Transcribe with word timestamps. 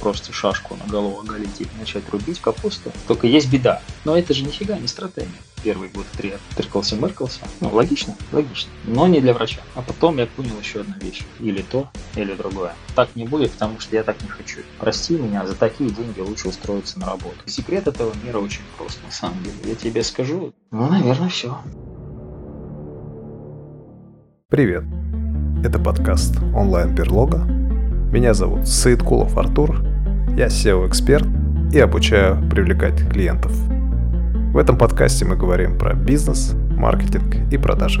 просто 0.00 0.32
шашку 0.32 0.76
на 0.76 0.90
голову 0.90 1.20
оголить 1.20 1.60
и 1.60 1.66
начать 1.78 2.08
рубить 2.10 2.40
капусту. 2.40 2.90
Только 3.06 3.26
есть 3.26 3.50
беда. 3.50 3.82
Но 4.04 4.16
это 4.16 4.34
же 4.34 4.42
нифига 4.42 4.78
не 4.78 4.88
стратегия. 4.88 5.28
Первый 5.62 5.90
год 5.90 6.06
три 6.16 6.32
тыркался-мыркался. 6.56 7.40
Ну, 7.60 7.68
логично, 7.68 8.16
логично. 8.32 8.70
Но 8.84 9.06
не 9.06 9.20
для 9.20 9.34
врача. 9.34 9.60
А 9.74 9.82
потом 9.82 10.18
я 10.18 10.26
понял 10.26 10.58
еще 10.58 10.80
одну 10.80 10.94
вещь. 11.00 11.22
Или 11.38 11.62
то, 11.62 11.90
или 12.16 12.34
другое. 12.34 12.74
Так 12.94 13.14
не 13.14 13.26
будет, 13.26 13.52
потому 13.52 13.78
что 13.78 13.94
я 13.94 14.02
так 14.02 14.20
не 14.22 14.28
хочу. 14.28 14.60
Прости 14.78 15.14
меня, 15.14 15.46
за 15.46 15.54
такие 15.54 15.90
деньги 15.90 16.20
лучше 16.20 16.48
устроиться 16.48 16.98
на 16.98 17.06
работу. 17.06 17.36
Секрет 17.46 17.86
этого 17.86 18.12
мира 18.24 18.38
очень 18.38 18.62
прост, 18.78 18.98
на 19.04 19.12
самом 19.12 19.42
деле. 19.42 19.56
Я 19.64 19.74
тебе 19.74 20.02
скажу, 20.02 20.54
ну, 20.70 20.88
наверное, 20.88 21.28
все. 21.28 21.58
Привет. 24.48 24.84
Это 25.62 25.78
подкаст 25.78 26.36
онлайн-берлога 26.56 27.60
меня 28.10 28.34
зовут 28.34 28.66
Саидкулов 28.66 29.38
Артур, 29.38 29.84
я 30.36 30.46
SEO-эксперт 30.46 31.26
и 31.72 31.78
обучаю 31.78 32.48
привлекать 32.48 33.08
клиентов. 33.10 33.52
В 33.52 34.58
этом 34.58 34.78
подкасте 34.78 35.24
мы 35.24 35.36
говорим 35.36 35.78
про 35.78 35.94
бизнес, 35.94 36.52
маркетинг 36.54 37.52
и 37.52 37.58
продажи. 37.58 38.00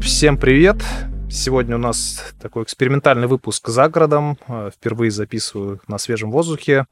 Всем 0.00 0.38
привет! 0.38 0.82
Сегодня 1.30 1.76
у 1.76 1.78
нас 1.78 2.34
такой 2.40 2.64
экспериментальный 2.64 3.26
выпуск 3.26 3.68
за 3.68 3.88
городом. 3.88 4.38
Впервые 4.74 5.10
записываю 5.10 5.80
на 5.86 5.98
свежем 5.98 6.30
воздухе. 6.30 6.86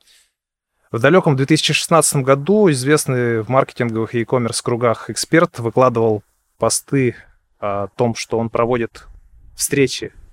В 0.92 1.00
далеком 1.00 1.36
2016 1.36 2.16
году 2.22 2.70
известный 2.70 3.42
в 3.42 3.48
маркетинговых 3.48 4.14
и 4.14 4.20
e-commerce 4.20 4.62
кругах 4.62 5.10
эксперт 5.10 5.58
выкладывал 5.58 6.22
посты 6.58 7.16
о 7.58 7.88
том, 7.96 8.14
что 8.14 8.38
он 8.38 8.50
проводит 8.50 9.06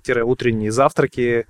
встречи-утренние 0.04 0.70
завтраки, 0.70 1.46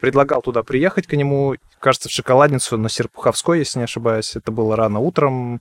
предлагал 0.00 0.42
туда 0.42 0.62
приехать 0.62 1.06
к 1.06 1.12
нему, 1.14 1.56
кажется, 1.78 2.08
в 2.08 2.12
шоколадницу 2.12 2.78
на 2.78 2.88
Серпуховской, 2.88 3.60
если 3.60 3.78
не 3.78 3.84
ошибаюсь. 3.84 4.36
Это 4.36 4.50
было 4.50 4.76
рано 4.76 5.00
утром. 5.00 5.60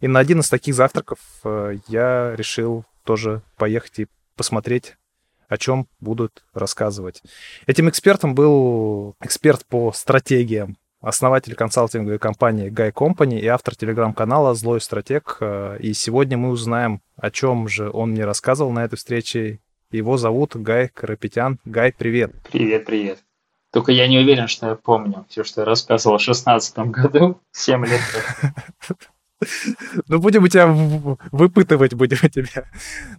И 0.00 0.08
на 0.08 0.20
один 0.20 0.40
из 0.40 0.48
таких 0.48 0.74
завтраков 0.74 1.18
э, 1.44 1.78
я 1.88 2.34
решил 2.36 2.84
тоже 3.04 3.42
поехать 3.56 3.98
и 4.00 4.06
посмотреть, 4.36 4.96
о 5.48 5.56
чем 5.56 5.86
будут 6.00 6.44
рассказывать. 6.52 7.22
Этим 7.66 7.88
экспертом 7.88 8.34
был 8.34 9.14
эксперт 9.20 9.64
по 9.66 9.92
стратегиям 9.92 10.76
основатель 11.00 11.54
консалтинговой 11.54 12.18
компании 12.18 12.70
Guy 12.70 12.92
Company 12.92 13.38
и 13.38 13.46
автор 13.46 13.76
телеграм-канала 13.76 14.54
«Злой 14.54 14.80
стратег». 14.80 15.36
Э, 15.40 15.76
и 15.78 15.92
сегодня 15.92 16.36
мы 16.38 16.48
узнаем, 16.48 17.02
о 17.16 17.30
чем 17.30 17.68
же 17.68 17.90
он 17.90 18.12
мне 18.12 18.24
рассказывал 18.24 18.72
на 18.72 18.84
этой 18.84 18.96
встрече. 18.96 19.60
Его 19.94 20.16
зовут 20.16 20.56
Гай 20.56 20.88
Карапетян. 20.88 21.60
Гай, 21.64 21.92
привет. 21.96 22.32
Привет, 22.50 22.84
привет. 22.84 23.20
Только 23.70 23.92
я 23.92 24.08
не 24.08 24.18
уверен, 24.18 24.48
что 24.48 24.70
я 24.70 24.74
помню 24.74 25.24
все, 25.28 25.44
что 25.44 25.60
я 25.60 25.64
рассказывал 25.64 26.18
в 26.18 26.20
2016 26.20 26.78
году, 26.90 27.40
7 27.52 27.86
лет. 27.86 28.00
Ну, 30.08 30.20
будем 30.20 30.44
у 30.44 30.48
тебя 30.48 30.66
выпытывать, 31.30 31.92
будем 31.92 32.16
у 32.22 32.28
тебя. 32.28 32.64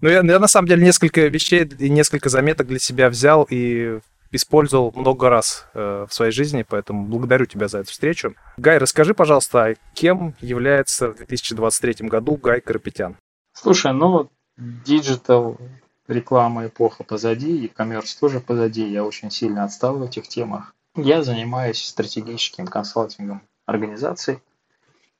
Ну, 0.02 0.10
я, 0.10 0.22
я 0.22 0.40
на 0.40 0.48
самом 0.48 0.68
деле 0.68 0.84
несколько 0.84 1.28
вещей 1.28 1.66
и 1.66 1.88
несколько 1.88 2.30
заметок 2.30 2.68
для 2.68 2.80
себя 2.80 3.10
взял 3.10 3.46
и 3.48 4.00
использовал 4.32 4.92
много 4.96 5.30
раз 5.30 5.68
э, 5.76 6.08
в 6.10 6.14
своей 6.14 6.32
жизни, 6.32 6.66
поэтому 6.68 7.06
благодарю 7.06 7.46
тебя 7.46 7.68
за 7.68 7.80
эту 7.80 7.92
встречу. 7.92 8.34
Гай, 8.58 8.80
расскажи, 8.80 9.14
пожалуйста, 9.14 9.76
кем 9.94 10.34
является 10.42 11.10
в 11.10 11.18
2023 11.18 12.08
году 12.08 12.38
Гай 12.38 12.60
Карапетян? 12.60 13.18
Слушай, 13.54 13.94
ну, 13.94 14.32
digital-реклама 14.58 16.68
эпоха 16.68 17.04
позади, 17.04 17.66
e-commerce 17.66 18.16
тоже 18.16 18.40
позади, 18.40 18.88
я 18.88 19.04
очень 19.04 19.32
сильно 19.32 19.64
отстал 19.64 19.98
в 19.98 20.04
этих 20.04 20.28
темах. 20.28 20.76
Я 20.96 21.24
занимаюсь 21.24 21.84
стратегическим 21.84 22.68
консалтингом 22.68 23.42
организаций 23.66 24.40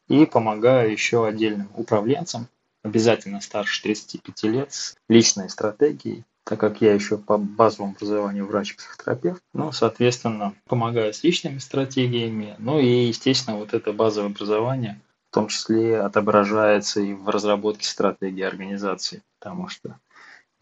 и 0.08 0.26
помогаю 0.26 0.92
еще 0.92 1.26
отдельным 1.28 1.70
управленцам, 1.76 2.48
обязательно 2.84 3.42
старше 3.42 3.82
35 3.82 4.44
лет, 4.44 4.74
с 4.74 4.96
личной 5.10 5.50
стратегией, 5.50 6.24
так 6.44 6.60
как 6.60 6.82
я 6.82 6.94
еще 6.94 7.18
по 7.18 7.38
базовому 7.38 7.94
образованию 7.94 8.46
врач-психотерапевт, 8.46 9.42
ну, 9.54 9.72
соответственно, 9.72 10.54
помогаю 10.68 11.14
с 11.14 11.24
личными 11.24 11.58
стратегиями, 11.58 12.56
ну 12.60 12.80
и, 12.80 13.08
естественно, 13.08 13.58
вот 13.58 13.74
это 13.74 13.92
базовое 13.92 14.30
образование 14.30 15.02
в 15.32 15.34
том 15.36 15.48
числе 15.50 16.00
отображается 16.00 17.02
и 17.02 17.14
в 17.14 17.28
разработке 17.28 17.86
стратегии 17.86 18.44
организации, 18.44 19.22
потому 19.40 19.68
что 19.68 20.00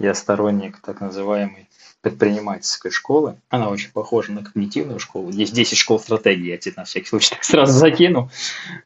я 0.04 0.14
сторонник 0.14 0.80
так 0.82 1.02
называемой 1.02 1.70
предпринимательской 2.02 2.92
школы. 2.92 3.38
Она 3.50 3.70
очень 3.70 3.92
похожа 3.92 4.34
на 4.34 4.44
когнитивную 4.44 5.00
школу. 5.00 5.32
Здесь 5.32 5.52
10 5.52 5.78
школ 5.78 6.00
стратегии, 6.00 6.50
я 6.50 6.58
тебе 6.58 6.74
на 6.78 6.84
всякий 6.84 7.08
случай 7.08 7.36
сразу 7.42 7.72
закину. 7.72 8.30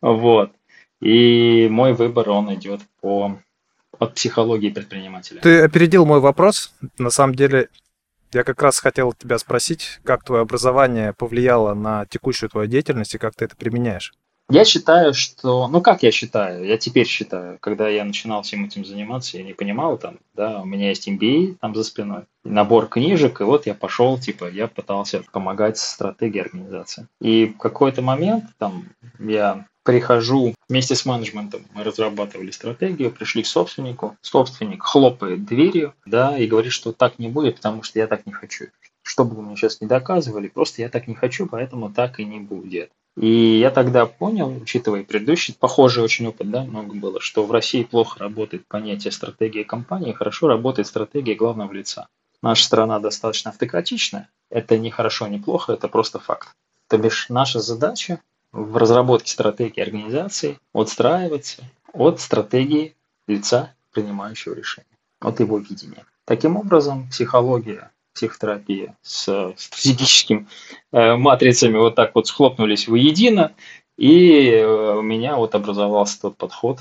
Вот. 0.02 0.52
И 1.02 1.68
мой 1.70 1.94
выбор, 1.94 2.30
он 2.30 2.54
идет 2.54 2.82
по 3.02 3.40
от 4.00 4.14
психологии 4.14 4.70
предпринимателя. 4.70 5.42
Ты 5.42 5.62
опередил 5.62 6.06
мой 6.06 6.20
вопрос. 6.20 6.72
На 7.00 7.10
самом 7.10 7.34
деле, 7.34 7.70
я 8.32 8.44
как 8.44 8.62
раз 8.62 8.80
хотел 8.80 9.14
тебя 9.14 9.40
спросить, 9.40 10.00
как 10.04 10.24
твое 10.24 10.44
образование 10.44 11.14
повлияло 11.14 11.74
на 11.74 12.06
текущую 12.06 12.50
твою 12.50 12.68
деятельность 12.68 13.16
и 13.16 13.18
как 13.18 13.36
ты 13.36 13.46
это 13.46 13.56
применяешь? 13.56 14.14
Я 14.50 14.64
считаю, 14.64 15.14
что... 15.14 15.68
Ну, 15.68 15.82
как 15.82 16.04
я 16.04 16.12
считаю? 16.12 16.66
Я 16.66 16.78
теперь 16.78 17.06
считаю. 17.06 17.58
Когда 17.60 17.90
я 17.90 18.06
начинал 18.06 18.44
всем 18.44 18.64
этим 18.64 18.86
заниматься, 18.86 19.38
я 19.38 19.44
не 19.44 19.54
понимал 19.54 19.98
там, 19.98 20.20
да, 20.36 20.62
у 20.62 20.66
меня 20.66 20.88
есть 20.90 21.08
MBA 21.08 21.58
там 21.60 21.76
за 21.76 21.84
спиной, 21.84 22.24
набор 22.46 22.88
книжек, 22.88 23.42
и 23.42 23.44
вот 23.44 23.66
я 23.66 23.74
пошел, 23.74 24.18
типа, 24.18 24.50
я 24.50 24.68
пытался 24.68 25.24
помогать 25.34 25.78
стратегии 25.78 26.40
организации. 26.40 27.08
И 27.20 27.48
в 27.48 27.58
какой-то 27.58 28.02
момент 28.02 28.46
там 28.58 28.86
я 29.20 29.66
прихожу 29.84 30.54
вместе 30.70 30.96
с 30.96 31.06
менеджментом, 31.06 31.66
мы 31.74 31.84
разрабатывали 31.84 32.52
стратегию, 32.52 33.12
пришли 33.12 33.44
к 33.44 33.48
собственнику, 33.48 34.16
собственник 34.22 34.84
хлопает 34.84 35.46
дверью, 35.46 35.94
да, 36.06 36.38
и 36.38 36.48
говорит, 36.48 36.72
что 36.72 36.94
так 36.94 37.20
не 37.20 37.28
будет, 37.28 37.58
потому 37.58 37.84
что 37.84 38.00
я 38.00 38.08
так 38.08 38.26
не 38.26 38.32
хочу. 38.32 38.66
Что 39.02 39.26
бы 39.26 39.36
вы 39.36 39.44
мне 39.44 39.56
сейчас 39.58 39.82
не 39.82 39.88
доказывали, 39.88 40.48
просто 40.48 40.82
я 40.82 40.90
так 40.90 41.08
не 41.08 41.16
хочу, 41.16 41.48
поэтому 41.48 41.90
так 41.90 42.20
и 42.20 42.26
не 42.26 42.40
будет. 42.40 42.92
И 43.18 43.58
я 43.58 43.72
тогда 43.72 44.06
понял, 44.06 44.56
учитывая 44.62 45.04
предыдущий, 45.04 45.56
похожий 45.60 46.04
очень 46.04 46.28
опыт, 46.28 46.52
да, 46.52 46.64
много 46.64 46.94
было, 46.94 47.20
что 47.20 47.44
в 47.44 47.52
России 47.52 47.82
плохо 47.82 48.20
работает 48.20 48.68
понятие 48.68 49.12
стратегии 49.12 49.64
компании, 49.64 50.14
хорошо 50.14 50.48
работает 50.48 50.88
стратегия 50.88 51.34
главного 51.34 51.74
лица. 51.74 52.10
Наша 52.44 52.64
страна 52.64 53.00
достаточно 53.00 53.50
автократичная. 53.50 54.30
Это 54.52 54.78
не 54.78 54.92
хорошо, 54.92 55.26
не 55.28 55.40
плохо, 55.40 55.74
это 55.74 55.88
просто 55.88 56.20
факт. 56.20 56.50
То 56.88 57.00
бишь 57.00 57.28
наша 57.30 57.60
задача 57.60 58.22
в 58.52 58.78
разработке 58.78 59.32
стратегии 59.32 59.82
организации 59.82 60.60
отстраиваться 60.72 61.64
от 61.94 62.20
стратегии 62.20 62.96
лица, 63.26 63.74
принимающего 63.94 64.54
решение, 64.54 64.96
от 65.20 65.40
его 65.40 65.58
видения. 65.58 66.06
Таким 66.26 66.56
образом, 66.56 67.10
психология, 67.10 67.90
психотерапия 68.18 68.96
с 69.04 69.54
стратегическими 69.56 70.48
э, 70.92 71.16
матрицами 71.16 71.78
вот 71.78 71.96
так 71.96 72.16
вот 72.16 72.28
схлопнулись 72.28 72.88
воедино, 72.88 73.54
и 73.98 74.50
э, 74.50 74.96
у 74.96 75.02
меня 75.04 75.36
вот 75.36 75.54
образовался 75.54 76.22
тот 76.22 76.38
подход, 76.38 76.80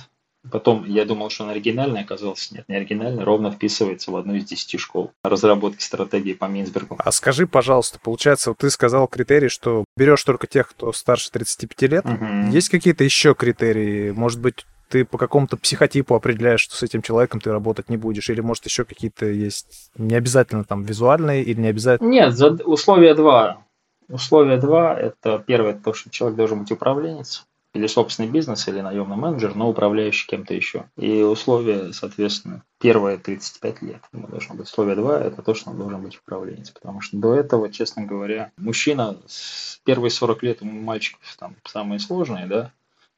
Потом 0.50 0.84
я 0.84 1.04
думал, 1.04 1.28
что 1.30 1.44
он 1.44 1.50
оригинальный, 1.50 2.02
оказался 2.02 2.54
нет, 2.54 2.69
не 2.69 2.76
оригинальный, 2.76 3.24
ровно 3.24 3.50
вписывается 3.50 4.10
в 4.10 4.16
одну 4.16 4.34
из 4.34 4.44
десяти 4.44 4.78
школ 4.78 5.12
разработки 5.24 5.82
стратегии 5.82 6.34
по 6.34 6.44
Минсбергу. 6.44 6.97
А 6.98 7.12
скажи, 7.12 7.47
пожалуйста, 7.47 7.98
получается, 8.00 8.50
вот 8.50 8.58
ты 8.58 8.70
сказал 8.70 9.08
критерий, 9.08 9.48
что 9.48 9.84
берешь 9.97 10.22
только 10.22 10.47
тех, 10.47 10.68
кто 10.68 10.92
старше 10.92 11.30
35 11.32 11.82
лет. 11.91 12.04
Угу. 12.04 12.53
Есть 12.53 12.68
какие-то 12.68 13.03
еще 13.03 13.34
критерии? 13.34 14.12
Может 14.12 14.41
быть, 14.41 14.66
ты 14.88 15.04
по 15.04 15.19
какому-то 15.19 15.56
психотипу 15.56 16.14
определяешь, 16.14 16.60
что 16.60 16.76
с 16.76 16.82
этим 16.82 17.02
человеком 17.02 17.41
ты 17.41 17.50
работать 17.50 17.88
не 17.88 17.97
будешь? 17.97 18.28
Или, 18.30 18.41
может, 18.41 18.64
еще 18.64 18.84
какие-то 18.84 19.26
есть 19.26 19.91
не 19.97 20.14
обязательно 20.14 20.64
там 20.64 20.82
визуальные 20.82 21.42
или 21.42 21.60
не 21.60 21.69
обязательно? 21.69 22.08
Нет, 22.08 22.34
условия 22.64 23.15
два. 23.15 23.65
Условия 24.09 24.59
два– 24.59 24.94
это 24.98 25.42
первое, 25.44 25.74
то, 25.74 25.92
что 25.92 26.10
человек 26.10 26.36
должен 26.36 26.60
быть 26.60 26.71
управленец 26.71 27.44
или 27.77 27.86
собственный 27.88 28.28
бизнес, 28.28 28.66
или 28.68 28.80
наемный 28.80 29.16
менеджер, 29.16 29.54
но 29.54 29.68
управляющий 29.68 30.27
кем-то 30.27 30.54
еще. 30.54 30.84
И 30.97 31.22
условия, 31.22 31.92
соответственно, 31.92 32.62
первое 32.80 33.18
35 33.18 33.82
лет 33.82 34.03
ему 34.12 34.28
должно 34.28 34.54
быть. 34.54 34.66
Условие 34.66 34.97
два– 34.97 35.21
это 35.21 35.42
то, 35.42 35.54
что 35.54 35.71
он 35.71 35.78
должен 35.78 36.03
быть 36.03 36.16
управленец. 36.16 36.71
Потому 36.71 37.00
что 37.00 37.16
до 37.16 37.34
этого, 37.34 37.71
честно 37.71 38.04
говоря, 38.04 38.50
мужчина 38.56 39.16
с 39.27 39.78
первые 39.84 40.10
40 40.10 40.42
лет 40.42 40.62
у 40.62 40.65
мальчиков 40.65 41.21
там 41.39 41.56
самые 41.65 41.98
сложные, 41.98 42.47
да, 42.47 42.72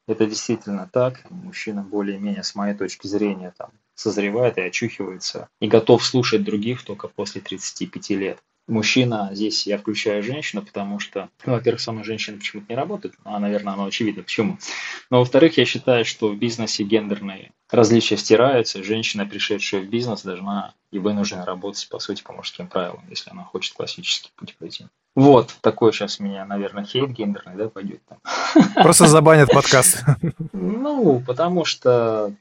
это 0.08 0.26
действительно 0.26 0.88
так. 0.90 1.24
Мужчина 1.30 1.82
более-менее, 1.82 2.42
с 2.42 2.54
моей 2.54 2.74
точки 2.74 3.06
зрения, 3.06 3.54
там, 3.56 3.70
созревает 3.94 4.56
и 4.58 4.62
очухивается, 4.62 5.48
и 5.60 5.68
готов 5.68 6.04
слушать 6.04 6.44
других 6.44 6.82
только 6.82 7.08
после 7.08 7.40
35 7.40 8.10
лет. 8.10 8.38
мужчина, 8.66 9.30
здесь 9.32 9.66
я 9.66 9.78
включаю 9.78 10.22
женщину, 10.22 10.62
потому 10.62 10.98
что, 10.98 11.30
ну, 11.46 11.54
во-первых, 11.54 11.80
со 11.80 11.92
мной 11.92 12.04
женщины 12.04 12.36
почему-то 12.36 12.66
не 12.68 12.76
работают, 12.76 13.14
а, 13.24 13.38
наверное, 13.38 13.72
оно 13.72 13.86
очевидно 13.86 14.22
почему. 14.22 14.58
Но, 15.10 15.20
во-вторых, 15.20 15.56
я 15.56 15.64
считаю, 15.64 16.04
что 16.04 16.28
в 16.28 16.36
бизнесе 16.36 16.84
гендерные 16.84 17.52
различия 17.70 18.18
стираются, 18.18 18.84
женщина, 18.84 19.24
пришедшая 19.26 19.80
в 19.80 19.88
бизнес, 19.88 20.22
должна 20.22 20.74
и 20.90 20.98
вынуждена 20.98 21.44
работать, 21.44 21.88
по 21.90 21.98
сути, 21.98 22.22
по 22.22 22.32
мужским 22.32 22.66
правилам, 22.66 23.04
если 23.08 23.30
она 23.30 23.44
хочет 23.44 23.74
классический 23.74 24.30
путь 24.36 24.54
пройти. 24.56 24.86
Вот, 25.18 25.56
такой 25.62 25.92
сейчас 25.92 26.20
меня, 26.20 26.44
наверное, 26.44 26.84
хейт 26.84 27.10
гендерный, 27.10 27.56
да, 27.56 27.68
пойдет 27.68 28.00
там. 28.06 28.18
Просто 28.84 29.08
забанят 29.08 29.50
подкаст. 29.50 30.04
Ну, 30.52 31.20
потому 31.26 31.64
что 31.64 32.32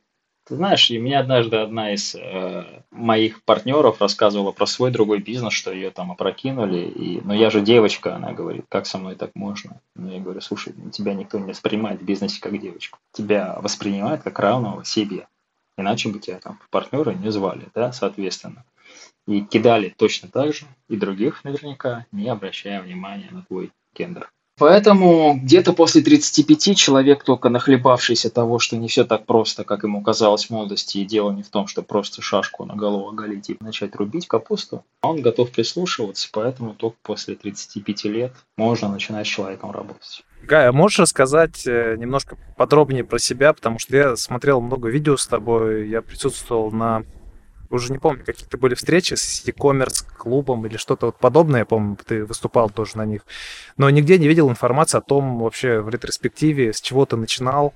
ты 0.48 0.56
знаешь, 0.56 0.92
и 0.92 1.00
мне 1.00 1.18
однажды 1.18 1.58
одна 1.58 1.96
из 1.96 2.14
э, 2.14 2.66
моих 2.92 3.44
партнеров 3.46 4.00
рассказывала 4.00 4.52
про 4.52 4.68
свой 4.68 4.92
другой 4.92 5.22
бизнес, 5.22 5.54
что 5.54 5.74
ее 5.74 5.90
там 5.90 6.12
опрокинули. 6.12 6.82
И, 6.82 7.20
но 7.22 7.34
я 7.34 7.50
же 7.50 7.62
девочка, 7.62 8.16
она 8.16 8.34
говорит, 8.34 8.66
как 8.70 8.86
со 8.86 9.00
мной 9.00 9.16
так 9.16 9.32
можно? 9.34 9.82
Ну, 9.96 10.12
я 10.12 10.20
говорю, 10.20 10.42
слушай, 10.42 10.76
тебя 10.92 11.16
никто 11.16 11.40
не 11.40 11.50
воспринимает 11.50 12.00
в 12.00 12.06
бизнесе 12.06 12.40
как 12.40 12.62
девочку. 12.62 13.00
Тебя 13.12 13.58
воспринимают 13.60 14.22
как 14.22 14.38
равного 14.38 14.86
себе. 14.86 15.26
Иначе 15.80 16.10
бы 16.10 16.20
тебя 16.20 16.38
там 16.38 16.60
партнеры 16.70 17.16
не 17.16 17.32
звали, 17.32 17.70
да, 17.74 17.92
соответственно. 17.92 18.66
И 19.28 19.42
кидали 19.42 19.94
точно 19.96 20.30
так 20.30 20.54
же, 20.54 20.66
и 20.88 20.96
других 20.96 21.44
наверняка, 21.44 22.06
не 22.12 22.30
обращая 22.30 22.82
внимания 22.82 23.30
на 23.32 23.44
твой 23.44 23.72
гендер. 23.94 24.32
Поэтому 24.60 25.40
где-то 25.40 25.74
после 25.74 26.02
35 26.02 26.76
человек, 26.76 27.24
только 27.24 27.50
нахлебавшийся 27.50 28.32
того, 28.32 28.58
что 28.58 28.76
не 28.76 28.88
все 28.88 29.04
так 29.04 29.28
просто, 29.28 29.64
как 29.64 29.84
ему 29.84 30.02
казалось 30.02 30.46
в 30.46 30.50
молодости, 30.50 30.98
и 30.98 31.06
дело 31.06 31.32
не 31.32 31.44
в 31.44 31.50
том, 31.50 31.68
что 31.68 31.84
просто 31.84 32.24
шашку 32.24 32.66
на 32.66 32.76
голову 32.76 33.08
оголить 33.08 33.52
и 33.52 33.58
начать 33.60 33.96
рубить 33.96 34.28
капусту, 34.28 34.84
он 35.04 35.22
готов 35.22 35.52
прислушиваться, 35.52 36.28
поэтому 36.34 36.74
только 36.74 36.98
после 37.04 37.36
35 37.36 38.06
лет 38.06 38.34
можно 38.58 38.90
начинать 38.90 39.28
с 39.28 39.30
человеком 39.30 39.70
работать. 39.70 40.24
Гая, 40.42 40.72
можешь 40.72 41.00
рассказать 41.00 41.68
э, 41.68 41.96
немножко 41.98 42.36
подробнее 42.58 43.04
про 43.04 43.20
себя, 43.20 43.54
потому 43.54 43.78
что 43.78 43.96
я 43.96 44.16
смотрел 44.16 44.60
много 44.60 44.90
видео 44.90 45.18
с 45.18 45.28
тобой, 45.28 45.88
я 45.88 46.02
присутствовал 46.02 46.72
на 46.72 47.04
уже 47.70 47.92
не 47.92 48.00
помню, 48.00 48.24
какие-то 48.26 48.58
были 48.58 48.76
встречи 48.76 49.14
с 49.14 49.44
e-commerce 49.46 50.06
клубом 50.18 50.66
или 50.66 50.78
что-то 50.78 51.08
вот 51.08 51.18
подобное, 51.18 51.62
я 51.62 51.66
помню, 51.66 51.98
ты 52.06 52.26
выступал 52.26 52.70
тоже 52.70 52.98
на 52.98 53.06
них, 53.06 53.22
но 53.78 53.90
нигде 53.90 54.18
не 54.18 54.28
видел 54.28 54.50
информации 54.50 54.98
о 54.98 55.02
том 55.02 55.40
вообще 55.40 55.82
в 55.82 55.90
ретроспективе, 55.90 56.74
с 56.74 56.82
чего 56.82 57.06
ты 57.06 57.16
начинал 57.18 57.74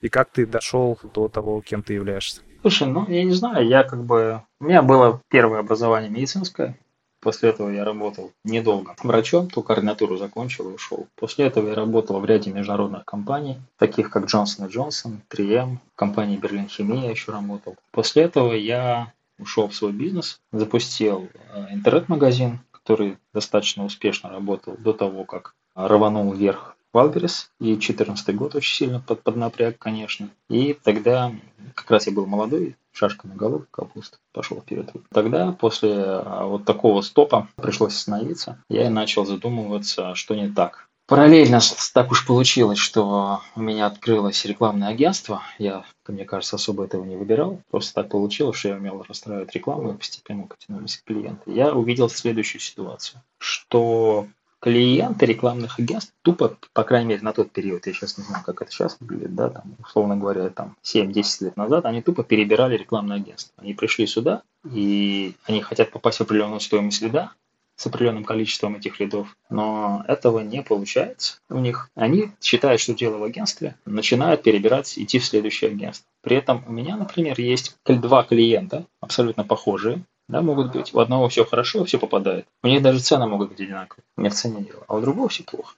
и 0.00 0.08
как 0.08 0.30
ты 0.30 0.46
дошел 0.46 0.98
до 1.14 1.28
того, 1.28 1.60
кем 1.60 1.82
ты 1.82 1.94
являешься. 1.94 2.42
Слушай, 2.62 2.88
ну 2.88 3.06
я 3.08 3.24
не 3.24 3.32
знаю, 3.32 3.66
я 3.66 3.84
как 3.84 4.04
бы... 4.04 4.42
У 4.60 4.64
меня 4.64 4.82
было 4.82 5.20
первое 5.28 5.60
образование 5.60 6.10
медицинское, 6.10 6.76
После 7.24 7.48
этого 7.48 7.70
я 7.70 7.84
работал 7.84 8.32
недолго 8.44 8.94
врачом, 9.02 9.48
только 9.48 9.62
ординатуру 9.62 10.18
закончил 10.18 10.68
и 10.68 10.74
ушел. 10.74 11.06
После 11.16 11.46
этого 11.46 11.70
я 11.70 11.74
работал 11.74 12.20
в 12.20 12.24
ряде 12.26 12.50
международных 12.50 13.06
компаний, 13.06 13.56
таких 13.78 14.10
как 14.10 14.24
Johnson 14.24 14.68
Johnson, 14.68 15.20
3M, 15.30 15.78
компании 15.96 16.36
Берлин 16.36 16.68
Химия 16.68 17.10
еще 17.10 17.32
работал. 17.32 17.76
После 17.92 18.24
этого 18.24 18.52
я 18.52 19.14
ушел 19.38 19.68
в 19.68 19.74
свой 19.74 19.92
бизнес, 19.92 20.38
запустил 20.52 21.30
э, 21.54 21.72
интернет-магазин, 21.72 22.60
который 22.70 23.16
достаточно 23.32 23.86
успешно 23.86 24.28
работал 24.28 24.76
до 24.76 24.92
того, 24.92 25.24
как 25.24 25.54
рванул 25.74 26.30
вверх 26.34 26.73
Wildberries, 26.94 27.50
и 27.60 27.74
2014 27.74 28.34
год 28.34 28.54
очень 28.54 28.74
сильно 28.74 29.00
под, 29.00 29.22
поднапряг, 29.22 29.78
конечно. 29.78 30.30
И 30.48 30.78
тогда, 30.82 31.32
как 31.74 31.90
раз 31.90 32.06
я 32.06 32.12
был 32.12 32.26
молодой, 32.26 32.76
шашка 32.92 33.26
наголо, 33.26 33.66
капуста, 33.70 34.18
пошел 34.32 34.60
вперед. 34.60 34.90
Тогда, 35.12 35.52
после 35.52 35.92
а, 35.92 36.46
вот 36.46 36.64
такого 36.64 37.02
стопа, 37.02 37.48
пришлось 37.56 37.94
остановиться. 37.94 38.62
Я 38.68 38.86
и 38.86 38.90
начал 38.90 39.26
задумываться, 39.26 40.14
что 40.14 40.34
не 40.36 40.48
так. 40.48 40.88
Параллельно 41.06 41.60
так 41.92 42.12
уж 42.12 42.26
получилось, 42.26 42.78
что 42.78 43.42
у 43.56 43.60
меня 43.60 43.86
открылось 43.86 44.46
рекламное 44.46 44.88
агентство. 44.88 45.42
Я, 45.58 45.84
мне 46.08 46.24
кажется, 46.24 46.56
особо 46.56 46.84
этого 46.84 47.04
не 47.04 47.16
выбирал. 47.16 47.60
Просто 47.70 47.92
так 47.94 48.10
получилось, 48.10 48.56
что 48.56 48.68
я 48.68 48.76
умел 48.76 49.04
расстраивать 49.06 49.54
рекламу 49.54 49.92
и 49.92 49.98
постепенно 49.98 50.46
потянулись 50.46 51.02
клиенты. 51.04 51.52
Я 51.52 51.74
увидел 51.74 52.08
следующую 52.08 52.62
ситуацию, 52.62 53.20
что 53.38 54.28
клиенты 54.64 55.26
рекламных 55.26 55.78
агентств 55.78 56.14
тупо, 56.22 56.56
по 56.72 56.84
крайней 56.84 57.10
мере, 57.10 57.20
на 57.20 57.34
тот 57.34 57.50
период, 57.50 57.86
я 57.86 57.92
сейчас 57.92 58.16
не 58.16 58.24
знаю, 58.24 58.42
как 58.46 58.62
это 58.62 58.70
сейчас 58.70 58.96
выглядит, 58.98 59.34
да, 59.34 59.50
там, 59.50 59.76
условно 59.78 60.16
говоря, 60.16 60.48
там 60.48 60.74
7-10 60.82 61.44
лет 61.44 61.56
назад, 61.58 61.84
они 61.84 62.00
тупо 62.00 62.24
перебирали 62.24 62.78
рекламное 62.78 63.18
агентство. 63.18 63.52
Они 63.58 63.74
пришли 63.74 64.06
сюда, 64.06 64.40
и 64.72 65.34
они 65.44 65.60
хотят 65.60 65.90
попасть 65.90 66.16
в 66.16 66.22
определенную 66.22 66.60
стоимость 66.60 67.02
лида, 67.02 67.32
с 67.76 67.86
определенным 67.86 68.24
количеством 68.24 68.76
этих 68.76 69.00
лидов, 69.00 69.36
но 69.50 70.02
этого 70.08 70.40
не 70.40 70.62
получается 70.62 71.40
у 71.50 71.58
них. 71.58 71.90
Они 71.94 72.30
считают, 72.40 72.80
что 72.80 72.94
дело 72.94 73.18
в 73.18 73.24
агентстве, 73.24 73.76
начинают 73.84 74.42
перебирать, 74.42 74.98
идти 74.98 75.18
в 75.18 75.26
следующее 75.26 75.72
агентство. 75.72 76.06
При 76.22 76.38
этом 76.38 76.64
у 76.66 76.72
меня, 76.72 76.96
например, 76.96 77.38
есть 77.38 77.76
два 77.84 78.22
клиента, 78.22 78.86
абсолютно 79.00 79.44
похожие, 79.44 80.04
да, 80.28 80.40
могут 80.40 80.72
быть. 80.72 80.94
У 80.94 81.00
одного 81.00 81.28
все 81.28 81.44
хорошо, 81.44 81.84
все 81.84 81.98
попадает. 81.98 82.46
У 82.62 82.66
них 82.66 82.82
даже 82.82 83.00
цены 83.00 83.26
могут 83.26 83.50
быть 83.50 83.60
одинаковые. 83.60 84.04
Не 84.16 84.30
в 84.30 84.34
цене 84.34 84.62
дело. 84.62 84.84
А 84.88 84.96
у 84.96 85.00
другого 85.00 85.28
все 85.28 85.44
плохо. 85.44 85.74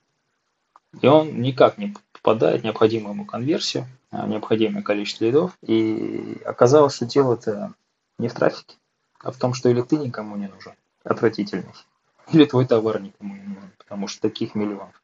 И 1.01 1.07
он 1.07 1.41
никак 1.41 1.77
не 1.77 1.93
попадает 2.13 2.61
в 2.61 2.63
необходимую 2.63 3.13
ему 3.13 3.25
конверсию, 3.25 3.85
а, 4.09 4.25
необходимое 4.25 4.83
количество 4.83 5.25
лидов. 5.25 5.57
И 5.61 6.41
оказалось, 6.45 6.95
что 6.95 7.05
дело-то 7.05 7.73
не 8.17 8.29
в 8.29 8.33
трафике, 8.33 8.75
а 9.19 9.31
в 9.31 9.37
том, 9.37 9.53
что 9.53 9.69
или 9.69 9.81
ты 9.81 9.97
никому 9.97 10.37
не 10.37 10.47
нужен, 10.47 10.73
отвратительный, 11.03 11.73
или 12.31 12.45
твой 12.45 12.65
товар 12.65 13.01
никому 13.01 13.35
не 13.35 13.41
нужен, 13.41 13.71
потому 13.77 14.07
что 14.07 14.21
таких 14.21 14.55
миллионов 14.55 15.01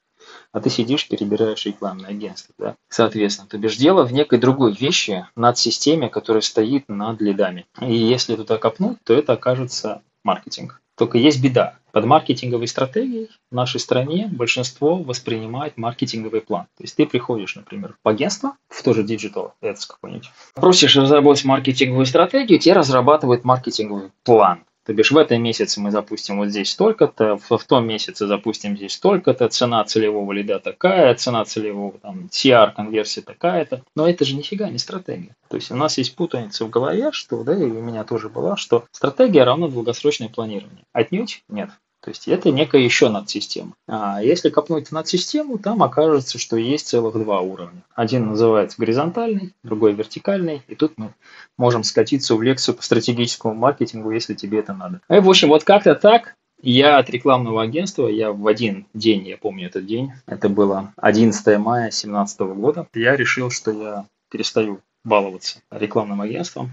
а 0.51 0.59
ты 0.59 0.69
сидишь, 0.69 1.07
перебираешь 1.07 1.65
рекламное 1.65 2.09
агентство. 2.09 2.53
Да? 2.57 2.75
Соответственно, 2.89 3.47
то 3.47 3.57
бишь 3.57 3.77
дело 3.77 4.06
в 4.06 4.13
некой 4.13 4.39
другой 4.39 4.74
вещи 4.74 5.25
над 5.35 5.57
системе, 5.57 6.09
которая 6.09 6.41
стоит 6.41 6.88
над 6.88 7.21
лидами. 7.21 7.65
И 7.81 7.94
если 7.94 8.35
туда 8.35 8.57
копнуть, 8.57 8.97
то 9.03 9.13
это 9.13 9.33
окажется 9.33 10.01
маркетинг. 10.24 10.81
Только 10.95 11.18
есть 11.18 11.41
беда. 11.41 11.77
Под 11.91 12.06
маркетинговой 12.06 12.68
стратегией 12.68 13.30
в 13.51 13.56
нашей 13.56 13.80
стране 13.80 14.27
большинство 14.31 14.97
воспринимает 14.97 15.77
маркетинговый 15.77 16.41
план. 16.41 16.65
То 16.77 16.83
есть 16.83 16.95
ты 16.95 17.06
приходишь, 17.06 17.56
например, 17.56 17.95
в 18.03 18.07
агентство, 18.07 18.56
в 18.68 18.81
тоже 18.83 19.03
Digital 19.03 19.51
Ads 19.62 19.88
какой-нибудь, 19.88 20.31
просишь 20.56 20.95
разработать 20.95 21.45
маркетинговую 21.45 22.06
стратегию, 22.06 22.59
тебе 22.59 22.74
разрабатывает 22.74 23.44
маркетинговый 23.44 24.12
план. 24.24 24.63
То 24.85 24.94
бишь 24.94 25.12
в 25.12 25.18
этом 25.18 25.41
месяце 25.41 25.80
мы 25.80 25.91
запустим 25.91 26.38
вот 26.38 26.50
здесь 26.50 26.71
столько-то, 26.71 27.38
в, 27.38 27.57
в 27.57 27.63
том 27.63 27.88
месяце 27.88 28.27
запустим 28.27 28.75
здесь 28.75 28.94
столько-то, 28.94 29.47
цена 29.47 29.83
целевого 29.85 30.31
лида 30.33 30.59
такая, 30.59 31.15
цена 31.15 31.45
целевого 31.45 31.97
там 32.00 32.30
CR 32.30 32.74
конверсии 32.74 33.21
такая-то. 33.21 33.83
Но 33.95 34.09
это 34.09 34.25
же 34.25 34.35
нифига 34.35 34.69
не 34.69 34.77
стратегия. 34.77 35.35
То 35.47 35.56
есть 35.56 35.71
у 35.71 35.75
нас 35.75 35.97
есть 35.97 36.15
путаница 36.15 36.65
в 36.65 36.69
голове, 36.69 37.12
что, 37.12 37.44
да, 37.44 37.56
и 37.56 37.63
у 37.63 37.81
меня 37.81 38.03
тоже 38.03 38.27
была, 38.27 38.57
что 38.57 38.85
стратегия 38.91 39.44
равна 39.44 39.69
долгосрочное 39.69 40.30
планирование. 40.30 40.83
Отнюдь 40.91 41.44
нет. 41.47 41.69
То 42.03 42.09
есть 42.09 42.27
это 42.27 42.51
некая 42.51 42.81
еще 42.81 43.07
надсистема. 43.07 43.75
А 43.87 44.21
если 44.21 44.49
копнуть 44.49 44.92
над 44.92 45.07
систему, 45.07 45.57
там 45.57 45.81
окажется, 45.81 46.37
что 46.37 46.57
есть 46.57 46.87
целых 46.87 47.13
два 47.13 47.39
уровня. 47.39 47.81
Один 47.95 48.28
называется 48.28 48.75
горизонтальный, 48.78 49.54
другой 49.63 49.94
вертикальный. 49.94 50.61
И 50.68 50.75
тут 50.75 50.97
мы 50.97 51.13
можем 51.57 51.83
скатиться 51.83 52.35
в 52.35 52.42
лекцию 52.42 52.75
по 52.75 52.83
стратегическому 52.83 53.54
маркетингу, 53.54 54.11
если 54.11 54.33
тебе 54.33 54.59
это 54.59 54.73
надо. 54.73 54.99
И, 55.09 55.19
в 55.19 55.30
общем, 55.30 55.47
вот 55.47 55.63
как-то 55.63 55.95
так 55.95 56.35
я 56.61 56.97
от 56.97 57.09
рекламного 57.09 57.61
агентства, 57.61 58.07
я 58.07 58.33
в 58.33 58.47
один 58.47 58.85
день, 58.94 59.25
я 59.25 59.37
помню 59.37 59.68
этот 59.68 59.85
день, 59.85 60.11
это 60.25 60.49
было 60.49 60.94
11 60.97 61.57
мая 61.57 61.83
2017 61.83 62.39
года, 62.42 62.87
я 62.94 63.16
решил, 63.16 63.49
что 63.49 63.71
я 63.71 64.06
перестаю 64.30 64.81
баловаться 65.04 65.59
рекламным 65.71 66.21
агентством, 66.21 66.71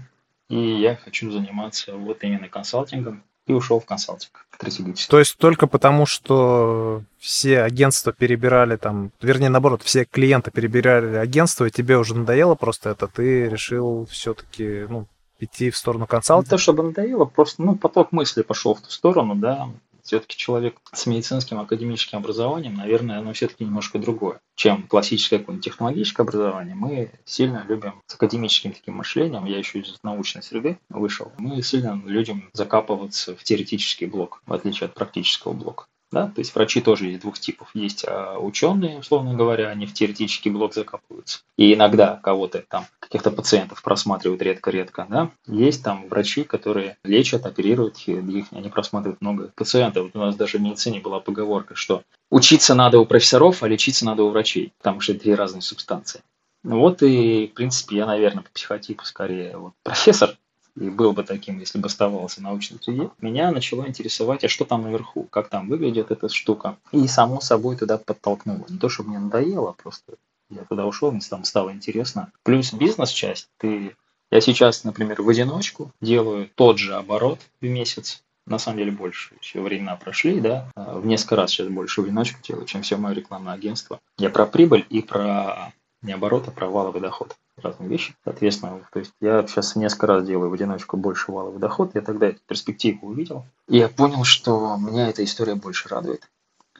и 0.49 0.57
я 0.57 0.95
хочу 0.95 1.31
заниматься 1.31 1.95
вот 1.95 2.23
именно 2.23 2.47
консалтингом, 2.47 3.23
и 3.47 3.53
ушел 3.53 3.79
в 3.79 3.85
консалтинг 3.85 4.45
стратегически. 4.55 5.09
То 5.09 5.19
есть 5.19 5.37
только 5.37 5.67
потому, 5.67 6.05
что 6.05 7.03
все 7.19 7.61
агентства 7.61 8.13
перебирали 8.13 8.77
там, 8.77 9.11
вернее, 9.21 9.49
наоборот, 9.49 9.81
все 9.83 10.05
клиенты 10.05 10.51
перебирали 10.51 11.15
агентство, 11.15 11.65
и 11.65 11.71
тебе 11.71 11.97
уже 11.97 12.15
надоело 12.15 12.55
просто 12.55 12.91
это, 12.91 13.07
ты 13.07 13.49
решил 13.49 14.05
все-таки, 14.05 14.85
ну, 14.89 15.07
идти 15.39 15.71
в 15.71 15.77
сторону 15.77 16.07
консалтинга? 16.07 16.47
Не 16.47 16.49
то, 16.49 16.61
чтобы 16.61 16.83
надоело, 16.83 17.25
просто, 17.25 17.61
ну, 17.63 17.75
поток 17.75 18.11
мысли 18.11 18.43
пошел 18.43 18.75
в 18.75 18.81
ту 18.81 18.91
сторону, 18.91 19.35
да, 19.35 19.69
все-таки 20.03 20.37
человек 20.37 20.77
с 20.93 21.05
медицинским 21.05 21.59
академическим 21.59 22.19
образованием, 22.19 22.75
наверное, 22.75 23.19
оно 23.19 23.33
все-таки 23.33 23.65
немножко 23.65 23.99
другое, 23.99 24.39
чем 24.55 24.87
классическое 24.87 25.39
какое-нибудь 25.39 25.65
технологическое 25.65 26.25
образование. 26.25 26.75
Мы 26.75 27.11
сильно 27.25 27.65
любим 27.67 28.01
с 28.07 28.15
академическим 28.15 28.73
таким 28.73 28.95
мышлением, 28.95 29.45
я 29.45 29.57
еще 29.57 29.79
из 29.79 29.97
научной 30.03 30.43
среды 30.43 30.77
вышел, 30.89 31.31
мы 31.37 31.61
сильно 31.61 32.01
любим 32.05 32.49
закапываться 32.53 33.35
в 33.35 33.43
теоретический 33.43 34.07
блок, 34.07 34.41
в 34.45 34.53
отличие 34.53 34.87
от 34.87 34.93
практического 34.93 35.53
блока. 35.53 35.85
Да? 36.11 36.27
То 36.27 36.39
есть 36.39 36.53
врачи 36.53 36.81
тоже 36.81 37.07
есть 37.07 37.21
двух 37.21 37.39
типов. 37.39 37.69
Есть 37.73 38.05
а, 38.07 38.37
ученые, 38.37 38.99
условно 38.99 39.33
говоря, 39.33 39.69
они 39.69 39.85
в 39.85 39.93
теоретический 39.93 40.51
блок 40.51 40.73
закапываются. 40.73 41.39
И 41.57 41.73
иногда 41.73 42.19
кого-то 42.21 42.63
там, 42.67 42.85
каких-то 42.99 43.31
пациентов 43.31 43.81
просматривают 43.81 44.41
редко-редко. 44.41 45.07
Да? 45.09 45.31
Есть 45.47 45.83
там 45.83 46.07
врачи, 46.09 46.43
которые 46.43 46.97
лечат, 47.03 47.45
оперируют, 47.45 47.97
их, 48.07 48.47
они 48.51 48.69
просматривают 48.69 49.21
много 49.21 49.51
пациентов. 49.55 50.11
У 50.13 50.17
нас 50.17 50.35
даже 50.35 50.57
в 50.57 50.61
медицине 50.61 50.99
была 50.99 51.19
поговорка, 51.19 51.75
что 51.75 52.03
учиться 52.29 52.75
надо 52.75 52.99
у 52.99 53.05
профессоров, 53.05 53.63
а 53.63 53.67
лечиться 53.67 54.05
надо 54.05 54.23
у 54.23 54.29
врачей, 54.29 54.73
потому 54.77 54.99
что 54.99 55.13
это 55.13 55.21
две 55.21 55.35
разные 55.35 55.61
субстанции. 55.61 56.21
Ну 56.63 56.79
вот 56.79 57.01
и, 57.01 57.47
в 57.47 57.53
принципе, 57.53 57.97
я, 57.97 58.05
наверное, 58.05 58.43
по 58.43 58.49
психотипу 58.49 59.03
скорее 59.05 59.57
вот 59.57 59.73
профессор, 59.83 60.37
и 60.75 60.89
был 60.89 61.13
бы 61.13 61.23
таким, 61.23 61.59
если 61.59 61.79
бы 61.79 61.87
оставался 61.87 62.41
научной 62.41 62.79
среде, 62.81 63.09
меня 63.19 63.51
начало 63.51 63.87
интересовать, 63.87 64.43
а 64.43 64.49
что 64.49 64.65
там 64.65 64.83
наверху, 64.83 65.27
как 65.29 65.49
там 65.49 65.67
выглядит 65.67 66.11
эта 66.11 66.29
штука. 66.29 66.77
И 66.91 67.07
само 67.07 67.41
собой 67.41 67.75
туда 67.75 67.97
подтолкнуло. 67.97 68.65
Не 68.69 68.77
то, 68.77 68.89
чтобы 68.89 69.09
мне 69.09 69.19
надоело, 69.19 69.73
просто 69.73 70.13
я 70.49 70.63
туда 70.63 70.85
ушел, 70.85 71.11
мне 71.11 71.21
там 71.21 71.43
стало 71.43 71.71
интересно. 71.71 72.31
Плюс 72.43 72.73
бизнес-часть, 72.73 73.49
ты... 73.57 73.95
Я 74.29 74.39
сейчас, 74.39 74.85
например, 74.85 75.21
в 75.21 75.27
одиночку 75.27 75.91
делаю 75.99 76.49
тот 76.55 76.77
же 76.77 76.95
оборот 76.95 77.39
в 77.59 77.65
месяц, 77.65 78.23
на 78.45 78.59
самом 78.59 78.77
деле 78.77 78.91
больше. 78.91 79.35
Еще 79.41 79.59
времена 79.59 79.97
прошли, 79.97 80.39
да. 80.39 80.69
А, 80.75 80.99
в 80.99 81.05
несколько 81.05 81.35
раз 81.35 81.51
сейчас 81.51 81.67
больше 81.67 82.01
в 82.01 82.05
одиночку 82.05 82.39
делаю, 82.41 82.65
чем 82.65 82.81
все 82.81 82.95
мое 82.95 83.13
рекламное 83.13 83.53
агентство. 83.53 83.99
Я 84.17 84.29
про 84.29 84.45
прибыль 84.45 84.85
и 84.89 85.01
про 85.01 85.73
не 86.01 86.13
оборот, 86.13 86.47
а 86.47 86.51
про 86.51 86.67
валовый 86.67 87.01
доход. 87.01 87.35
Разные 87.61 87.89
вещи. 87.89 88.15
Соответственно, 88.23 88.81
то 88.91 88.99
есть 88.99 89.13
я 89.19 89.45
сейчас 89.45 89.75
несколько 89.75 90.07
раз 90.07 90.25
делаю 90.25 90.49
в 90.49 90.53
одиночку 90.53 90.97
больше 90.97 91.31
валовый 91.31 91.59
доход. 91.59 91.91
Я 91.93 92.01
тогда 92.01 92.27
эту 92.27 92.39
перспективу 92.47 93.07
увидел. 93.07 93.45
И 93.67 93.77
я 93.77 93.87
понял, 93.87 94.23
что 94.23 94.77
меня 94.77 95.09
эта 95.09 95.23
история 95.23 95.55
больше 95.55 95.89
радует, 95.89 96.27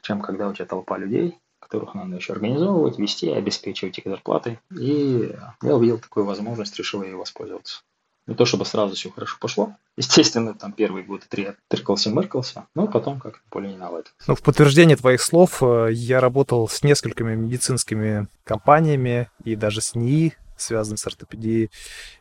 чем 0.02 0.20
когда 0.20 0.48
у 0.48 0.54
тебя 0.54 0.66
толпа 0.66 0.98
людей, 0.98 1.38
которых 1.60 1.94
надо 1.94 2.16
еще 2.16 2.32
организовывать, 2.34 2.98
вести, 2.98 3.30
обеспечивать 3.30 3.98
их 3.98 4.04
зарплаты. 4.04 4.58
И 4.78 5.34
я 5.62 5.74
увидел 5.74 5.98
такую 5.98 6.26
возможность, 6.26 6.76
решил 6.76 7.02
ей 7.02 7.14
воспользоваться. 7.14 7.82
Не 8.26 8.34
то 8.34 8.44
чтобы 8.44 8.64
сразу 8.64 8.94
все 8.94 9.10
хорошо 9.10 9.36
пошло. 9.40 9.74
Естественно, 9.96 10.54
там 10.54 10.72
первый 10.72 11.02
год 11.02 11.22
три 11.28 11.52
тыркался-мыркался, 11.68 12.66
но 12.74 12.86
потом 12.86 13.18
как 13.18 13.42
более-менее 13.50 13.80
наладилось. 13.80 14.14
Ну, 14.26 14.36
в 14.36 14.42
подтверждение 14.42 14.96
твоих 14.96 15.20
слов, 15.20 15.62
э, 15.62 15.88
я 15.92 16.20
работал 16.20 16.68
с 16.68 16.82
несколькими 16.84 17.34
медицинскими 17.34 18.28
компаниями 18.44 19.28
и 19.44 19.56
даже 19.56 19.80
с 19.80 19.94
НИИ, 19.94 20.34
связанными 20.62 20.98
с 20.98 21.06
ортопедией. 21.06 21.70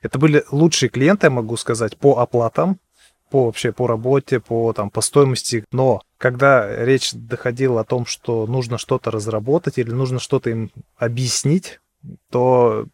Это 0.01 0.19
были 0.19 0.43
лучшие 0.51 0.89
клиенты, 0.89 1.27
я 1.27 1.31
могу 1.31 1.57
сказать, 1.57 1.97
по 1.97 2.19
оплатам, 2.19 2.79
по 3.29 3.45
вообще 3.45 3.71
по 3.71 3.87
работе, 3.87 4.39
по 4.39 4.73
там 4.73 4.89
по 4.89 5.01
стоимости. 5.01 5.65
Но 5.71 6.01
когда 6.17 6.83
речь 6.83 7.13
доходила 7.13 7.81
о 7.81 7.85
том, 7.85 8.05
что 8.05 8.45
нужно 8.45 8.77
что-то 8.77 9.09
разработать 9.09 9.77
или 9.77 9.91
нужно 9.91 10.19
что-то 10.19 10.49
им 10.49 10.71
объяснить, 10.97 11.79
то 12.29 12.85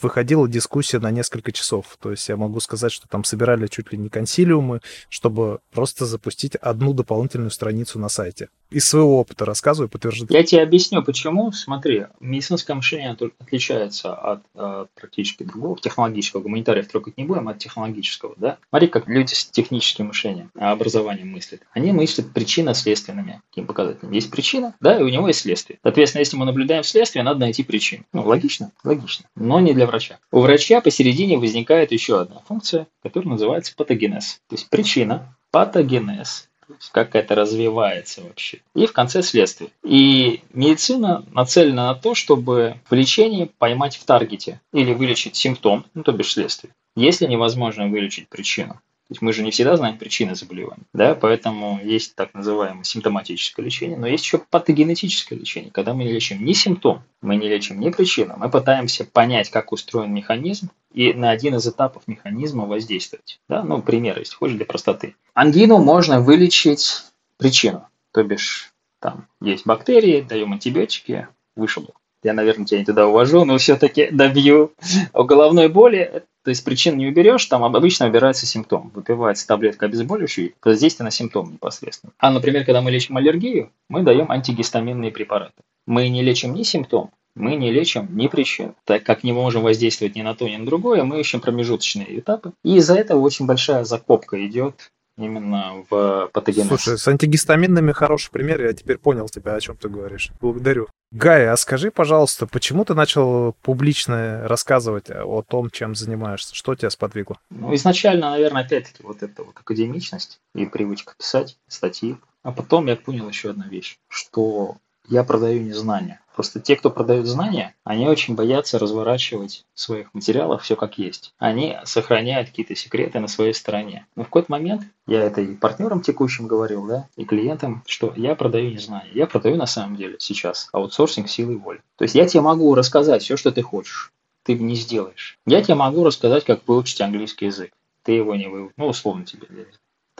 выходила 0.00 0.48
дискуссия 0.48 0.98
на 0.98 1.10
несколько 1.10 1.52
часов. 1.52 1.96
То 2.00 2.10
есть 2.10 2.28
я 2.28 2.36
могу 2.36 2.60
сказать, 2.60 2.92
что 2.92 3.08
там 3.08 3.24
собирали 3.24 3.66
чуть 3.66 3.92
ли 3.92 3.98
не 3.98 4.08
консилиумы, 4.08 4.80
чтобы 5.08 5.60
просто 5.70 6.06
запустить 6.06 6.56
одну 6.56 6.94
дополнительную 6.94 7.50
страницу 7.50 7.98
на 7.98 8.08
сайте. 8.08 8.48
Из 8.72 8.88
своего 8.88 9.20
опыта 9.20 9.44
рассказываю, 9.44 9.88
подтверждаю. 9.88 10.28
Я 10.30 10.44
тебе 10.44 10.62
объясню, 10.62 11.02
почему. 11.02 11.52
Смотри, 11.52 12.06
медицинское 12.20 12.72
мышление 12.72 13.16
отличается 13.38 14.14
от 14.14 14.42
э, 14.54 14.86
практически 14.94 15.42
другого 15.42 15.78
технологического. 15.78 16.40
Гуманитариев 16.40 16.88
трогать 16.88 17.18
не 17.18 17.24
будем, 17.24 17.48
от 17.48 17.58
технологического. 17.58 18.34
Да? 18.38 18.56
Смотри, 18.70 18.88
как 18.88 19.08
люди 19.08 19.34
с 19.34 19.44
техническим 19.44 20.06
мышлением, 20.06 20.50
образованием 20.54 21.28
мыслят. 21.28 21.60
Они 21.72 21.92
мыслят 21.92 22.32
причинно-следственными 22.32 23.42
каким 23.50 23.66
показателем. 23.66 24.12
Есть 24.12 24.30
причина, 24.30 24.74
да, 24.80 24.98
и 24.98 25.02
у 25.02 25.08
него 25.08 25.28
есть 25.28 25.40
следствие. 25.40 25.78
Соответственно, 25.82 26.20
если 26.20 26.36
мы 26.36 26.46
наблюдаем 26.46 26.82
следствие, 26.84 27.22
надо 27.22 27.40
найти 27.40 27.62
причину. 27.62 28.04
Ну, 28.14 28.22
логично? 28.22 28.72
Логично. 28.84 29.26
Но 29.36 29.60
не 29.60 29.74
для 29.74 29.86
врача. 29.86 30.18
У 30.30 30.40
врача 30.40 30.80
посередине 30.80 31.36
возникает 31.36 31.92
еще 31.92 32.20
одна 32.20 32.40
функция, 32.48 32.86
которая 33.02 33.30
называется 33.30 33.74
патогенез. 33.76 34.40
То 34.48 34.54
есть 34.54 34.70
причина, 34.70 35.36
патогенез 35.50 36.48
как 36.92 37.14
это 37.14 37.34
развивается 37.34 38.22
вообще. 38.22 38.60
И 38.74 38.86
в 38.86 38.92
конце 38.92 39.22
следствие. 39.22 39.70
И 39.84 40.42
медицина 40.52 41.24
нацелена 41.32 41.88
на 41.88 41.94
то, 41.94 42.14
чтобы 42.14 42.76
в 42.88 42.94
лечении 42.94 43.50
поймать 43.58 43.96
в 43.96 44.04
таргете 44.04 44.60
или 44.72 44.92
вылечить 44.92 45.36
симптом, 45.36 45.84
ну 45.94 46.02
то 46.02 46.12
бишь 46.12 46.32
следствие, 46.32 46.74
если 46.96 47.26
невозможно 47.26 47.88
вылечить 47.88 48.28
причину 48.28 48.80
есть 49.12 49.22
мы 49.22 49.32
же 49.32 49.42
не 49.42 49.50
всегда 49.50 49.76
знаем 49.76 49.98
причины 49.98 50.34
заболевания, 50.34 50.84
да, 50.92 51.14
поэтому 51.14 51.80
есть 51.82 52.14
так 52.14 52.34
называемое 52.34 52.84
симптоматическое 52.84 53.64
лечение, 53.64 53.96
но 53.96 54.06
есть 54.06 54.24
еще 54.24 54.38
патогенетическое 54.38 55.38
лечение, 55.38 55.70
когда 55.70 55.94
мы 55.94 56.04
не 56.04 56.12
лечим 56.12 56.44
ни 56.44 56.52
симптом, 56.52 57.02
мы 57.20 57.36
не 57.36 57.48
лечим 57.48 57.80
ни 57.80 57.90
причину, 57.90 58.34
мы 58.36 58.50
пытаемся 58.50 59.04
понять, 59.04 59.50
как 59.50 59.72
устроен 59.72 60.12
механизм 60.12 60.70
и 60.92 61.12
на 61.12 61.30
один 61.30 61.54
из 61.54 61.66
этапов 61.66 62.02
механизма 62.06 62.66
воздействовать. 62.66 63.40
Да? 63.48 63.62
Ну, 63.62 63.80
пример, 63.80 64.18
если 64.18 64.34
хочешь, 64.34 64.56
для 64.56 64.66
простоты. 64.66 65.16
Ангину 65.34 65.78
можно 65.78 66.20
вылечить 66.20 67.04
причину, 67.38 67.86
то 68.12 68.22
бишь 68.22 68.72
там 69.00 69.26
есть 69.40 69.66
бактерии, 69.66 70.20
даем 70.20 70.52
антибиотики, 70.52 71.28
вышибло. 71.56 71.94
Я, 72.22 72.34
наверное, 72.34 72.66
тебя 72.66 72.78
не 72.78 72.84
туда 72.84 73.08
увожу, 73.08 73.44
но 73.44 73.58
все-таки 73.58 74.08
добью. 74.12 74.72
У 75.12 75.24
головной 75.24 75.68
боли 75.68 76.22
то 76.44 76.50
есть 76.50 76.64
причин 76.64 76.96
не 76.98 77.06
уберешь, 77.06 77.44
там 77.46 77.62
обычно 77.64 78.06
убирается 78.06 78.46
симптом. 78.46 78.90
Выпивается 78.94 79.46
таблетка 79.46 79.86
обезболивающая, 79.86 80.52
воздействие 80.62 81.04
на 81.04 81.10
симптом 81.10 81.52
непосредственно. 81.52 82.12
А, 82.18 82.30
например, 82.30 82.64
когда 82.64 82.80
мы 82.80 82.90
лечим 82.90 83.16
аллергию, 83.16 83.70
мы 83.88 84.02
даем 84.02 84.30
антигистаминные 84.30 85.12
препараты. 85.12 85.62
Мы 85.86 86.08
не 86.08 86.22
лечим 86.22 86.54
ни 86.54 86.62
симптом, 86.64 87.10
мы 87.34 87.54
не 87.54 87.70
лечим 87.70 88.08
ни 88.16 88.26
причин. 88.26 88.74
Так 88.84 89.04
как 89.04 89.22
не 89.22 89.32
можем 89.32 89.62
воздействовать 89.62 90.16
ни 90.16 90.22
на 90.22 90.34
то, 90.34 90.48
ни 90.48 90.56
на 90.56 90.66
другое, 90.66 91.04
мы 91.04 91.20
ищем 91.20 91.40
промежуточные 91.40 92.18
этапы. 92.18 92.52
И 92.64 92.76
из-за 92.76 92.94
этого 92.94 93.20
очень 93.20 93.46
большая 93.46 93.84
закопка 93.84 94.44
идет 94.46 94.90
именно 95.16 95.84
в 95.88 96.30
патогенез. 96.32 96.68
Слушай, 96.68 96.98
с 96.98 97.06
антигистаминными 97.08 97.92
хороший 97.92 98.30
пример, 98.30 98.62
я 98.62 98.72
теперь 98.72 98.98
понял 98.98 99.28
тебя, 99.28 99.54
о 99.54 99.60
чем 99.60 99.76
ты 99.76 99.88
говоришь. 99.88 100.30
Благодарю. 100.40 100.88
Гай, 101.10 101.46
а 101.48 101.56
скажи, 101.56 101.90
пожалуйста, 101.90 102.46
почему 102.46 102.84
ты 102.84 102.94
начал 102.94 103.54
публично 103.62 104.48
рассказывать 104.48 105.10
о 105.10 105.42
том, 105.42 105.70
чем 105.70 105.94
занимаешься? 105.94 106.54
Что 106.54 106.74
тебя 106.74 106.88
сподвигло? 106.88 107.38
Ну, 107.50 107.74
изначально, 107.74 108.30
наверное, 108.30 108.62
опять-таки 108.62 109.02
вот 109.02 109.22
эта 109.22 109.44
вот 109.44 109.54
академичность 109.58 110.40
и 110.54 110.64
привычка 110.64 111.14
писать 111.18 111.58
статьи. 111.68 112.16
А 112.42 112.50
потом 112.50 112.86
я 112.86 112.96
понял 112.96 113.28
еще 113.28 113.50
одну 113.50 113.64
вещь, 113.68 113.98
что 114.08 114.76
я 115.08 115.24
продаю 115.24 115.62
не 115.62 115.72
знания. 115.72 116.20
Просто 116.34 116.60
те, 116.60 116.76
кто 116.76 116.90
продают 116.90 117.26
знания, 117.26 117.74
они 117.84 118.08
очень 118.08 118.34
боятся 118.34 118.78
разворачивать 118.78 119.66
своих 119.74 120.14
материалах 120.14 120.62
все 120.62 120.76
как 120.76 120.96
есть. 120.96 121.34
Они 121.38 121.76
сохраняют 121.84 122.48
какие-то 122.48 122.74
секреты 122.74 123.20
на 123.20 123.28
своей 123.28 123.52
стороне. 123.52 124.06
Но 124.16 124.22
в 124.22 124.26
какой-то 124.26 124.50
момент, 124.50 124.82
я 125.06 125.22
это 125.22 125.42
и 125.42 125.54
партнерам 125.54 126.00
текущим 126.00 126.46
говорил, 126.46 126.86
да, 126.86 127.08
и 127.16 127.24
клиентам, 127.24 127.82
что 127.86 128.12
я 128.16 128.34
продаю 128.34 128.70
не 128.70 128.78
знания. 128.78 129.10
Я 129.12 129.26
продаю 129.26 129.56
на 129.56 129.66
самом 129.66 129.96
деле 129.96 130.16
сейчас 130.20 130.68
аутсорсинг 130.72 131.28
силы 131.28 131.58
воли. 131.58 131.82
То 131.96 132.04
есть 132.04 132.14
я 132.14 132.26
тебе 132.26 132.40
могу 132.40 132.74
рассказать 132.74 133.22
все, 133.22 133.36
что 133.36 133.52
ты 133.52 133.60
хочешь. 133.60 134.12
Ты 134.44 134.54
не 134.54 134.74
сделаешь. 134.74 135.38
Я 135.46 135.62
тебе 135.62 135.74
могу 135.74 136.02
рассказать, 136.02 136.44
как 136.44 136.66
выучить 136.66 137.00
английский 137.00 137.46
язык. 137.46 137.72
Ты 138.02 138.12
его 138.12 138.34
не 138.34 138.48
выучишь. 138.48 138.74
Ну, 138.76 138.88
условно 138.88 139.24
тебе. 139.24 139.46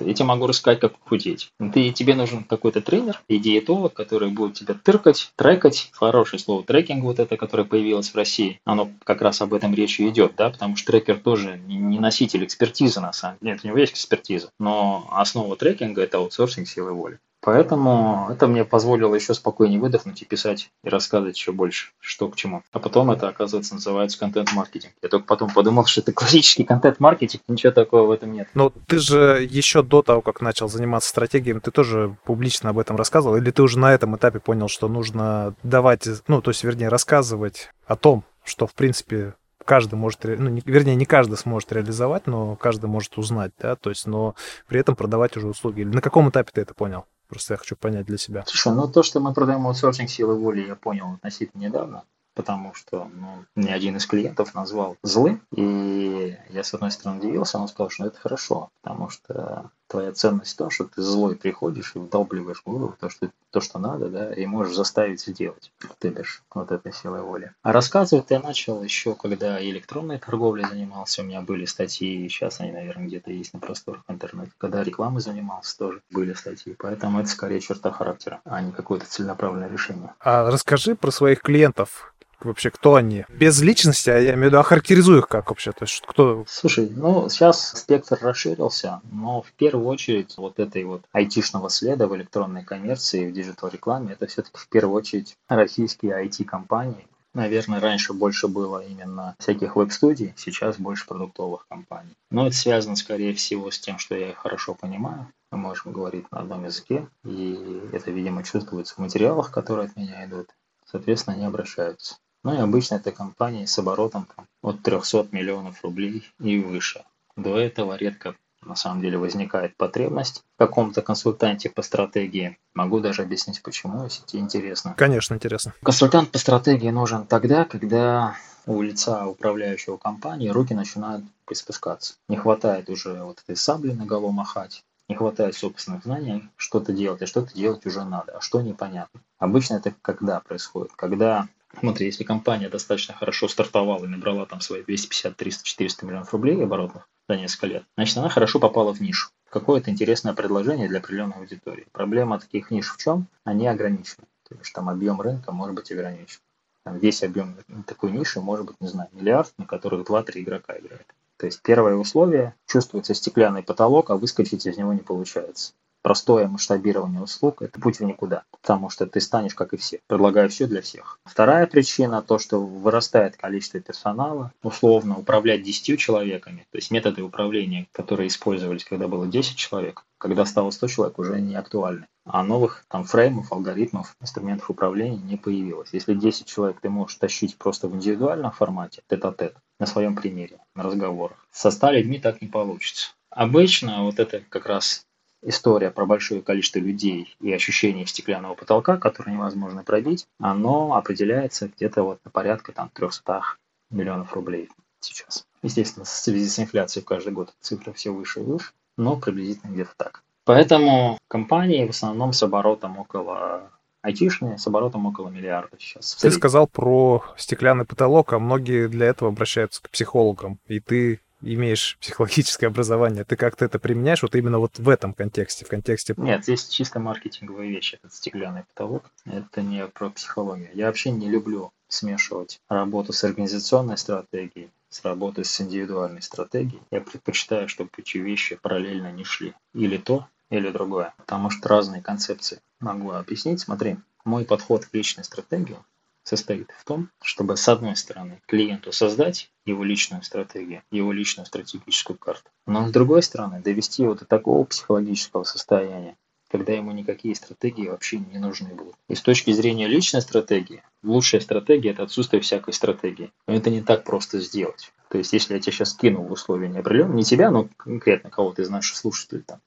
Я 0.06 0.14
тебе 0.14 0.26
могу 0.26 0.47
рассказать, 0.47 0.80
как 0.80 0.99
похудеть. 0.99 1.50
Ты, 1.73 1.90
тебе 1.90 2.14
нужен 2.14 2.44
какой-то 2.44 2.80
тренер 2.80 3.23
и 3.28 3.38
диетолог, 3.38 3.92
который 3.92 4.30
будет 4.30 4.54
тебя 4.54 4.75
тыркать, 4.75 5.32
трекать. 5.37 5.90
Хорошее 5.92 6.40
слово 6.40 6.62
трекинг 6.64 7.04
вот 7.04 7.18
это, 7.18 7.37
которое 7.37 7.64
появилось 7.64 8.11
в 8.11 8.16
России. 8.16 8.61
Оно 8.64 8.90
как 9.04 9.23
раз 9.23 9.40
об 9.40 9.54
этом 9.54 9.75
речи 9.75 10.06
идет, 10.09 10.35
да, 10.37 10.50
потому 10.50 10.76
что 10.76 10.92
трекер 10.92 11.18
тоже 11.18 11.59
не 11.66 11.99
носитель 11.99 12.44
экспертизы 12.44 13.00
на 13.00 13.12
самом 13.12 13.38
деле. 13.40 13.52
Нет, 13.52 13.61
у 13.64 13.68
него 13.68 13.78
есть 13.78 13.92
экспертиза. 13.92 14.50
Но 14.59 15.09
основа 15.11 15.56
трекинга– 15.56 16.02
это 16.02 16.18
аутсорсинг 16.18 16.68
силы 16.68 16.92
воли. 16.92 17.18
Поэтому 17.44 18.28
это 18.30 18.46
мне 18.46 18.64
позволило 18.64 19.16
еще 19.16 19.34
спокойнее 19.34 19.80
выдохнуть 19.80 20.22
и 20.22 20.25
писать, 20.25 20.70
и 20.84 20.88
рассказывать 20.88 21.37
еще 21.37 21.50
больше, 21.50 21.88
что 21.99 22.28
к 22.28 22.37
чему. 22.37 22.62
А 22.70 22.78
потом 22.78 23.11
это, 23.11 23.28
оказывается, 23.28 23.75
называется 23.75 24.18
контент-маркетинг. 24.20 24.92
Я 25.02 25.08
только 25.08 25.26
потом 25.26 25.50
подумал, 25.50 25.84
что 25.87 26.02
это 26.02 26.12
классический 26.12 26.62
контент-маркетинг, 26.62 27.42
ничего 27.49 27.72
такого 27.72 28.06
в 28.06 28.11
этом 28.12 28.32
нет. 28.32 28.49
Но 28.54 28.72
ты 28.87 29.00
же 29.00 29.44
еще 29.50 29.82
до 29.82 30.02
того, 30.02 30.20
как 30.20 30.40
начал 30.40 30.68
заниматься 30.68 31.08
стратегиями, 31.08 31.58
ты 31.58 31.72
тоже 31.72 32.16
публично 32.25 32.70
об 32.70 32.78
этом 32.78 32.96
рассказывал? 32.96 33.37
Или 33.37 33.50
ты 33.50 33.62
уже 33.62 33.76
на 33.76 33.92
этом 33.92 34.14
этапе 34.14 34.38
понял, 34.38 34.68
что 34.68 34.87
нужно 34.87 35.56
давать, 35.64 36.06
ну, 36.28 36.40
то 36.42 36.52
есть, 36.52 36.62
вернее, 36.62 36.88
рассказывать 36.88 37.70
о 37.87 37.96
том, 37.96 38.22
что, 38.44 38.68
в 38.68 38.75
принципе, 38.75 39.34
каждый 39.64 39.96
может, 39.96 40.20
ну, 40.22 40.49
не, 40.49 40.62
вернее, 40.64 40.94
не 40.94 41.06
каждый 41.06 41.37
сможет 41.38 41.72
реализовать, 41.72 42.28
но 42.28 42.54
каждый 42.54 42.87
может 42.87 43.18
узнать, 43.18 43.52
да, 43.58 43.75
то 43.75 43.90
есть, 43.90 44.06
но 44.06 44.37
при 44.68 44.78
этом 44.78 44.94
продавать 44.94 45.37
уже 45.37 45.49
услуги. 45.49 45.80
Или 45.80 45.88
на 45.88 46.00
каком 46.00 46.30
этапе 46.30 46.50
ты 46.54 46.61
это 46.61 46.75
понял? 46.75 47.04
Просто 47.32 47.54
я 47.54 47.56
хочу 47.56 47.76
понять 47.76 48.04
для 48.04 48.18
себя. 48.18 48.44
Слушай, 48.46 48.74
ну 48.74 48.86
то, 48.86 49.02
что 49.02 49.18
мы 49.18 49.32
продаем 49.32 49.66
аутсорсинг 49.66 50.10
силы 50.10 50.34
воли, 50.34 50.66
я 50.66 50.76
понял 50.76 51.14
относительно 51.14 51.62
недавно, 51.62 52.04
потому 52.34 52.74
что 52.74 53.08
ну, 53.14 53.46
мне 53.56 53.74
один 53.74 53.96
из 53.96 54.04
клиентов 54.04 54.52
назвал 54.52 54.98
злым, 55.02 55.40
и 55.50 56.36
я, 56.50 56.62
с 56.62 56.74
одной 56.74 56.90
стороны, 56.90 57.20
удивился, 57.20 57.56
он 57.56 57.68
сказал, 57.68 57.88
что 57.88 58.04
это 58.04 58.20
хорошо, 58.20 58.68
потому 58.82 59.08
что 59.08 59.70
твоя 59.92 60.12
ценность 60.12 60.54
в 60.54 60.56
том, 60.56 60.70
что 60.70 60.84
ты 60.84 61.02
злой 61.02 61.37
приходишь 61.37 61.92
и 61.94 61.99
вдалбливаешь 61.99 62.62
голову 62.64 62.96
то, 62.99 63.11
что, 63.11 63.30
то, 63.50 63.61
что 63.61 63.78
надо, 63.78 64.08
да, 64.08 64.32
и 64.32 64.46
можешь 64.46 64.75
заставить 64.75 65.20
сделать. 65.20 65.70
То 65.99 66.09
бишь 66.08 66.42
вот 66.54 66.72
этой 66.72 66.92
силой 66.94 67.20
воли. 67.20 67.52
А 67.62 67.72
рассказывать 67.72 68.30
я 68.30 68.40
начал 68.40 68.82
еще, 68.82 69.14
когда 69.14 69.62
электронной 69.62 70.18
торговлей 70.18 70.64
занимался, 70.64 71.20
у 71.20 71.26
меня 71.26 71.42
были 71.42 71.66
статьи, 71.66 72.26
сейчас 72.28 72.61
они, 72.61 72.72
наверное, 72.72 73.06
где-то 73.06 73.30
есть 73.30 73.52
на 73.52 73.61
просторах 73.61 74.02
интернета. 74.08 74.52
Когда 74.56 74.82
рекламой 74.82 75.20
занимался, 75.20 75.76
тоже 75.76 76.00
были 76.11 76.32
статьи. 76.32 76.75
Поэтому 76.78 77.20
это 77.20 77.28
скорее 77.28 77.61
черта 77.61 77.90
характера, 77.90 78.40
а 78.44 78.62
не 78.62 78.72
какое-то 78.72 79.06
целенаправленное 79.06 79.68
решение. 79.68 80.14
А 80.20 80.50
расскажи 80.50 80.96
про 80.96 81.11
своих 81.11 81.42
клиентов 81.42 82.14
вообще, 82.44 82.70
кто 82.70 82.94
они? 82.94 83.25
Без 83.28 83.61
личностей, 83.61 84.11
а 84.11 84.18
я 84.18 84.34
имею 84.34 84.44
в 84.44 84.46
виду, 84.46 84.58
охарактеризуй 84.59 85.18
их 85.20 85.28
как 85.28 85.50
вообще? 85.50 85.72
То 85.72 85.84
есть 85.84 86.02
кто? 86.06 86.44
Слушай, 86.49 86.90
ну, 86.90 87.28
сейчас 87.28 87.72
спектр 87.78 88.18
расширился, 88.20 89.00
но 89.11 89.42
в 89.42 89.52
первую 89.52 89.87
очередь 89.87 90.34
вот 90.37 90.58
этой 90.58 90.84
вот 90.84 91.02
айтишного 91.12 91.70
следа 91.70 92.06
в 92.06 92.16
электронной 92.16 92.64
коммерции, 92.64 93.28
в 93.28 93.32
digital-рекламе, 93.32 94.12
это 94.12 94.26
все-таки 94.26 94.58
в 94.58 94.68
первую 94.68 94.96
очередь 94.96 95.37
российские 95.49 96.25
IT-компании, 96.25 97.06
Наверное, 97.34 97.80
раньше 97.80 98.12
больше 98.12 98.46
было 98.46 98.84
именно 98.84 99.34
всяких 99.38 99.75
веб-студий, 99.75 100.34
сейчас 100.37 100.76
больше 100.76 101.06
продуктовых 101.06 101.66
компаний. 101.66 102.14
Но 102.30 102.46
это 102.46 102.54
связано, 102.54 102.94
скорее 102.94 103.32
всего, 103.32 103.70
с 103.70 103.78
тем, 103.78 103.99
что 103.99 104.14
я 104.14 104.30
их 104.30 104.37
хорошо 104.37 104.75
понимаю. 104.75 105.26
Мы 105.50 105.58
можем 105.58 105.92
говорить 105.92 106.30
на 106.30 106.40
одном 106.40 106.64
языке, 106.64 107.08
и 107.25 107.80
это, 107.92 108.11
видимо, 108.11 108.44
чувствуется 108.44 108.94
в 108.94 108.99
материалах, 108.99 109.50
которые 109.50 109.87
от 109.87 109.96
меня 109.96 110.26
идут. 110.26 110.50
Соответственно, 110.84 111.37
они 111.37 111.46
обращаются. 111.46 112.16
Ну 112.44 112.54
и 112.54 112.58
обычно 112.58 112.96
это 112.96 113.12
компании 113.12 113.66
с 113.66 113.78
оборотом 113.78 114.26
от 114.62 114.82
300 114.82 115.28
миллионов 115.30 115.82
рублей 115.82 116.28
и 116.40 116.58
выше. 116.58 117.04
До 117.37 117.56
этого 117.58 117.96
редко 117.96 118.34
на 118.64 118.76
самом 118.76 119.00
деле 119.00 119.18
возникает 119.18 119.76
потребность 119.76 120.42
в 120.54 120.58
каком-то 120.58 121.02
консультанте 121.02 121.70
по 121.70 121.82
стратегии. 121.82 122.58
Могу 122.75 123.00
даже 123.00 123.22
объяснить, 123.22 123.62
почему, 123.62 124.04
если 124.04 124.25
тебе 124.25 124.42
интересно. 124.42 124.94
Конечно, 124.96 125.34
интересно. 125.34 125.72
Консультант 125.82 126.30
по 126.30 126.38
стратегии 126.38 126.90
нужен 126.90 127.26
тогда, 127.26 127.64
когда 127.64 128.37
у 128.66 128.80
лица 128.82 129.26
управляющего 129.26 129.96
компании 129.96 130.49
руки 130.49 130.75
начинают 130.75 131.25
приспускаться. 131.44 132.14
Не 132.28 132.37
хватает 132.37 132.88
уже 132.88 133.22
вот 133.22 133.40
этой 133.44 133.56
сабли 133.56 133.92
на 133.92 134.06
голову 134.06 134.30
махать, 134.30 134.84
не 135.08 135.16
хватает 135.16 135.56
собственных 135.56 136.04
знаний, 136.04 136.49
что-то 136.56 136.92
делать, 136.92 137.22
а 137.22 137.26
что-то 137.26 137.52
делать 137.54 137.84
уже 137.87 138.04
надо, 138.04 138.38
а 138.38 138.40
что 138.40 138.62
непонятно. 138.62 139.20
Обычно 139.38 139.75
это 139.75 139.92
когда 140.02 140.40
происходит? 140.40 140.92
Когда 140.94 141.49
Смотри, 141.79 142.07
если 142.07 142.25
компания 142.25 142.69
достаточно 142.69 143.14
хорошо 143.14 143.49
стартовала 143.49 144.05
и 144.05 144.09
набрала 144.09 144.47
там 144.47 144.61
свои 144.61 144.83
250, 144.83 145.37
300, 145.37 145.64
400 145.64 146.07
миллионов 146.07 146.33
рублей 146.33 146.62
оборотных 146.62 147.09
за 147.29 147.37
несколько 147.37 147.67
лет, 147.67 147.85
значит, 147.97 148.17
она 148.19 148.29
хорошо 148.29 148.61
попала 148.61 148.93
в 148.93 149.00
нишу. 149.00 149.31
Какое-то 149.49 149.91
интересное 149.91 150.33
предложение 150.35 150.88
для 150.88 150.99
определенной 150.99 151.37
аудитории. 151.37 151.87
Проблема 151.93 152.38
таких 152.38 152.71
ниш 152.71 152.93
в 152.93 152.99
чем? 152.99 153.26
Они 153.45 153.67
ограничены. 153.67 154.26
То 154.49 154.55
есть 154.57 154.73
там 154.73 154.88
объем 154.88 155.21
рынка 155.21 155.52
может 155.52 155.75
быть 155.75 155.91
ограничен. 155.91 156.41
Там 156.85 156.99
весь 156.99 157.23
объем 157.23 157.57
такой 157.87 158.11
ниши 158.12 158.41
может 158.41 158.67
быть, 158.67 158.76
не 158.81 158.88
знаю, 158.88 159.09
миллиард, 159.12 159.52
на 159.59 159.67
которых 159.67 160.09
2-3 160.09 160.41
игрока 160.41 160.79
играют. 160.79 161.07
То 161.37 161.47
есть 161.47 161.62
первое 161.62 161.95
условие– 161.95 162.55
чувствуется 162.67 163.14
стеклянный 163.14 163.62
потолок, 163.62 164.11
а 164.11 164.17
выскочить 164.17 164.67
из 164.67 164.76
него 164.76 164.93
не 164.93 165.00
получается 165.00 165.73
простое 166.02 166.49
масштабирование 166.49 167.23
услуг– 167.23 167.56
это 167.62 167.80
путь 167.80 168.00
в 168.00 168.04
никуда, 168.04 168.44
потому 168.50 168.90
что 168.90 169.06
ты 169.06 169.21
станешь, 169.21 169.54
как 169.54 169.73
и 169.73 169.76
все, 169.76 170.00
предлагая 170.06 170.49
все 170.49 170.66
для 170.66 170.82
всех. 170.82 171.18
Вторая 171.25 171.66
причина– 171.66 172.23
то, 172.26 172.38
что 172.38 172.61
вырастает 172.61 173.37
количество 173.37 173.80
персонала, 173.80 174.52
условно 174.62 175.16
управлять 175.16 175.62
10 175.62 175.99
человеками, 175.99 176.66
то 176.71 176.78
есть 176.78 176.90
методы 176.90 177.23
управления, 177.23 177.87
которые 177.92 178.28
использовались, 178.28 178.85
когда 178.85 179.09
было 179.09 179.26
10 179.26 179.56
человек, 179.56 180.04
когда 180.18 180.44
стало 180.44 180.71
100 180.71 180.87
человек, 180.88 181.18
уже 181.18 181.40
не 181.40 181.54
актуальны. 181.54 182.06
А 182.25 182.44
новых 182.44 182.85
там 182.88 183.02
фреймов, 183.04 183.52
алгоритмов, 183.52 184.14
инструментов 184.21 184.71
управления 184.71 185.16
не 185.16 185.37
появилось. 185.37 185.88
Если 185.92 186.14
10 186.14 186.47
человек 186.47 186.78
ты 186.80 186.88
можешь 186.88 187.16
тащить 187.16 187.56
просто 187.56 187.88
в 187.88 187.97
индивидуальном 187.97 188.52
формате, 188.52 189.02
тет-а-тет, 189.09 189.56
на 189.80 189.87
своем 189.87 190.14
примере, 190.14 190.59
на 190.76 190.85
разговорах, 190.85 191.44
со 191.50 191.73
100 191.73 191.90
людьми 191.90 192.21
так 192.21 192.40
не 192.40 192.47
получится. 192.47 193.12
Обычно 193.30 194.04
вот 194.04 194.21
это 194.21 194.42
как 194.49 194.66
раз 194.66 195.04
история 195.42 195.90
про 195.90 196.06
большое 196.06 196.42
количество 196.42 196.78
людей 196.78 197.37
и 197.40 197.52
ощущение 197.52 198.06
стеклянного 198.06 198.54
потолка, 198.54 198.96
который 198.96 199.34
невозможно 199.34 199.82
пробить, 199.82 200.26
оно 200.38 200.94
определяется 200.94 201.68
где-то 201.68 202.02
вот 202.02 202.20
на 202.25 202.30
порядка 202.30 202.72
там 202.72 202.90
300 202.92 203.42
миллионов 203.90 204.32
рублей 204.34 204.68
сейчас. 205.00 205.44
Естественно, 205.62 206.04
в 206.04 206.08
связи 206.08 206.49
с 206.49 206.58
инфляцией 206.58 207.04
каждый 207.04 207.32
год 207.32 207.52
цифры 207.61 207.92
все 207.92 208.11
выше 208.11 208.40
и 208.40 208.42
выше, 208.44 208.72
но 208.96 209.16
приблизительно 209.16 209.72
где-то 209.72 209.92
так. 209.96 210.22
Поэтому 210.44 211.18
компании 211.28 211.87
в 211.87 211.90
основном 211.90 212.32
с 212.32 212.42
оборотом 212.42 212.99
около 212.99 213.70
айтишные 214.02 214.58
с 214.58 214.66
оборотом 214.66 215.06
около 215.06 215.28
миллиарда 215.28 215.76
сейчас. 215.78 216.16
Ты 216.16 216.30
сказал 216.30 216.67
про 216.67 217.23
стеклянный 217.36 217.84
потолок, 217.84 218.32
а 218.32 218.38
многие 218.38 218.88
для 218.88 219.06
этого 219.06 219.30
обращаются 219.30 219.80
к 219.82 219.90
психологам. 219.90 220.58
И 220.67 220.80
ты 220.80 221.21
имеешь 221.43 221.99
психологическое 222.00 222.69
образование, 222.69 223.25
ты 223.25 223.37
как-то 223.37 223.65
это 223.65 223.78
применяешь 223.78 224.23
вот 224.23 224.35
именно 224.35 224.59
вот 224.59 224.78
в 224.78 224.89
этом 224.89 225.13
контексте, 225.13 225.65
в 225.65 225.69
контексте... 225.69 226.15
Нет, 226.17 226.45
здесь 226.45 226.67
чисто 226.69 227.00
маркетинговые 227.00 227.71
вещи, 227.71 227.97
этот 227.97 228.15
стеклянный 228.15 228.65
потолок, 228.65 229.11
это 229.25 229.63
не 229.63 229.87
про 229.87 230.11
психологию. 230.11 230.71
Я 230.75 230.87
вообще 230.87 231.11
не 231.11 231.28
люблю 231.28 231.73
смешивать 231.89 232.61
работу 232.69 233.13
с 233.13 233.23
организационной 233.25 233.99
стратегией 233.99 234.71
с 234.93 235.02
работой 235.05 235.45
с 235.45 235.61
индивидуальной 235.61 236.23
стратегией. 236.23 236.83
Я 236.91 237.00
предпочитаю, 237.00 237.69
чтобы 237.69 237.91
эти 237.97 238.19
вещи 238.19 238.57
параллельно 238.57 239.11
не 239.11 239.25
шли. 239.25 239.55
Или 239.73 239.97
то, 239.97 240.28
или 240.50 240.69
другое. 240.71 241.15
Потому 241.17 241.49
что 241.50 241.69
разные 241.69 242.02
концепции. 242.02 242.61
Могу 242.78 243.11
объяснить. 243.11 243.61
Смотри, 243.61 243.97
мой 244.25 244.45
подход 244.45 244.85
к 244.85 244.95
личной 244.95 245.25
стратегии 245.25 245.78
состоит 246.25 246.71
в 246.78 246.85
том, 246.85 247.11
чтобы 247.23 247.56
с 247.56 247.69
одной 247.69 247.97
стороны 247.97 248.41
клиенту 248.47 248.93
создать 248.93 249.50
его 249.65 249.85
личную 249.85 250.23
стратегию, 250.23 250.82
его 250.91 251.13
личную 251.13 251.47
стратегическую 251.47 252.19
карту, 252.19 252.50
но 252.67 252.87
с 252.87 252.93
другой 252.93 253.23
стороны 253.23 253.61
довести 253.61 254.02
его 254.02 254.15
до 254.15 254.25
такого 254.25 254.65
психологического 254.65 255.45
состояния, 255.45 256.17
когда 256.52 256.75
ему 256.75 256.93
никакие 256.93 257.35
стратегии 257.35 257.89
вообще 257.89 258.19
не 258.19 258.39
нужны 258.39 258.75
будут. 258.75 258.95
И 259.08 259.15
с 259.15 259.23
точки 259.23 259.52
зрения 259.52 259.89
личной 259.89 260.21
стратегии, 260.21 260.82
лучшая 261.02 261.41
стратегия– 261.41 261.91
это 261.93 262.02
отсутствие 262.02 262.43
всякой 262.43 262.75
стратегии. 262.75 263.32
Но 263.47 263.54
это 263.54 263.71
не 263.71 263.80
так 263.80 264.04
просто 264.04 264.39
сделать. 264.39 264.93
То 265.08 265.17
есть, 265.19 265.32
если 265.32 265.54
я 265.54 265.61
тебе 265.61 265.73
сейчас 265.73 265.95
кину 265.95 266.21
в 266.23 266.32
условия 266.32 266.69
неопределенные, 266.69 267.17
не 267.17 267.25
тебя, 267.25 267.50
но 267.50 267.69
конкретно 267.78 268.30
кого-то 268.30 268.63
из 268.63 268.69
наших 268.69 268.97
слушателей, 268.97 269.43
там, 269.43 269.61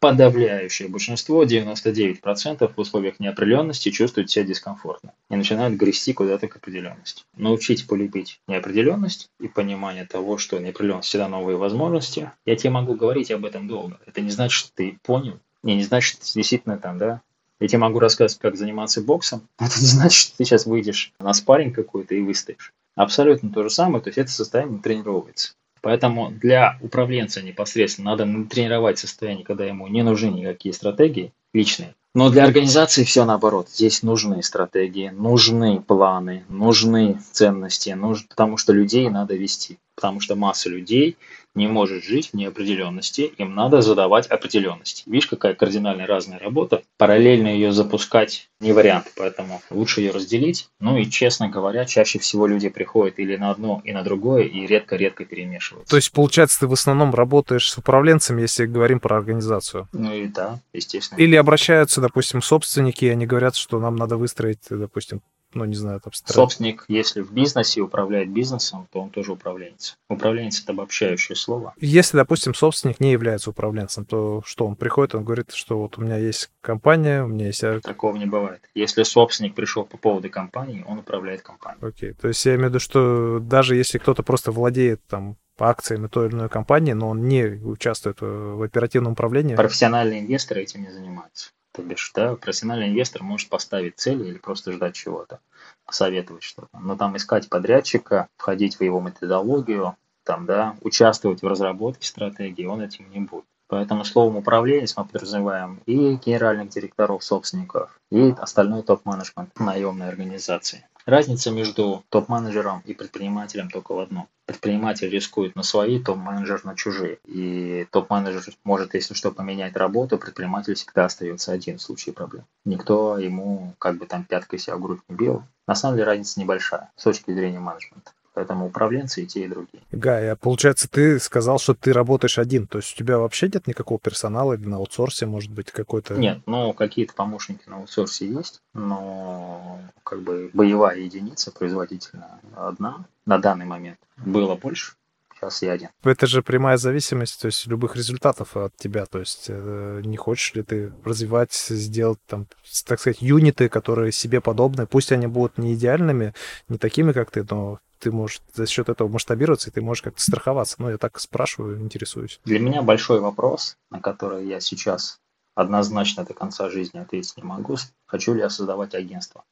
подавляющее 0.00 0.88
большинство, 0.88 1.44
99% 1.44 2.72
в 2.74 2.78
условиях 2.78 3.20
неопределенности 3.20 3.90
чувствуют 3.90 4.30
себя 4.30 4.44
дискомфортно 4.44 5.12
и 5.28 5.36
начинают 5.36 5.74
грести 5.74 6.12
куда-то 6.14 6.48
к 6.48 6.56
определенности. 6.56 7.24
Научить 7.36 7.86
полюбить 7.86 8.40
неопределенность 8.48 9.30
и 9.38 9.46
понимание 9.46 10.06
того, 10.06 10.38
что 10.38 10.58
неопределенность 10.58 11.08
всегда 11.08 11.28
новые 11.28 11.58
возможности. 11.58 12.32
Я 12.46 12.56
тебе 12.56 12.70
могу 12.70 12.94
говорить 12.94 13.30
об 13.30 13.44
этом 13.44 13.68
долго. 13.68 14.00
Это 14.06 14.22
не 14.22 14.30
значит, 14.30 14.58
что 14.58 14.72
ты 14.74 14.98
понял. 15.02 15.38
Не, 15.62 15.76
не 15.76 15.84
значит, 15.84 16.24
что 16.24 16.34
действительно 16.34 16.78
там, 16.78 16.96
да, 16.96 17.20
я 17.60 17.68
тебе 17.68 17.78
могу 17.78 17.98
рассказать, 17.98 18.38
как 18.38 18.56
заниматься 18.56 19.02
боксом. 19.02 19.46
Это 19.58 19.78
не 19.78 19.86
значит, 19.86 20.18
что 20.18 20.36
ты 20.38 20.44
сейчас 20.44 20.64
выйдешь 20.64 21.12
на 21.20 21.34
спарринг 21.34 21.74
какой-то 21.74 22.14
и 22.14 22.22
выстоишь. 22.22 22.72
Абсолютно 22.96 23.52
то 23.52 23.62
же 23.62 23.70
самое, 23.70 24.02
то 24.02 24.08
есть 24.08 24.18
это 24.18 24.30
состояние 24.30 24.80
тренировывается. 24.80 25.54
Поэтому 25.82 26.30
для 26.30 26.78
управленца 26.80 27.42
непосредственно 27.42 28.16
надо 28.16 28.24
тренировать 28.48 28.98
состояние, 28.98 29.44
когда 29.44 29.64
ему 29.64 29.86
не 29.86 30.02
нужны 30.02 30.28
никакие 30.28 30.74
стратегии 30.74 31.32
личные. 31.52 31.94
Но 32.14 32.28
для 32.28 32.44
организации 32.44 33.04
все 33.04 33.24
наоборот. 33.24 33.68
Здесь 33.68 34.02
нужны 34.02 34.42
стратегии, 34.42 35.10
нужны 35.10 35.80
планы, 35.80 36.44
нужны 36.48 37.20
ценности, 37.32 37.90
нужны, 37.90 38.26
потому 38.28 38.56
что 38.56 38.72
людей 38.72 39.08
надо 39.08 39.34
вести. 39.36 39.78
Потому 40.00 40.20
что 40.20 40.34
масса 40.34 40.70
людей 40.70 41.18
не 41.54 41.66
может 41.66 42.02
жить 42.02 42.30
в 42.30 42.34
неопределенности, 42.34 43.32
им 43.36 43.54
надо 43.54 43.82
задавать 43.82 44.26
определенности. 44.28 45.02
Видишь, 45.04 45.26
какая 45.26 45.52
кардинально 45.52 46.06
разная 46.06 46.38
работа. 46.38 46.82
Параллельно 46.96 47.48
ее 47.48 47.70
запускать 47.72 48.48
не 48.60 48.72
вариант, 48.72 49.12
поэтому 49.14 49.60
лучше 49.68 50.00
ее 50.00 50.12
разделить. 50.12 50.70
Ну 50.80 50.96
и, 50.96 51.04
честно 51.04 51.50
говоря, 51.50 51.84
чаще 51.84 52.18
всего 52.18 52.46
люди 52.46 52.70
приходят 52.70 53.18
или 53.18 53.36
на 53.36 53.50
одно, 53.50 53.82
и 53.84 53.92
на 53.92 54.02
другое, 54.02 54.44
и 54.44 54.66
редко-редко 54.66 55.26
перемешиваются. 55.26 55.90
То 55.90 55.96
есть, 55.96 56.12
получается, 56.12 56.60
ты 56.60 56.66
в 56.66 56.72
основном 56.72 57.14
работаешь 57.14 57.70
с 57.70 57.76
управленцами, 57.76 58.40
если 58.40 58.64
говорим 58.64 58.98
про 58.98 59.18
организацию? 59.18 59.86
Ну 59.92 60.14
и 60.14 60.28
да, 60.28 60.60
естественно. 60.72 61.18
Или 61.18 61.36
обращаются, 61.36 62.00
допустим, 62.00 62.40
собственники, 62.40 63.04
и 63.04 63.08
они 63.08 63.26
говорят, 63.26 63.54
что 63.54 63.78
нам 63.80 63.96
надо 63.96 64.16
выстроить, 64.16 64.60
допустим, 64.70 65.20
ну, 65.54 65.64
не 65.64 65.74
знаю, 65.74 66.00
там... 66.00 66.12
Собственник, 66.12 66.84
если 66.88 67.20
в 67.20 67.32
бизнесе 67.32 67.80
управляет 67.80 68.30
бизнесом, 68.30 68.86
то 68.92 69.00
он 69.00 69.10
тоже 69.10 69.32
управленец. 69.32 69.96
Управленец– 70.08 70.62
это 70.62 70.72
обобщающее 70.72 71.36
слово. 71.36 71.74
Если, 71.78 72.16
допустим, 72.16 72.54
собственник 72.54 73.00
не 73.00 73.12
является 73.12 73.50
управленцем, 73.50 74.04
то 74.04 74.42
что 74.44 74.66
он 74.66 74.76
приходит, 74.76 75.14
он 75.14 75.24
говорит, 75.24 75.52
что 75.52 75.78
вот 75.78 75.98
у 75.98 76.02
меня 76.02 76.16
есть 76.16 76.50
компания, 76.60 77.22
у 77.24 77.28
меня 77.28 77.46
есть... 77.46 77.64
Такого 77.82 78.16
не 78.16 78.26
бывает. 78.26 78.62
Если 78.74 79.02
собственник 79.02 79.54
пришел 79.54 79.84
по 79.84 79.96
поводу 79.96 80.30
компании, 80.30 80.84
он 80.86 80.98
управляет 80.98 81.42
компанией. 81.42 81.84
Окей, 81.84 82.12
то 82.12 82.28
есть 82.28 82.44
я 82.46 82.54
имею 82.54 82.68
в 82.68 82.70
виду, 82.70 82.80
что 82.80 83.38
даже 83.40 83.76
если 83.76 83.98
кто-то 83.98 84.22
просто 84.22 84.52
владеет 84.52 85.00
там 85.06 85.36
по 85.56 85.68
акциям 85.68 86.08
той 86.08 86.28
или 86.28 86.34
иной 86.34 86.48
компании, 86.48 86.92
но 86.92 87.10
он 87.10 87.28
не 87.28 87.44
участвует 87.44 88.22
в 88.22 88.62
оперативном 88.62 89.12
управлении. 89.12 89.56
Профессиональные 89.56 90.20
инвесторы 90.20 90.62
этим 90.62 90.82
не 90.82 90.90
занимаются. 90.90 91.50
То 91.72 91.82
бишь, 91.82 92.10
да, 92.14 92.34
профессиональный 92.34 92.88
инвестор 92.88 93.22
может 93.22 93.48
поставить 93.48 93.98
цели 93.98 94.24
или 94.24 94.38
просто 94.38 94.72
ждать 94.72 94.94
чего-то, 94.94 95.40
посоветовать 95.84 96.42
что-то. 96.42 96.68
Но 96.78 96.96
там 96.96 97.16
искать 97.16 97.48
подрядчика, 97.48 98.28
входить 98.36 98.76
в 98.76 98.82
его 98.82 99.00
методологию, 99.00 99.96
там, 100.24 100.46
да, 100.46 100.76
участвовать 100.80 101.42
в 101.42 101.46
разработке 101.46 102.06
стратегии, 102.06 102.66
он 102.66 102.82
этим 102.82 103.10
не 103.10 103.20
будет. 103.20 103.44
Поэтому 103.70 104.04
словом 104.04 104.36
управленец 104.36 104.96
мы 104.96 105.04
подразумеваем 105.04 105.80
и 105.86 106.16
генеральных 106.16 106.70
директоров, 106.70 107.22
собственников, 107.22 107.98
и 108.10 108.34
остальной 108.36 108.82
топ-менеджмент 108.82 109.56
наемной 109.60 110.08
организации. 110.08 110.84
Разница 111.06 111.52
между 111.52 112.04
топ-менеджером 112.08 112.82
и 112.84 112.94
предпринимателем 112.94 113.70
только 113.70 113.94
в 113.94 114.00
одном. 114.00 114.26
Предприниматель 114.44 115.08
рискует 115.08 115.54
на 115.54 115.62
свои, 115.62 116.02
топ-менеджер 116.02 116.64
на 116.64 116.74
чужие. 116.74 117.18
И 117.24 117.86
топ-менеджер 117.92 118.42
может, 118.64 118.94
если 118.94 119.14
что, 119.14 119.30
поменять 119.30 119.76
работу, 119.76 120.18
предприниматель 120.18 120.74
всегда 120.74 121.04
остается 121.04 121.52
один 121.52 121.78
в 121.78 121.82
случае 121.82 122.12
проблем. 122.12 122.44
Никто 122.64 123.18
ему 123.18 123.74
как 123.78 123.98
бы 123.98 124.06
там 124.06 124.24
пяткой 124.24 124.58
себя 124.58 124.76
в 124.76 124.80
грудь 124.80 125.00
не 125.08 125.14
бил. 125.14 125.44
На 125.68 125.76
самом 125.76 125.94
деле 125.94 126.08
разница 126.08 126.40
небольшая 126.40 126.90
с 126.96 127.04
точки 127.04 127.32
зрения 127.32 127.60
менеджмента. 127.60 128.10
Поэтому 128.32 128.66
управленцы 128.66 129.22
и 129.22 129.26
те, 129.26 129.44
и 129.44 129.48
другие. 129.48 129.82
Гай, 129.90 130.30
а 130.30 130.36
получается, 130.36 130.88
ты 130.88 131.18
сказал, 131.18 131.58
что 131.58 131.74
ты 131.74 131.92
работаешь 131.92 132.38
один. 132.38 132.66
То 132.68 132.78
есть 132.78 132.94
у 132.94 132.96
тебя 132.96 133.18
вообще 133.18 133.50
нет 133.52 133.66
никакого 133.66 133.98
персонала 133.98 134.52
или 134.52 134.66
на 134.66 134.76
аутсорсе, 134.76 135.26
может 135.26 135.50
быть, 135.50 135.72
какой-то... 135.72 136.14
Нет, 136.14 136.40
ну, 136.46 136.72
какие-то 136.72 137.12
помощники 137.14 137.68
на 137.68 137.78
аутсорсе 137.78 138.28
есть, 138.28 138.60
но 138.72 139.80
как 140.04 140.22
бы 140.22 140.50
боевая 140.52 140.98
единица 140.98 141.50
производительная 141.50 142.40
одна 142.54 143.04
на 143.26 143.38
данный 143.38 143.66
момент. 143.66 143.98
Было 144.16 144.54
больше, 144.54 144.92
сейчас 145.34 145.62
я 145.62 145.72
один. 145.72 145.88
Это 146.04 146.26
же 146.28 146.42
прямая 146.42 146.76
зависимость, 146.76 147.40
то 147.40 147.46
есть 147.46 147.66
любых 147.66 147.96
результатов 147.96 148.56
от 148.56 148.76
тебя. 148.76 149.06
То 149.06 149.18
есть 149.18 149.46
э, 149.48 150.02
не 150.04 150.16
хочешь 150.16 150.54
ли 150.54 150.62
ты 150.62 150.92
развивать, 151.04 151.52
сделать 151.52 152.18
там, 152.26 152.46
так 152.86 153.00
сказать, 153.00 153.20
юниты, 153.22 153.68
которые 153.68 154.12
себе 154.12 154.40
подобны. 154.40 154.86
Пусть 154.86 155.10
они 155.10 155.26
будут 155.26 155.58
не 155.58 155.74
идеальными, 155.74 156.32
не 156.68 156.78
такими, 156.78 157.12
как 157.12 157.30
ты, 157.30 157.44
но 157.48 157.80
ты 158.00 158.10
можешь 158.10 158.40
за 158.52 158.66
счет 158.66 158.88
этого 158.88 159.08
масштабироваться, 159.08 159.70
и 159.70 159.72
ты 159.72 159.82
можешь 159.82 160.02
как-то 160.02 160.20
страховаться. 160.20 160.76
Ну, 160.78 160.90
я 160.90 160.98
так 160.98 161.20
спрашиваю, 161.20 161.80
интересуюсь. 161.80 162.40
Для 162.44 162.58
меня 162.58 162.82
большой 162.82 163.20
вопрос, 163.20 163.76
на 163.90 164.00
который 164.00 164.46
я 164.46 164.60
сейчас 164.60 165.20
однозначно 165.54 166.24
до 166.24 166.34
конца 166.34 166.70
жизни 166.70 166.98
ответить 166.98 167.36
не 167.36 167.42
могу. 167.42 167.76
Хочу 168.06 168.34
ли 168.34 168.40
я 168.40 168.50
создавать 168.50 168.94
агентство, 168.94 169.44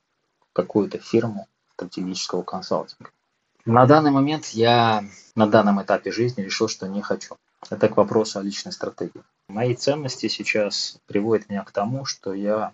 какую-то 0.53 0.99
фирму 0.99 1.47
стратегического 1.75 2.43
консалтинга. 2.43 3.11
На 3.65 3.87
данный 3.87 4.11
момент 4.11 4.47
я 4.47 5.05
на 5.35 5.47
данном 5.47 5.81
этапе 5.83 6.11
жизни 6.11 6.43
решил, 6.43 6.69
что 6.69 6.89
не 6.89 7.03
хочу. 7.03 7.37
Это 7.71 7.89
к 7.89 7.97
вопросу 7.97 8.39
о 8.39 8.43
личной 8.43 8.73
стратегии. 8.73 9.23
Мои 9.49 9.75
ценности 9.75 10.29
сейчас 10.29 10.99
приводят 11.07 11.49
меня 11.49 11.65
к 11.65 11.71
тому, 11.71 12.05
что 12.05 12.33
я 12.33 12.73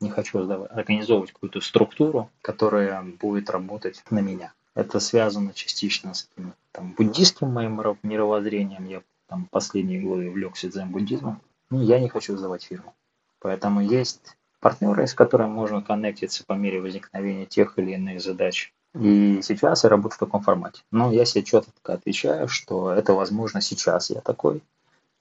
не 0.00 0.10
хочу 0.10 0.38
организовывать 0.48 1.32
какую-то 1.32 1.60
структуру, 1.60 2.30
которая 2.40 3.02
будет 3.02 3.50
работать 3.50 4.02
на 4.10 4.20
меня. 4.20 4.52
Это 4.78 5.00
связано 5.00 5.52
частично 5.54 6.14
с 6.14 6.30
там, 6.70 6.94
буддистским 6.96 7.48
моим 7.48 7.82
мировоззрением. 8.04 8.86
Я 8.86 9.02
там 9.26 9.46
последние 9.46 10.00
годы 10.00 10.28
увлекся 10.28 10.68
дзен-буддизмом. 10.68 11.40
Ну, 11.70 11.82
я 11.82 11.98
не 11.98 12.08
хочу 12.08 12.36
сдавать 12.36 12.62
фирму. 12.62 12.94
Поэтому 13.40 13.80
есть 13.80 14.36
партнеры, 14.60 15.08
с 15.08 15.14
которыми 15.14 15.48
можно 15.48 15.82
коннектиться 15.82 16.44
по 16.46 16.52
мере 16.52 16.80
возникновения 16.80 17.44
тех 17.44 17.76
или 17.76 17.94
иных 17.94 18.20
задач. 18.20 18.72
И 18.94 19.40
сейчас 19.42 19.82
я 19.82 19.90
работаю 19.90 20.14
в 20.14 20.20
таком 20.20 20.42
формате. 20.42 20.82
Но 20.92 21.10
я 21.10 21.24
себе 21.24 21.42
четко 21.42 21.94
отвечаю, 21.94 22.46
что 22.46 22.92
это 22.92 23.14
возможно 23.14 23.60
сейчас 23.60 24.10
я 24.10 24.20
такой. 24.20 24.62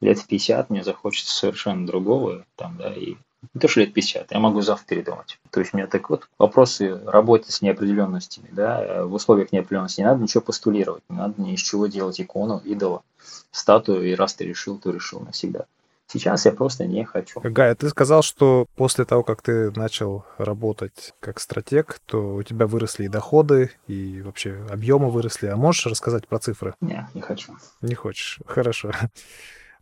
Лет 0.02 0.20
в 0.20 0.28
50 0.28 0.70
мне 0.70 0.84
захочется 0.84 1.34
совершенно 1.36 1.88
другого, 1.88 2.46
там, 2.58 2.78
да, 2.78 2.94
и 2.94 3.16
не 3.54 3.62
то, 3.62 3.68
что 3.68 3.82
лет 3.82 3.94
50, 3.94 4.32
я 4.32 4.40
могу 4.40 4.62
завтра 4.62 4.86
передумать. 4.88 5.40
То 5.52 5.60
есть 5.60 5.74
у 5.74 5.78
меня 5.78 5.88
так 5.88 6.10
вот 6.10 6.28
вопросы 6.38 7.00
работы 7.06 7.52
с 7.52 7.62
неопределенностями, 7.62 8.50
да, 8.52 9.06
в 9.06 9.14
условиях 9.14 9.52
неопределенности 9.52 10.02
не 10.02 10.08
надо 10.08 10.24
ничего 10.24 10.42
постулировать, 10.42 11.04
не 11.10 11.18
надо 11.18 11.42
ни 11.42 11.54
из 11.54 11.60
чего 11.60 11.88
делать 11.88 12.20
икону, 12.20 12.62
идола, 12.66 13.04
статую, 13.52 14.10
и 14.10 14.16
раз 14.16 14.34
ты 14.34 14.46
решил, 14.46 14.78
то 14.78 14.92
решил 14.92 15.20
навсегда. 15.20 15.66
Сейчас 16.10 16.46
я 16.46 16.54
просто 16.54 16.86
не 16.86 17.04
хочу. 17.04 17.42
Гай, 17.44 17.76
ты 17.76 17.90
сказал, 17.90 18.22
что 18.22 18.66
после 18.78 19.04
того, 19.04 19.24
как 19.24 19.42
ты 19.42 19.72
начал 19.72 20.24
работать 20.38 21.14
как 21.20 21.38
стратег, 21.42 22.00
то 22.06 22.36
у 22.36 22.44
тебя 22.44 22.66
выросли 22.66 23.04
и 23.06 23.10
доходы, 23.10 23.72
и 23.88 24.22
вообще 24.22 24.66
объемы 24.70 25.12
выросли. 25.12 25.48
А 25.48 25.58
можешь 25.58 25.86
рассказать 25.86 26.26
про 26.26 26.40
цифры? 26.40 26.76
Не, 26.80 27.10
не 27.14 27.20
хочу. 27.20 27.58
Не 27.82 27.94
хочешь. 27.94 28.40
Хорошо. 28.46 28.94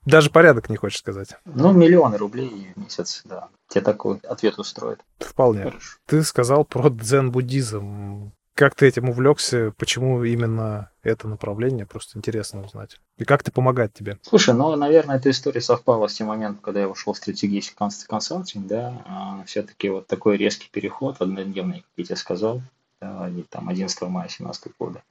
Даже 0.05 0.29
порядок 0.29 0.69
не 0.69 0.77
хочешь 0.77 0.99
сказать. 0.99 1.35
Ну, 1.45 1.71
миллионы 1.73 2.17
рублей 2.17 2.71
в 2.75 2.79
месяц, 2.79 3.21
да. 3.25 3.49
Тебе 3.67 3.81
такой 3.81 4.17
ответ 4.19 4.59
устроит. 4.59 4.99
Вполне. 5.19 5.63
Хорошо. 5.63 5.97
Ты 6.05 6.23
сказал 6.23 6.63
про 6.63 6.89
дзен-буддизм. 6.89 8.31
Как 8.53 8.73
ты 8.73 8.87
этим 8.87 9.09
увлекся? 9.09 9.73
Почему 9.77 10.23
именно 10.23 10.89
это 11.03 11.27
направление? 11.27 11.85
Просто 11.85 12.17
интересно 12.17 12.63
узнать. 12.63 13.01
И 13.17 13.25
как 13.25 13.43
ты 13.43 13.51
помогает 13.51 13.93
тебе? 13.93 14.17
Слушай, 14.21 14.55
ну, 14.55 14.73
наверное, 14.77 15.17
эта 15.17 15.29
история 15.29 15.59
совпала 15.59 16.07
с 16.07 16.13
тем 16.13 16.27
моментом, 16.27 16.61
когда 16.61 16.79
я 16.81 16.87
ушел 16.87 17.11
в 17.11 17.17
стратегический 17.17 17.75
консалтинг, 18.07 18.65
да. 18.67 19.03
А 19.05 19.43
все-таки 19.45 19.89
вот 19.89 20.07
такой 20.07 20.37
резкий 20.37 20.69
переход, 20.71 21.17
однодневный, 21.19 21.79
как 21.81 21.91
я 21.97 22.03
тебе 22.05 22.15
сказал, 22.15 22.61
да, 23.01 23.29
там 23.49 23.67
11 23.67 24.01
мая 24.03 24.27
2017 24.27 24.67
года, 24.79 25.03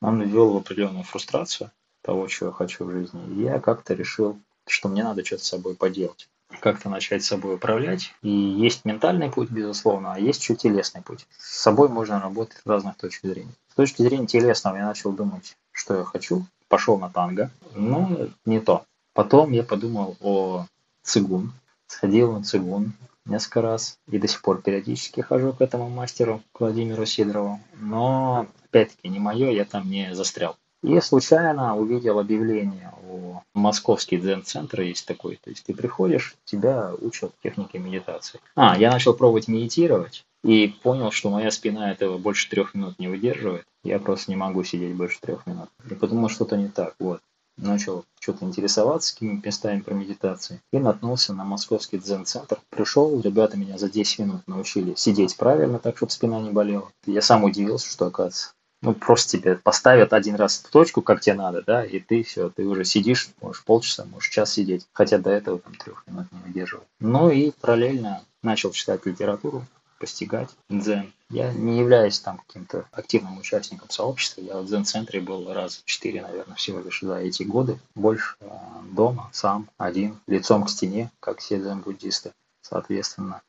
он 0.00 0.22
ввел 0.22 0.52
в 0.52 0.56
определенную 0.58 1.04
фрустрацию 1.04 1.72
того, 2.06 2.26
чего 2.28 2.48
я 2.50 2.52
хочу 2.54 2.84
в 2.84 2.92
жизни. 2.92 3.42
Я 3.42 3.58
как-то 3.60 3.94
решил, 3.94 4.38
что 4.66 4.88
мне 4.88 5.04
надо 5.04 5.24
что-то 5.24 5.44
с 5.44 5.48
собой 5.48 5.74
поделать 5.74 6.28
как-то 6.60 6.88
начать 6.88 7.24
собой 7.24 7.56
управлять. 7.56 8.14
И 8.22 8.30
есть 8.30 8.84
ментальный 8.84 9.30
путь, 9.30 9.50
безусловно, 9.50 10.14
а 10.14 10.18
есть 10.18 10.40
еще 10.40 10.54
телесный 10.54 11.02
путь. 11.02 11.26
С 11.38 11.62
собой 11.62 11.88
можно 11.88 12.20
работать 12.20 12.58
с 12.62 12.66
разных 12.66 12.96
точек 12.96 13.22
зрения. 13.22 13.52
С 13.72 13.74
точки 13.74 14.02
зрения 14.02 14.26
телесного 14.26 14.76
я 14.76 14.86
начал 14.86 15.12
думать, 15.12 15.56
что 15.72 15.96
я 15.96 16.04
хочу. 16.04 16.44
Пошел 16.68 16.98
на 16.98 17.10
танго, 17.10 17.50
но 17.74 18.28
не 18.44 18.60
то. 18.60 18.84
Потом 19.12 19.52
я 19.52 19.62
подумал 19.62 20.16
о 20.20 20.66
цигун. 21.02 21.52
Сходил 21.86 22.32
на 22.32 22.42
цигун 22.42 22.92
несколько 23.24 23.62
раз 23.62 23.98
и 24.10 24.18
до 24.18 24.26
сих 24.26 24.42
пор 24.42 24.62
периодически 24.62 25.20
хожу 25.20 25.52
к 25.52 25.60
этому 25.60 25.88
мастеру, 25.88 26.42
к 26.52 26.60
Владимиру 26.60 27.06
Сидорову. 27.06 27.60
Но, 27.74 28.46
опять-таки, 28.64 29.08
не 29.08 29.20
мое, 29.20 29.50
я 29.50 29.64
там 29.64 29.88
не 29.88 30.14
застрял. 30.14 30.56
И 30.86 31.00
случайно 31.00 31.76
увидел 31.76 32.20
объявление 32.20 32.92
о 33.10 33.42
московский 33.54 34.18
дзен-центр 34.18 34.82
есть 34.82 35.04
такой. 35.04 35.36
То 35.42 35.50
есть 35.50 35.64
ты 35.64 35.74
приходишь, 35.74 36.36
тебя 36.44 36.92
учат 37.00 37.32
технике 37.42 37.80
медитации. 37.80 38.38
А, 38.54 38.78
я 38.78 38.92
начал 38.92 39.12
пробовать 39.12 39.48
медитировать 39.48 40.24
и 40.44 40.68
понял, 40.84 41.10
что 41.10 41.30
моя 41.30 41.50
спина 41.50 41.90
этого 41.90 42.18
больше 42.18 42.48
трех 42.48 42.74
минут 42.74 43.00
не 43.00 43.08
выдерживает. 43.08 43.64
Я 43.82 43.98
просто 43.98 44.30
не 44.30 44.36
могу 44.36 44.62
сидеть 44.62 44.94
больше 44.94 45.20
трех 45.20 45.44
минут. 45.48 45.68
И 45.90 45.94
подумал, 45.94 46.28
что-то 46.28 46.56
не 46.56 46.68
так. 46.68 46.94
Вот. 47.00 47.20
Начал 47.56 48.04
что-то 48.20 48.44
интересоваться 48.44 49.12
какими-то 49.14 49.44
местами 49.44 49.80
про 49.80 49.92
медитации 49.92 50.60
и 50.72 50.78
наткнулся 50.78 51.34
на 51.34 51.42
московский 51.42 51.98
дзен-центр. 51.98 52.60
Пришел, 52.70 53.20
ребята 53.20 53.56
меня 53.56 53.76
за 53.76 53.90
10 53.90 54.20
минут 54.20 54.42
научили 54.46 54.94
сидеть 54.94 55.36
правильно, 55.36 55.80
так, 55.80 55.96
чтобы 55.96 56.12
спина 56.12 56.40
не 56.40 56.50
болела. 56.50 56.92
Я 57.06 57.22
сам 57.22 57.42
удивился, 57.42 57.88
что, 57.88 58.06
оказывается, 58.06 58.52
ну, 58.86 58.94
просто 58.94 59.38
тебе 59.38 59.56
поставят 59.56 60.12
один 60.12 60.36
раз 60.36 60.58
в 60.58 60.70
точку, 60.70 61.02
как 61.02 61.20
тебе 61.20 61.34
надо, 61.34 61.60
да, 61.60 61.84
и 61.84 61.98
ты 61.98 62.22
все, 62.22 62.50
ты 62.50 62.64
уже 62.64 62.84
сидишь, 62.84 63.30
можешь 63.42 63.64
полчаса, 63.64 64.04
можешь 64.04 64.30
час 64.30 64.52
сидеть, 64.52 64.86
хотя 64.92 65.18
до 65.18 65.30
этого 65.30 65.58
там 65.58 65.74
трех 65.74 66.04
минут 66.06 66.26
не 66.30 66.38
выдерживал. 66.38 66.84
Ну 67.00 67.28
и 67.28 67.50
параллельно 67.50 68.22
начал 68.42 68.70
читать 68.70 69.04
литературу, 69.04 69.64
постигать 69.98 70.50
дзен. 70.68 71.12
Я 71.30 71.52
не 71.52 71.80
являюсь 71.80 72.20
там 72.20 72.38
каким-то 72.46 72.86
активным 72.92 73.38
участником 73.38 73.90
сообщества. 73.90 74.40
Я 74.42 74.58
в 74.58 74.66
дзен-центре 74.66 75.20
был 75.20 75.52
раз 75.52 75.78
в 75.78 75.84
четыре, 75.84 76.22
наверное, 76.22 76.54
всего 76.54 76.78
лишь 76.78 77.00
за 77.00 77.16
эти 77.16 77.42
годы. 77.42 77.80
Больше 77.96 78.36
э, 78.38 78.46
дома, 78.92 79.30
сам, 79.32 79.68
один, 79.78 80.20
лицом 80.28 80.62
к 80.62 80.70
стене, 80.70 81.10
как 81.18 81.40
все 81.40 81.58
дзен-буддисты. 81.58 82.30
Соответственно, 82.62 83.42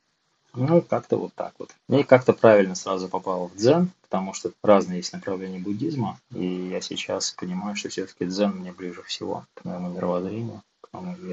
ну, 0.58 0.82
как-то 0.82 1.18
вот 1.18 1.34
так 1.34 1.54
вот. 1.60 1.70
И 1.90 2.04
как-то 2.04 2.34
правильно 2.34 2.76
сразу 2.76 3.08
попал 3.08 3.48
в 3.48 3.56
дзен, 3.56 3.92
потому 4.02 4.34
что 4.34 4.52
разные 4.64 4.98
есть 4.98 5.14
направления 5.14 5.60
буддизма, 5.60 6.20
и 6.34 6.46
я 6.46 6.82
сейчас 6.82 7.32
понимаю, 7.32 7.76
что 7.76 7.90
все-таки 7.90 8.26
дзен 8.26 8.52
мне 8.52 8.72
ближе 8.72 9.04
всего 9.04 9.46
к 9.54 9.66
моему 9.66 9.90
мировоззрению, 9.90 10.62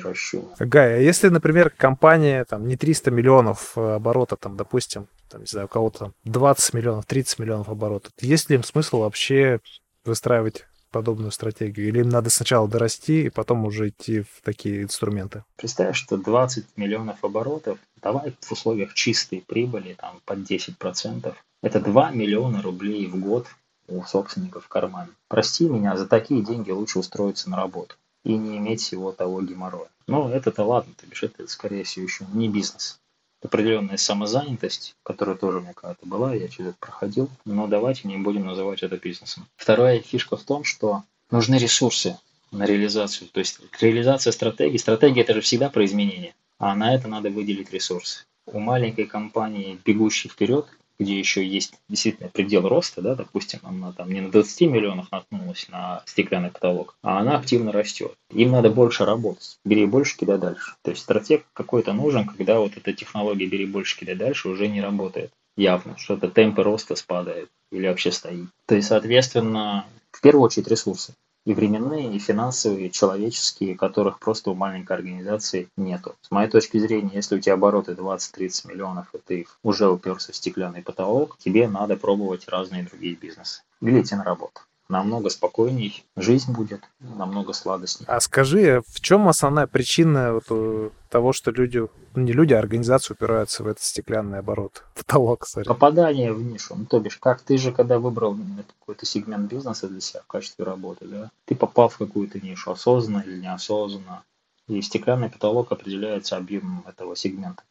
расчет. 0.02 0.44
Гай, 0.58 0.94
а 0.94 0.98
если, 0.98 1.28
например, 1.28 1.70
компания 1.70 2.44
там 2.44 2.66
не 2.66 2.76
300 2.76 3.10
миллионов 3.10 3.72
э, 3.76 3.94
оборота, 3.94 4.37
там, 4.37 4.56
допустим, 4.56 5.06
там, 5.30 5.42
не 5.42 5.46
знаю, 5.46 5.66
у 5.66 5.68
кого-то 5.68 6.12
20 6.24 6.74
миллионов, 6.74 7.06
30 7.06 7.38
миллионов 7.38 7.68
оборота, 7.68 8.10
есть 8.20 8.50
ли 8.50 8.56
им 8.56 8.62
смысл 8.62 9.00
вообще 9.00 9.60
выстраивать 10.04 10.66
подобную 10.90 11.32
стратегию? 11.32 11.88
Или 11.88 12.00
им 12.00 12.08
надо 12.08 12.30
сначала 12.30 12.68
дорасти 12.68 13.24
и 13.24 13.30
потом 13.30 13.64
уже 13.64 13.88
идти 13.88 14.20
в 14.20 14.42
такие 14.44 14.82
инструменты? 14.82 15.44
Представь, 15.56 15.96
что 15.96 16.16
20 16.16 16.76
миллионов 16.76 17.24
оборотов, 17.24 17.78
давай 18.04 18.34
в 18.38 18.52
условиях 18.52 18.92
чистой 18.94 19.40
прибыли, 19.40 19.94
там, 19.94 20.20
под 20.26 20.38
10%, 20.40 21.34
это 21.62 21.80
2 21.80 22.10
миллиона 22.10 22.62
рублей 22.62 23.06
в 23.06 23.18
год 23.18 23.46
у 23.88 24.02
собственников 24.04 24.66
в 24.66 24.68
кармане. 24.68 25.10
Прости 25.28 25.68
меня, 25.68 25.96
за 25.96 26.06
такие 26.06 26.42
деньги 26.42 26.70
лучше 26.70 26.98
устроиться 26.98 27.50
на 27.50 27.56
работу 27.56 27.96
и 28.24 28.36
не 28.36 28.58
иметь 28.58 28.82
всего 28.82 29.10
того 29.12 29.40
геморроя. 29.42 29.88
Но 30.06 30.30
это-то 30.30 30.64
ладно, 30.64 30.92
ты 30.98 31.06
бишь, 31.06 31.22
это 31.22 31.46
скорее 31.48 31.84
всего 31.84 32.04
еще 32.04 32.26
не 32.32 32.48
бизнес. 32.48 33.00
Определенная 33.42 33.96
самозанятость, 33.96 34.94
которая 35.02 35.36
тоже 35.36 35.58
у 35.58 35.60
меня 35.60 35.72
когда-то 35.74 36.06
была, 36.06 36.34
я 36.34 36.48
через 36.48 36.70
это 36.70 36.76
проходил, 36.80 37.28
но 37.44 37.66
давайте 37.66 38.08
не 38.08 38.16
будем 38.16 38.46
называть 38.46 38.82
это 38.82 38.96
бизнесом. 38.96 39.46
Вторая 39.56 40.00
фишка 40.00 40.36
в 40.36 40.42
том, 40.42 40.64
что 40.64 41.02
нужны 41.30 41.56
ресурсы 41.56 42.18
на 42.50 42.64
реализацию. 42.64 43.28
То 43.28 43.40
есть 43.40 43.60
реализация 43.80 44.32
стратегии, 44.32 44.78
стратегия 44.78 45.22
это 45.22 45.34
же 45.34 45.40
всегда 45.42 45.68
про 45.68 45.84
изменения, 45.84 46.34
а 46.58 46.74
на 46.74 46.94
это 46.94 47.08
надо 47.08 47.30
выделить 47.30 47.72
ресурсы. 47.72 48.24
У 48.46 48.58
маленькой 48.58 49.06
компании, 49.06 49.78
бегущей 49.84 50.28
вперед, 50.28 50.66
где 50.98 51.18
еще 51.18 51.44
есть 51.44 51.74
действительно 51.88 52.28
предел 52.28 52.68
роста, 52.68 53.02
да, 53.02 53.14
допустим, 53.14 53.60
она 53.62 53.92
там 53.92 54.12
не 54.12 54.20
на 54.20 54.30
20 54.30 54.60
миллионах 54.62 55.10
наткнулась 55.10 55.68
на 55.68 56.02
стеклянный 56.06 56.50
потолок, 56.50 56.96
а 57.02 57.18
она 57.18 57.36
активно 57.36 57.72
растет. 57.72 58.14
Им 58.30 58.52
надо 58.52 58.70
больше 58.70 59.04
работать. 59.04 59.58
Бери 59.64 59.86
больше, 59.86 60.16
кидай 60.16 60.38
дальше. 60.38 60.74
То 60.82 60.90
есть 60.90 61.02
стратег 61.02 61.44
какой-то 61.52 61.92
нужен, 61.92 62.26
когда 62.26 62.58
вот 62.58 62.76
эта 62.76 62.92
технология 62.92 63.46
бери 63.46 63.66
больше, 63.66 63.98
кидай 63.98 64.14
дальше 64.14 64.48
уже 64.48 64.68
не 64.68 64.80
работает. 64.80 65.30
Явно, 65.56 65.96
что-то 65.98 66.28
темпы 66.28 66.62
роста 66.62 66.96
спадает 66.96 67.48
или 67.70 67.88
вообще 67.88 68.12
стоит. 68.12 68.48
То 68.66 68.74
есть, 68.74 68.88
соответственно, 68.88 69.86
в 70.10 70.20
первую 70.20 70.44
очередь 70.44 70.68
ресурсы 70.68 71.14
и 71.44 71.54
временные, 71.54 72.14
и 72.14 72.18
финансовые, 72.18 72.88
и 72.88 72.92
человеческие, 72.92 73.76
которых 73.76 74.18
просто 74.18 74.50
у 74.50 74.54
маленькой 74.54 74.96
организации 74.96 75.68
нету. 75.76 76.14
С 76.22 76.30
моей 76.30 76.48
точки 76.48 76.78
зрения, 76.78 77.11
если 77.14 77.37
у 77.37 77.40
тебя 77.40 77.54
обороты 77.54 77.92
20-30 77.92 78.68
миллионов, 78.68 79.07
и 79.14 79.18
ты 79.18 79.46
уже 79.62 79.88
уперся 79.88 80.33
в 80.33 80.37
стеклянный 80.37 80.83
потолок, 80.83 81.37
тебе 81.38 81.68
надо 81.68 81.96
пробовать 81.96 82.48
разные 82.48 82.85
другие 82.85 83.14
бизнесы. 83.14 83.62
Идти 83.80 84.14
на 84.14 84.24
работу 84.24 84.61
намного 84.94 85.28
спокойней, 85.28 86.04
жизнь 86.16 86.52
будет 86.52 86.83
намного 87.00 87.52
сладостней. 87.52 88.07
А 88.09 88.20
скажи, 88.20 88.83
в 88.87 89.00
чем 89.00 89.28
основная 89.28 89.66
причина 89.66 90.35
вот 90.35 90.44
э, 90.50 90.90
того, 91.11 91.33
что 91.33 91.50
люди, 91.50 91.78
ну 92.14 92.22
не 92.22 92.33
люди, 92.33 92.54
а 92.54 92.61
организации 92.61 93.14
упираются 93.14 93.64
в 93.64 93.66
этот 93.66 93.83
стеклянный 93.83 94.38
оборот, 94.38 94.85
потолок, 94.94 95.46
sorry. 95.46 95.64
Попадание 95.64 96.33
в 96.33 96.42
нишу, 96.42 96.76
ну 96.76 96.87
то 96.87 97.00
бишь, 97.00 97.16
как 97.16 97.42
ты 97.42 97.59
же, 97.59 97.72
когда 97.72 97.98
выбрал 97.98 98.38
какой-то 98.78 99.04
сегмент 99.04 99.50
бизнеса 99.50 99.88
для 99.88 100.00
себя 100.00 100.20
в 100.20 100.26
качестве 100.28 100.64
работы, 100.64 101.07
да, 101.07 101.30
ты 101.44 101.57
попал 101.57 101.88
в 101.88 101.98
какую-то 101.98 102.38
нишу, 102.38 102.70
осознанно 102.70 103.24
или 103.26 103.40
неосознанно, 103.40 104.22
и 104.68 104.80
стеклянный 104.80 105.28
потолок 105.28 105.72
определяется 105.72 106.37
объемом 106.37 106.85
этого 106.87 107.16
сегмента. 107.16 107.64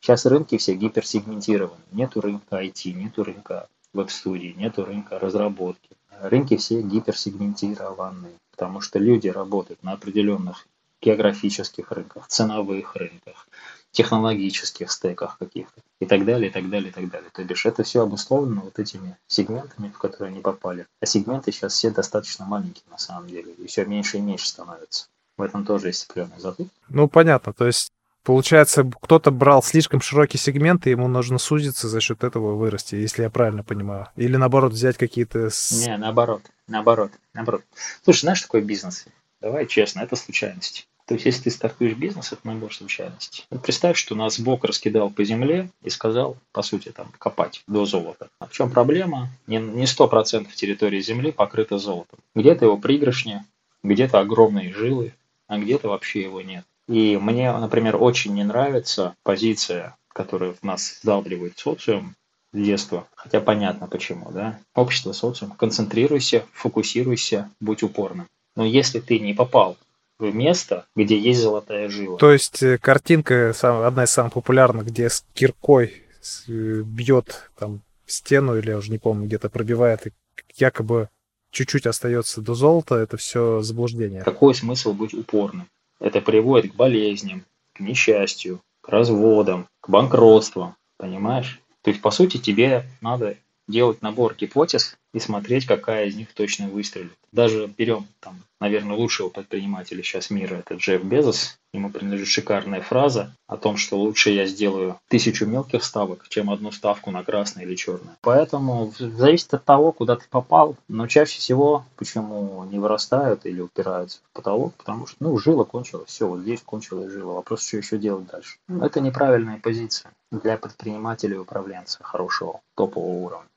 Сейчас 0.00 0.26
рынки 0.26 0.58
все 0.58 0.74
гиперсегментированы. 0.74 1.80
Нету 1.92 2.20
рынка 2.20 2.62
IT, 2.62 2.92
нету 2.92 3.24
рынка 3.24 3.68
веб-студии, 3.94 4.54
нету 4.56 4.84
рынка 4.84 5.18
разработки 5.18 5.96
рынки 6.20 6.56
все 6.56 6.82
гиперсегментированы, 6.82 8.30
потому 8.50 8.80
что 8.80 8.98
люди 8.98 9.28
работают 9.28 9.82
на 9.82 9.92
определенных 9.92 10.66
географических 11.00 11.90
рынках, 11.92 12.28
ценовых 12.28 12.96
рынках, 12.96 13.48
технологических 13.92 14.90
стеках 14.90 15.38
каких-то 15.38 15.80
и 16.00 16.06
так 16.06 16.24
далее, 16.24 16.50
и 16.50 16.52
так 16.52 16.68
далее, 16.68 16.90
и 16.90 16.92
так 16.92 17.08
далее. 17.08 17.30
То 17.32 17.44
бишь 17.44 17.66
это 17.66 17.84
все 17.84 18.02
обусловлено 18.02 18.62
вот 18.62 18.78
этими 18.78 19.16
сегментами, 19.28 19.88
в 19.88 19.98
которые 19.98 20.32
они 20.32 20.40
попали. 20.40 20.86
А 21.00 21.06
сегменты 21.06 21.52
сейчас 21.52 21.74
все 21.74 21.90
достаточно 21.90 22.44
маленькие 22.44 22.84
на 22.90 22.98
самом 22.98 23.28
деле, 23.28 23.52
и 23.52 23.66
все 23.66 23.84
меньше 23.84 24.18
и 24.18 24.20
меньше 24.20 24.48
становятся. 24.48 25.06
В 25.36 25.42
этом 25.42 25.64
тоже 25.64 25.88
есть 25.88 26.06
определенный 26.08 26.40
затык. 26.40 26.68
Ну, 26.88 27.08
понятно. 27.08 27.52
То 27.52 27.66
есть 27.66 27.92
Получается, 28.24 28.90
кто-то 29.02 29.30
брал 29.30 29.62
слишком 29.62 30.00
широкий 30.00 30.38
сегмент, 30.38 30.86
и 30.86 30.90
ему 30.90 31.08
нужно 31.08 31.38
сузиться 31.38 31.88
за 31.88 32.00
счет 32.00 32.24
этого 32.24 32.54
вырасти, 32.54 32.94
если 32.94 33.22
я 33.22 33.30
правильно 33.30 33.62
понимаю. 33.62 34.08
Или 34.16 34.36
наоборот, 34.36 34.72
взять 34.72 34.96
какие-то... 34.96 35.50
Не, 35.72 35.96
наоборот, 35.98 36.42
наоборот, 36.66 37.12
наоборот. 37.34 37.62
Слушай, 38.02 38.20
знаешь, 38.20 38.40
такой 38.40 38.62
бизнес? 38.62 39.04
Давай 39.42 39.66
честно, 39.66 40.00
это 40.00 40.16
случайность. 40.16 40.88
То 41.06 41.14
есть, 41.14 41.26
если 41.26 41.42
ты 41.42 41.50
стартуешь 41.50 41.98
бизнес, 41.98 42.32
это 42.32 42.46
набор 42.46 42.74
случайностей. 42.74 43.44
Вот 43.50 43.60
представь, 43.62 43.98
что 43.98 44.14
нас 44.14 44.40
Бог 44.40 44.64
раскидал 44.64 45.10
по 45.10 45.22
земле 45.22 45.68
и 45.82 45.90
сказал, 45.90 46.38
по 46.52 46.62
сути, 46.62 46.92
там, 46.92 47.12
копать 47.18 47.62
до 47.66 47.84
золота. 47.84 48.28
А 48.38 48.46
в 48.46 48.52
чем 48.52 48.70
проблема? 48.70 49.28
Не, 49.46 49.58
не 49.58 49.84
100% 49.84 50.46
территории 50.54 51.00
Земли 51.00 51.30
покрыто 51.30 51.76
золотом. 51.76 52.20
Где-то 52.34 52.64
его 52.64 52.78
пригоршня, 52.78 53.44
где-то 53.82 54.18
огромные 54.18 54.72
жилы, 54.72 55.12
а 55.46 55.58
где-то 55.58 55.88
вообще 55.88 56.22
его 56.22 56.40
нет. 56.40 56.64
И 56.88 57.16
мне, 57.16 57.50
например, 57.52 57.96
очень 57.96 58.34
не 58.34 58.44
нравится 58.44 59.14
позиция, 59.22 59.96
которая 60.08 60.52
в 60.52 60.62
нас 60.62 61.00
вдалбливает 61.02 61.58
социум 61.58 62.14
с 62.52 62.56
детства. 62.58 63.06
Хотя 63.14 63.40
понятно 63.40 63.86
почему, 63.86 64.30
да. 64.30 64.58
Общество, 64.74 65.12
социум. 65.12 65.52
Концентрируйся, 65.52 66.44
фокусируйся, 66.52 67.50
будь 67.60 67.82
упорным. 67.82 68.26
Но 68.56 68.64
если 68.64 69.00
ты 69.00 69.18
не 69.18 69.34
попал 69.34 69.76
в 70.18 70.34
место, 70.34 70.86
где 70.94 71.18
есть 71.18 71.40
золотая 71.40 71.88
жила. 71.88 72.18
То 72.18 72.32
есть 72.32 72.62
э, 72.62 72.78
картинка 72.78 73.52
одна 73.60 74.04
из 74.04 74.10
самых 74.10 74.34
популярных, 74.34 74.86
где 74.86 75.08
с 75.08 75.24
киркой 75.34 76.04
э, 76.46 76.82
бьет 76.82 77.50
там 77.58 77.80
стену 78.06 78.56
или 78.56 78.70
я 78.70 78.78
уже 78.78 78.92
не 78.92 78.98
помню, 78.98 79.26
где-то 79.26 79.48
пробивает 79.48 80.06
и 80.06 80.12
якобы 80.56 81.08
чуть-чуть 81.50 81.86
остается 81.86 82.42
до 82.42 82.54
золота, 82.54 82.96
это 82.96 83.16
все 83.16 83.60
заблуждение. 83.60 84.22
Какой 84.22 84.54
смысл 84.54 84.92
быть 84.92 85.14
упорным? 85.14 85.66
Это 86.04 86.20
приводит 86.20 86.72
к 86.72 86.74
болезням, 86.74 87.46
к 87.72 87.80
несчастью, 87.80 88.60
к 88.82 88.90
разводам, 88.90 89.66
к 89.80 89.88
банкротству, 89.88 90.76
понимаешь? 90.98 91.62
То 91.80 91.88
есть, 91.88 92.02
по 92.02 92.10
сути, 92.10 92.36
тебе 92.36 92.84
надо 93.00 93.38
делать 93.66 94.02
набор 94.02 94.34
гипотез 94.34 94.98
и 95.14 95.20
смотреть, 95.20 95.64
какая 95.64 96.06
из 96.06 96.16
них 96.16 96.34
точно 96.34 96.68
выстрелит. 96.68 97.12
Даже 97.32 97.66
берем, 97.78 98.06
там, 98.20 98.42
наверное, 98.60 98.96
лучшего 98.96 99.28
предпринимателя 99.28 100.02
сейчас 100.02 100.28
мира, 100.28 100.56
это 100.56 100.74
Джефф 100.74 101.04
Безос. 101.04 101.56
Ему 101.72 101.90
принадлежит 101.90 102.28
шикарная 102.28 102.80
фраза 102.80 103.34
о 103.48 103.56
том, 103.56 103.76
что 103.76 103.96
лучше 103.96 104.30
я 104.30 104.46
сделаю 104.46 105.00
тысячу 105.08 105.46
мелких 105.46 105.82
ставок, 105.82 106.28
чем 106.28 106.50
одну 106.50 106.70
ставку 106.70 107.10
на 107.10 107.24
красное 107.24 107.64
или 107.64 107.74
черное. 107.74 108.16
Поэтому 108.22 108.92
зависит 108.98 109.54
от 109.54 109.64
того, 109.64 109.90
куда 109.90 110.16
ты 110.16 110.24
попал. 110.30 110.76
Но 110.86 111.08
чаще 111.08 111.38
всего, 111.38 111.84
почему 111.96 112.64
не 112.64 112.78
вырастают 112.78 113.46
или 113.46 113.60
упираются 113.60 114.18
в 114.18 114.36
потолок, 114.36 114.74
потому 114.74 115.06
что, 115.06 115.16
ну, 115.20 115.36
жила 115.38 115.64
кончилась, 115.64 116.08
все, 116.08 116.28
вот 116.28 116.40
здесь 116.40 116.60
кончилась 116.60 117.12
жила. 117.12 117.34
Вопрос, 117.34 117.66
что 117.66 117.76
еще 117.76 117.98
делать 117.98 118.26
дальше. 118.26 118.56
Это 118.68 119.00
неправильная 119.00 119.58
позиция 119.58 120.12
для 120.30 120.56
предпринимателя 120.56 121.34
и 121.34 121.38
управленца 121.38 122.02
хорошего, 122.02 122.60
топового 122.76 123.26
уровня. 123.26 123.48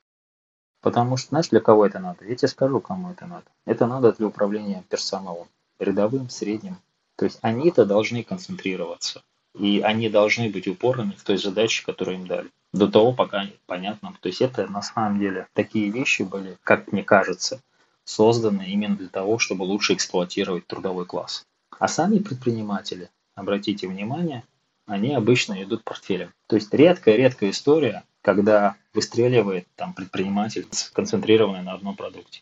Потому 0.82 1.18
что, 1.18 1.30
знаешь, 1.30 1.50
для 1.50 1.60
кого 1.60 1.86
это 1.86 2.00
надо? 2.00 2.26
Я 2.26 2.36
тебе 2.36 2.48
скажу, 2.48 2.80
кому 2.80 3.12
это 3.12 3.26
надо. 3.26 3.46
Это 3.66 3.88
надо 3.88 4.14
для 4.14 4.28
управления 4.28 4.84
персоналом. 4.90 5.48
Рядовым, 5.80 6.30
средним. 6.30 6.78
То 7.16 7.26
есть 7.26 7.40
они-то 7.42 7.86
должны 7.86 8.24
концентрироваться. 8.24 9.24
И 9.54 9.82
они 9.82 10.10
должны 10.10 10.50
быть 10.50 10.68
упорными 10.68 11.14
в 11.14 11.24
той 11.24 11.38
задаче, 11.38 11.84
которую 11.84 12.18
им 12.18 12.28
дали. 12.28 12.50
До 12.74 12.88
того, 12.88 13.12
пока 13.12 13.46
понятно. 13.66 14.16
То 14.22 14.28
есть 14.30 14.42
это 14.42 14.68
на 14.68 14.82
самом 14.82 15.20
деле 15.20 15.48
такие 15.54 15.90
вещи 15.90 16.22
были, 16.22 16.58
как 16.64 16.92
мне 16.92 17.04
кажется, 17.04 17.60
созданы 18.04 18.68
именно 18.68 18.96
для 18.96 19.10
того, 19.10 19.40
чтобы 19.40 19.64
лучше 19.64 19.94
эксплуатировать 19.94 20.68
трудовой 20.68 21.06
класс. 21.06 21.46
А 21.80 21.88
сами 21.88 22.20
предприниматели, 22.20 23.10
обратите 23.36 23.88
внимание, 23.88 24.44
они 24.86 25.14
обычно 25.14 25.62
идут 25.64 25.84
портфелем. 25.84 26.34
То 26.48 26.56
есть 26.56 26.74
редкая-редкая 26.74 27.50
история, 27.50 28.04
когда 28.28 28.76
выстреливает 28.94 29.68
там 29.78 29.94
предприниматель, 29.94 30.68
концентрированный 30.92 31.62
на 31.62 31.72
одном 31.72 31.96
продукте. 31.96 32.42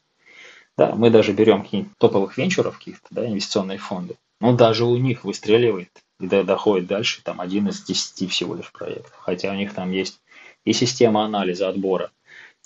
Да, 0.76 0.96
мы 0.96 1.12
даже 1.12 1.32
берем 1.32 1.62
какие-нибудь 1.62 1.96
топовых 2.00 2.40
венчуров, 2.40 2.80
каких-то, 2.80 3.08
да, 3.12 3.28
инвестиционные 3.28 3.78
фонды. 3.78 4.16
Но 4.42 4.56
даже 4.56 4.84
у 4.84 4.98
них 4.98 5.24
выстреливает 5.24 5.92
и 6.20 6.26
доходит 6.26 6.88
дальше 6.88 7.22
там 7.24 7.40
один 7.40 7.68
из 7.68 7.84
десяти 7.84 8.26
всего 8.26 8.56
лишь 8.56 8.72
проектов. 8.72 9.14
Хотя 9.20 9.52
у 9.52 9.54
них 9.54 9.76
там 9.76 9.92
есть 9.92 10.20
и 10.64 10.74
система 10.74 11.24
анализа 11.24 11.70
отбора, 11.70 12.10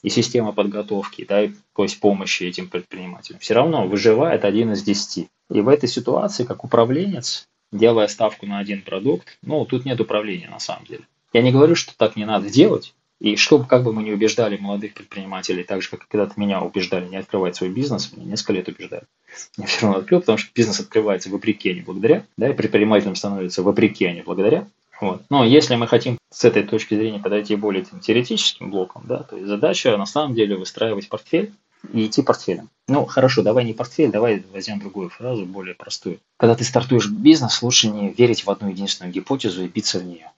и 0.02 0.08
система 0.08 0.54
подготовки, 0.54 1.26
да, 1.28 1.44
и 1.44 1.52
то 1.76 1.84
есть 1.84 2.00
помощи 2.00 2.44
этим 2.44 2.70
предпринимателям. 2.70 3.42
Все 3.42 3.54
равно 3.54 3.86
выживает 3.86 4.46
один 4.46 4.72
из 4.72 4.82
десяти. 4.82 5.28
И 5.50 5.60
в 5.60 5.68
этой 5.68 5.90
ситуации, 5.90 6.46
как 6.46 6.64
управленец, 6.64 7.50
делая 7.74 8.08
ставку 8.08 8.46
на 8.46 8.60
один 8.60 8.82
продукт, 8.82 9.38
ну, 9.42 9.66
тут 9.66 9.84
нет 9.84 10.00
управления 10.00 10.48
на 10.48 10.60
самом 10.60 10.86
деле. 10.86 11.04
Я 11.34 11.42
не 11.42 11.52
говорю, 11.52 11.76
что 11.76 11.96
так 11.98 12.16
не 12.16 12.26
надо 12.26 12.50
делать, 12.50 12.96
И 13.20 13.36
чтобы 13.36 13.66
как 13.66 13.84
бы 13.84 13.92
мы 13.92 14.04
не 14.04 14.12
убеждали 14.12 14.58
молодых 14.58 14.94
предпринимателей, 14.94 15.64
так 15.64 15.82
же, 15.82 15.90
как 15.90 16.08
когда-то 16.08 16.40
меня 16.40 16.62
убеждали 16.62 17.08
не 17.08 17.18
открывать 17.18 17.56
свой 17.56 17.70
бизнес, 17.70 18.14
меня 18.14 18.26
несколько 18.26 18.54
лет 18.54 18.68
убеждали. 18.70 19.04
Я 19.58 19.66
все 19.66 19.86
равно 19.86 20.00
открыл, 20.00 20.22
потому 20.22 20.38
что 20.38 20.50
бизнес 20.56 20.80
открывается 20.80 21.30
вопреки, 21.30 21.70
а 21.70 21.74
не 21.74 21.82
благодаря. 21.82 22.26
Да, 22.38 22.50
и 22.50 22.54
предпринимателем 22.54 23.16
становится 23.16 23.62
вопреки, 23.62 24.06
а 24.06 24.14
не 24.14 24.22
благодаря. 24.22 24.68
Вот. 25.02 25.22
Но 25.30 25.46
если 25.46 25.76
мы 25.76 25.88
хотим 25.88 26.18
с 26.30 26.46
этой 26.46 26.64
точки 26.64 26.96
зрения 26.96 27.20
подойти 27.20 27.56
более 27.56 27.86
там, 27.86 28.00
теоретическим 28.00 28.70
блоком, 28.70 29.04
да, 29.06 29.24
то 29.24 29.36
есть 29.36 29.48
задача 29.48 29.96
на 29.98 30.06
самом 30.06 30.36
деле 30.36 30.56
выстраивать 30.56 31.10
портфель 31.10 31.54
и 31.94 32.06
идти 32.06 32.22
портфелем. 32.22 32.70
Ну, 32.88 33.06
хорошо, 33.06 33.42
давай 33.42 33.64
не 33.64 33.74
портфель, 33.74 34.12
давай 34.12 34.44
возьмем 34.52 34.80
другую 34.80 35.10
фразу, 35.10 35.46
более 35.46 35.76
простую. 35.76 36.20
Когда 36.38 36.56
ты 36.56 36.64
стартуешь 36.64 37.10
бизнес, 37.10 37.62
лучше 37.62 37.90
не 37.90 38.12
верить 38.12 38.46
в 38.46 38.50
одну 38.50 38.70
единственную 38.70 39.14
гипотезу 39.14 39.64
и 39.64 39.68
биться 39.68 40.00
в 40.00 40.06
нее. 40.06 40.32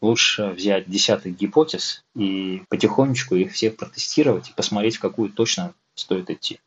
Лучше 0.00 0.50
взять 0.50 0.88
десяток 0.88 1.36
гипотез 1.36 2.04
и 2.14 2.62
потихонечку 2.68 3.34
их 3.34 3.52
всех 3.52 3.76
протестировать 3.76 4.50
и 4.50 4.52
посмотреть, 4.52 4.96
в 4.96 5.00
какую 5.00 5.30
точно 5.30 5.74
стоит 5.94 6.30
идти. 6.30 6.60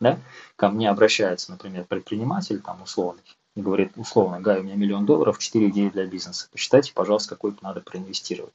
Да? 0.00 0.20
Ко 0.56 0.68
мне 0.68 0.90
обращается, 0.90 1.50
например, 1.50 1.84
предприниматель 1.84 2.60
там 2.60 2.82
условный, 2.82 3.22
и 3.56 3.62
говорит, 3.62 3.92
условно, 3.96 4.40
Гай, 4.40 4.60
у 4.60 4.62
меня 4.62 4.76
миллион 4.76 5.06
долларов, 5.06 5.38
четыре 5.38 5.68
идеи 5.70 5.88
для 5.88 6.06
бизнеса. 6.06 6.48
Посчитайте, 6.52 6.92
пожалуйста, 6.92 7.30
какой 7.30 7.54
надо 7.62 7.80
проинвестировать. 7.80 8.52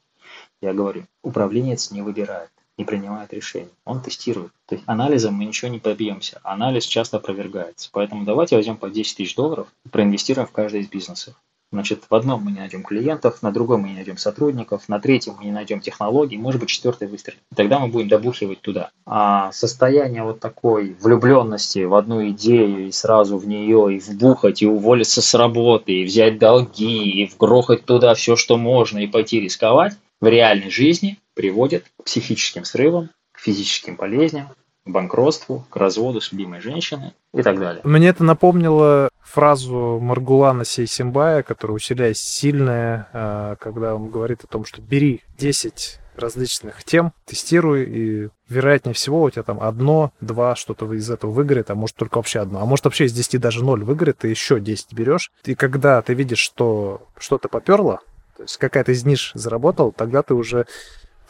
Я 0.62 0.72
говорю, 0.72 1.06
управленец 1.22 1.90
не 1.90 2.00
выбирает 2.00 2.50
не 2.76 2.84
принимает 2.84 3.32
решений. 3.32 3.70
Он 3.84 4.00
тестирует. 4.00 4.52
То 4.66 4.74
есть 4.74 4.84
анализом 4.88 5.34
мы 5.34 5.44
ничего 5.44 5.70
не 5.70 5.78
добьемся. 5.78 6.40
Анализ 6.42 6.84
часто 6.84 7.18
опровергается. 7.18 7.88
Поэтому 7.92 8.24
давайте 8.24 8.56
возьмем 8.56 8.76
по 8.76 8.90
10 8.90 9.16
тысяч 9.16 9.34
долларов 9.36 9.68
и 9.84 9.88
проинвестируем 9.88 10.46
в 10.48 10.52
каждый 10.52 10.80
из 10.80 10.88
бизнесов. 10.88 11.34
Значит, 11.74 12.04
в 12.08 12.14
одном 12.14 12.44
мы 12.44 12.52
не 12.52 12.60
найдем 12.60 12.84
клиентов, 12.84 13.42
на 13.42 13.50
другом 13.50 13.80
мы 13.80 13.88
не 13.88 13.96
найдем 13.96 14.16
сотрудников, 14.16 14.88
на 14.88 15.00
третьем 15.00 15.34
мы 15.38 15.46
не 15.46 15.50
найдем 15.50 15.80
технологий, 15.80 16.36
может 16.36 16.60
быть, 16.60 16.70
четвертый 16.70 17.08
выстрел. 17.08 17.34
Тогда 17.56 17.80
мы 17.80 17.88
будем 17.88 18.06
добухивать 18.06 18.60
туда. 18.60 18.92
А 19.06 19.50
состояние 19.50 20.22
вот 20.22 20.38
такой 20.38 20.94
влюбленности 21.00 21.82
в 21.82 21.96
одну 21.96 22.28
идею 22.28 22.86
и 22.86 22.92
сразу 22.92 23.38
в 23.38 23.48
нее, 23.48 23.96
и 23.96 23.98
вбухать, 23.98 24.62
и 24.62 24.68
уволиться 24.68 25.20
с 25.20 25.34
работы, 25.34 25.94
и 25.94 26.04
взять 26.04 26.38
долги, 26.38 27.10
и 27.10 27.26
вгрохать 27.26 27.84
туда 27.84 28.14
все, 28.14 28.36
что 28.36 28.56
можно, 28.56 28.98
и 28.98 29.08
пойти 29.08 29.40
рисковать, 29.40 29.94
в 30.20 30.28
реальной 30.28 30.70
жизни 30.70 31.18
приводит 31.34 31.86
к 31.98 32.04
психическим 32.04 32.64
срывам, 32.64 33.10
к 33.32 33.40
физическим 33.40 33.96
болезням, 33.96 34.46
банкротству, 34.86 35.64
к 35.70 35.76
разводу 35.76 36.20
любимой 36.30 36.60
женщиной 36.60 37.12
и 37.32 37.42
так 37.42 37.58
далее. 37.58 37.80
Мне 37.84 38.08
это 38.08 38.24
напомнило 38.24 39.08
фразу 39.22 39.98
Маргулана 40.00 40.64
Сейсимбая, 40.64 41.42
которая 41.42 41.76
усиляясь 41.76 42.20
сильная, 42.20 43.08
а, 43.12 43.56
когда 43.56 43.94
он 43.94 44.10
говорит 44.10 44.44
о 44.44 44.46
том, 44.46 44.64
что 44.64 44.82
бери 44.82 45.22
10 45.38 46.00
различных 46.16 46.84
тем, 46.84 47.12
тестируй, 47.24 47.84
и 47.84 48.28
вероятнее 48.48 48.94
всего 48.94 49.22
у 49.22 49.30
тебя 49.30 49.42
там 49.42 49.60
одно, 49.60 50.12
два 50.20 50.54
что-то 50.54 50.92
из 50.92 51.10
этого 51.10 51.30
выгорит, 51.30 51.70
а 51.70 51.74
может 51.74 51.96
только 51.96 52.18
вообще 52.18 52.40
одно. 52.40 52.60
А 52.60 52.66
может 52.66 52.84
вообще 52.84 53.06
из 53.06 53.12
10 53.12 53.40
даже 53.40 53.64
0 53.64 53.84
выгорит, 53.84 54.18
ты 54.18 54.28
еще 54.28 54.60
10 54.60 54.92
берешь. 54.92 55.32
И 55.44 55.54
когда 55.54 56.00
ты 56.02 56.14
видишь, 56.14 56.38
что 56.38 57.08
что-то 57.18 57.48
поперло, 57.48 58.00
то 58.36 58.42
есть 58.42 58.56
какая-то 58.56 58.92
из 58.92 59.04
ниш 59.04 59.32
заработал, 59.34 59.92
тогда 59.92 60.22
ты 60.22 60.34
уже 60.34 60.66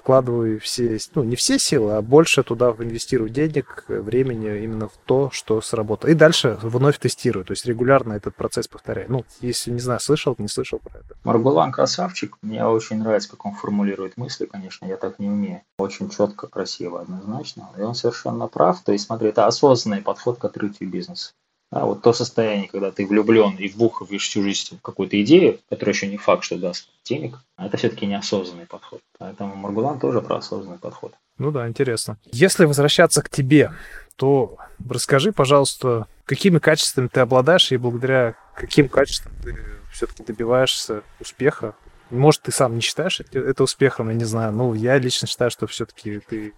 вкладываю 0.05 0.61
все, 0.61 0.99
ну, 1.15 1.23
не 1.23 1.35
все 1.35 1.59
силы, 1.59 1.95
а 1.95 2.03
больше 2.03 2.43
туда 2.43 2.75
инвестирую 2.79 3.31
денег, 3.31 3.87
времени 3.89 4.63
именно 4.63 4.89
в 4.89 4.97
то, 5.07 5.31
что 5.33 5.63
сработало. 5.63 6.11
И 6.11 6.15
дальше 6.15 6.59
вновь 6.61 6.99
тестирую, 6.99 7.47
то 7.47 7.53
есть 7.53 7.65
регулярно 7.65 8.13
этот 8.13 8.37
процесс 8.37 8.69
повторяю. 8.69 9.07
Ну, 9.11 9.25
если, 9.41 9.71
не 9.71 9.79
знаю, 9.81 10.01
слышал, 10.01 10.35
не 10.37 10.49
слышал 10.49 10.79
про 10.79 10.99
это. 10.99 11.17
Маргулан 11.25 11.73
красавчик. 11.73 12.37
Мне 12.43 12.67
очень 12.67 12.99
нравится, 12.99 13.31
как 13.31 13.47
он 13.47 13.55
формулирует 13.55 14.19
мысли, 14.19 14.45
конечно, 14.45 14.85
я 14.85 14.99
так 14.99 15.19
не 15.19 15.29
умею. 15.29 15.63
Очень 15.79 16.11
четко, 16.11 16.49
красиво, 16.49 17.01
однозначно. 17.01 17.71
И 17.79 17.81
он 17.81 17.95
совершенно 17.95 18.47
прав. 18.47 18.83
То 18.83 18.93
есть, 18.93 19.07
смотри, 19.07 19.31
это 19.31 19.47
осознанный 19.47 20.03
подход 20.03 20.39
к 20.39 20.45
открытию 20.45 20.91
бизнеса. 20.91 21.33
А 21.75 21.87
вот 21.87 22.03
то 22.03 22.13
состояние, 22.13 22.69
когда 22.69 22.93
ты 22.93 23.05
влюблен 23.05 23.57
и 23.57 23.67
вбухиваешь 23.67 24.23
всю 24.23 24.45
жизнь 24.45 24.79
в 24.79 24.81
какую-то 24.81 25.21
идею, 25.23 25.59
которая 25.69 25.93
еще 25.93 26.07
не 26.07 26.19
факт, 26.19 26.45
что 26.45 26.57
даст 26.57 26.89
денег, 27.03 27.41
это 27.59 27.77
все-таки 27.77 28.07
неосознанный 28.07 28.67
подход. 28.67 29.01
Поэтому 29.19 29.57
Маргулан 29.57 29.99
тоже 29.99 30.23
про 30.23 30.37
осознанный 30.37 30.79
подход. 30.79 31.15
Ну 31.37 31.51
да, 31.51 31.67
интересно. 31.67 32.17
Если 32.31 32.65
возвращаться 32.65 33.23
к 33.23 33.29
тебе, 33.29 33.73
то 34.15 34.57
расскажи, 34.89 35.33
пожалуйста, 35.33 36.07
какими 36.27 36.61
качествами 36.61 37.09
ты 37.09 37.19
обладаешь 37.19 37.73
и 37.73 37.77
благодаря 37.77 38.37
каким 38.55 38.89
качествам 38.89 39.33
ты 39.43 39.59
все-таки 39.93 40.23
добиваешься 40.23 41.03
успеха. 41.19 41.75
Может, 42.09 42.43
ты 42.43 42.53
сам 42.53 42.77
не 42.77 42.83
считаешь 42.83 43.19
это 43.19 43.65
успехом, 43.65 44.11
я 44.11 44.15
не 44.15 44.25
знаю. 44.25 44.53
Ну, 44.53 44.75
я 44.75 44.97
лично 44.99 45.27
считаю, 45.27 45.51
что 45.51 45.67
все-таки 45.67 46.21
ты 46.21 46.55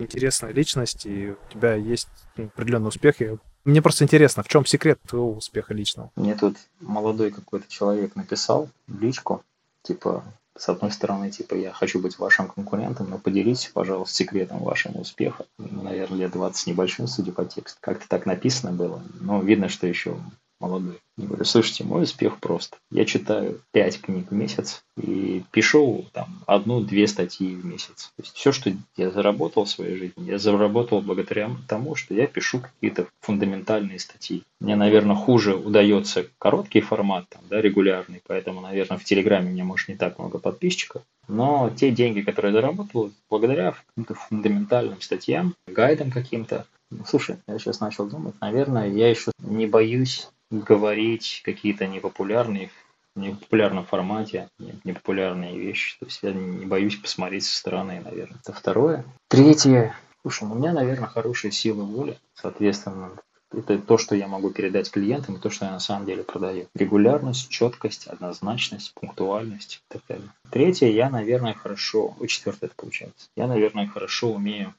интересная 0.00 0.52
личность, 0.52 1.06
и 1.06 1.30
у 1.30 1.52
тебя 1.52 1.74
есть 1.74 2.08
ну, 2.36 2.46
определенный 2.46 2.88
успех. 2.88 3.22
И 3.22 3.36
мне 3.66 3.82
просто 3.82 4.04
интересно, 4.04 4.42
в 4.42 4.48
чем 4.48 4.64
секрет 4.64 4.98
твоего 5.06 5.32
успеха 5.32 5.74
личного? 5.74 6.10
Мне 6.16 6.34
тут 6.34 6.56
молодой 6.80 7.30
какой-то 7.30 7.66
человек 7.68 8.16
написал 8.16 8.68
личку, 8.88 9.42
типа, 9.82 10.24
с 10.56 10.68
одной 10.68 10.90
стороны, 10.90 11.30
типа, 11.30 11.54
я 11.54 11.72
хочу 11.72 12.00
быть 12.00 12.18
вашим 12.18 12.48
конкурентом, 12.48 13.10
но 13.10 13.18
поделитесь, 13.18 13.70
пожалуйста, 13.72 14.14
секретом 14.14 14.62
вашего 14.62 14.98
успеха. 14.98 15.44
Наверное, 15.58 16.20
лет 16.20 16.32
20 16.32 16.68
небольшим, 16.68 17.06
судя 17.06 17.32
по 17.32 17.44
тексту. 17.44 17.78
Как-то 17.80 18.08
так 18.08 18.24
написано 18.24 18.72
было. 18.72 19.02
Но 19.20 19.42
видно, 19.42 19.68
что 19.68 19.86
еще 19.86 20.16
молодой. 20.60 20.98
Я 21.16 21.26
говорю, 21.26 21.44
слушайте, 21.44 21.84
мой 21.84 22.02
успех 22.02 22.40
прост. 22.40 22.78
Я 22.90 23.06
читаю 23.06 23.60
5 23.72 24.00
книг 24.02 24.30
в 24.30 24.34
месяц 24.34 24.84
и 24.96 25.42
пишу 25.50 26.04
там 26.12 26.42
одну-две 26.46 27.06
статьи 27.06 27.54
в 27.54 27.64
месяц. 27.64 28.12
То 28.16 28.22
есть 28.22 28.36
все, 28.36 28.52
что 28.52 28.72
я 28.96 29.10
заработал 29.10 29.64
в 29.64 29.70
своей 29.70 29.96
жизни, 29.96 30.30
я 30.30 30.38
заработал 30.38 31.00
благодаря 31.00 31.50
тому, 31.68 31.94
что 31.94 32.14
я 32.14 32.26
пишу 32.26 32.60
какие-то 32.60 33.06
фундаментальные 33.20 33.98
статьи. 33.98 34.42
Мне, 34.60 34.76
наверное, 34.76 35.16
хуже 35.16 35.56
удается 35.56 36.26
короткий 36.38 36.80
формат, 36.80 37.26
там, 37.28 37.42
да, 37.48 37.60
регулярный, 37.60 38.22
поэтому, 38.26 38.60
наверное, 38.60 38.98
в 38.98 39.04
Телеграме 39.04 39.48
у 39.48 39.52
меня, 39.52 39.64
может, 39.64 39.88
не 39.88 39.96
так 39.96 40.18
много 40.18 40.38
подписчиков. 40.38 41.02
Но 41.28 41.70
те 41.74 41.90
деньги, 41.90 42.20
которые 42.20 42.54
я 42.54 42.60
заработал, 42.60 43.10
благодаря 43.28 43.74
каким-то 43.88 44.14
фундаментальным 44.14 45.00
статьям, 45.00 45.54
гайдам 45.66 46.10
каким-то, 46.10 46.66
ну, 46.90 47.04
слушай, 47.06 47.36
я 47.46 47.58
сейчас 47.58 47.80
начал 47.80 48.06
думать, 48.06 48.34
наверное, 48.40 48.88
я 48.88 49.10
еще 49.10 49.32
не 49.38 49.66
боюсь 49.66 50.28
говорить 50.50 51.42
какие-то 51.44 51.86
непопулярные 51.86 52.70
в 53.14 53.20
непопулярном 53.20 53.86
формате, 53.86 54.48
непопулярные 54.84 55.58
вещи. 55.58 55.98
То 55.98 56.06
есть 56.06 56.20
я 56.22 56.32
не 56.32 56.66
боюсь 56.66 56.96
посмотреть 56.96 57.44
со 57.44 57.56
стороны, 57.56 58.00
наверное. 58.04 58.38
Это 58.42 58.52
второе. 58.52 59.04
Третье. 59.28 59.96
Слушай, 60.22 60.48
ну, 60.48 60.54
у 60.54 60.58
меня, 60.58 60.72
наверное, 60.72 61.08
хорошие 61.08 61.50
силы 61.52 61.84
воли. 61.84 62.18
Соответственно, 62.34 63.12
это 63.52 63.78
то, 63.78 63.96
что 63.96 64.14
я 64.14 64.26
могу 64.26 64.50
передать 64.50 64.90
клиентам, 64.90 65.36
и 65.36 65.40
то, 65.40 65.50
что 65.50 65.66
я 65.66 65.70
на 65.70 65.80
самом 65.80 66.04
деле 66.04 66.24
продаю. 66.24 66.66
Регулярность, 66.74 67.48
четкость, 67.48 68.06
однозначность, 68.06 68.92
пунктуальность 68.94 69.76
и 69.76 69.92
так 69.94 70.02
далее. 70.08 70.28
Третье, 70.50 70.88
я, 70.88 71.08
наверное, 71.08 71.54
хорошо, 71.54 72.16
четвертое 72.26 72.66
это 72.66 72.74
получается, 72.76 73.28
я, 73.36 73.46
наверное, 73.46 73.86
хорошо 73.86 74.32
умею 74.32 74.74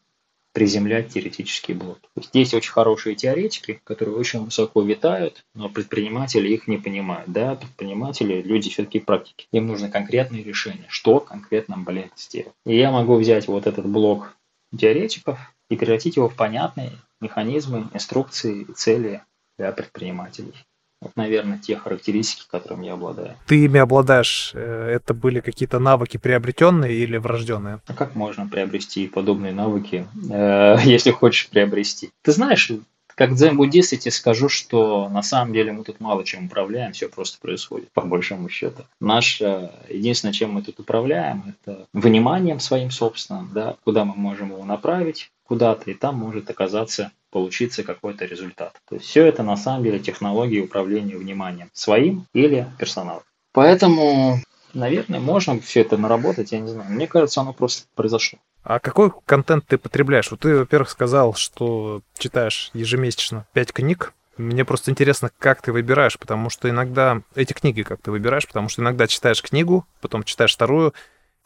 приземлять 0.58 1.10
теоретические 1.10 1.78
блоки. 1.78 2.10
Есть 2.34 2.56
очень 2.56 2.72
хорошие 2.72 3.16
теоретики, 3.16 3.80
которые 3.84 4.18
очень 4.18 4.44
высоко 4.44 4.82
витают, 4.82 5.46
но 5.54 5.70
предприниматели 5.70 6.50
их 6.50 6.68
не 6.68 6.80
понимают. 6.80 7.32
Да, 7.32 7.54
предприниматели, 7.54 8.42
люди 8.42 8.72
все-таки 8.72 9.00
практики. 9.00 9.46
Им 9.52 9.68
нужны 9.68 9.88
конкретные 9.92 10.44
решения, 10.44 10.88
что 10.90 11.20
конкретно, 11.20 11.78
блин, 11.78 12.10
сделать. 12.16 12.56
И 12.66 12.76
я 12.76 12.90
могу 12.90 13.18
взять 13.18 13.48
вот 13.48 13.68
этот 13.68 13.86
блок 13.86 14.36
теоретиков 14.76 15.38
и 15.70 15.76
превратить 15.76 16.16
его 16.16 16.28
в 16.28 16.36
понятные 16.36 16.94
механизмы, 17.22 17.88
инструкции 17.94 18.66
и 18.68 18.74
цели 18.74 19.22
для 19.60 19.72
предпринимателей. 19.72 20.56
Вот, 21.02 21.16
наверное, 21.16 21.60
те 21.60 21.76
характеристики, 21.76 22.48
которыми 22.50 22.88
я 22.88 22.94
обладаю. 22.94 23.36
Ты 23.46 23.66
ими 23.66 23.80
обладаешь. 23.80 24.52
Э, 24.56 24.90
это 24.96 25.14
были 25.14 25.40
какие-то 25.40 25.80
навыки 25.80 26.18
приобретенные 26.18 26.94
или 26.94 27.18
врожденные? 27.18 27.82
А 27.88 27.94
как 27.94 28.16
можно 28.16 28.48
приобрести 28.48 29.08
подобные 29.08 29.54
навыки, 29.54 30.08
э, 30.32 30.78
если 30.84 31.12
хочешь 31.12 31.50
приобрести? 31.50 32.10
Ты 32.24 32.32
знаешь, 32.32 32.72
как 33.18 33.34
дзен-буддист 33.34 33.94
я 33.94 33.98
тебе 33.98 34.12
скажу, 34.12 34.48
что 34.48 35.10
на 35.10 35.24
самом 35.24 35.52
деле 35.52 35.72
мы 35.72 35.84
тут 35.84 36.00
мало 36.00 36.24
чем 36.24 36.46
управляем, 36.46 36.94
все 36.94 37.10
просто 37.10 37.40
происходит, 37.40 37.92
по 37.92 38.02
большому 38.02 38.48
счету. 38.48 38.84
Наше 39.00 39.72
единственное, 39.90 40.34
чем 40.34 40.52
мы 40.52 40.62
тут 40.62 40.80
управляем, 40.80 41.56
это 41.64 41.88
вниманием 41.94 42.60
своим 42.60 42.92
собственным, 42.92 43.50
да, 43.54 43.76
куда 43.84 44.06
мы 44.06 44.14
можем 44.16 44.52
его 44.52 44.64
направить 44.66 45.32
куда-то, 45.48 45.90
и 45.90 45.96
там 45.96 46.16
может 46.16 46.50
оказаться 46.52 47.12
получиться 47.38 47.84
какой-то 47.84 48.26
результат. 48.26 48.74
То 48.90 48.96
есть 48.96 49.06
все 49.06 49.24
это 49.24 49.44
на 49.44 49.58
самом 49.58 49.84
деле 49.84 50.00
технологии 50.00 50.60
управления 50.60 51.16
вниманием 51.16 51.70
своим 51.72 52.26
или 52.34 52.66
персоналом. 52.80 53.22
Поэтому, 53.54 54.42
наверное, 54.74 55.20
можно 55.20 55.60
все 55.60 55.82
это 55.82 55.98
наработать, 55.98 56.52
я 56.52 56.60
не 56.60 56.68
знаю. 56.68 56.90
Мне 56.90 57.06
кажется, 57.06 57.42
оно 57.42 57.54
просто 57.54 57.86
произошло. 57.94 58.40
А 58.64 58.80
какой 58.80 59.12
контент 59.28 59.68
ты 59.68 59.78
потребляешь? 59.78 60.32
Вот 60.32 60.40
ты, 60.40 60.58
во-первых, 60.58 60.90
сказал, 60.90 61.36
что 61.36 62.02
читаешь 62.18 62.72
ежемесячно 62.74 63.46
5 63.54 63.72
книг. 63.72 64.14
Мне 64.38 64.66
просто 64.66 64.90
интересно, 64.90 65.30
как 65.38 65.62
ты 65.62 65.72
выбираешь, 65.72 66.18
потому 66.18 66.50
что 66.50 66.68
иногда 66.72 67.22
эти 67.36 67.54
книги 67.54 67.84
как 67.84 68.02
ты 68.02 68.10
выбираешь, 68.10 68.48
потому 68.48 68.68
что 68.68 68.82
иногда 68.82 69.06
читаешь 69.06 69.44
книгу, 69.44 69.86
потом 70.02 70.24
читаешь 70.24 70.56
вторую, 70.56 70.96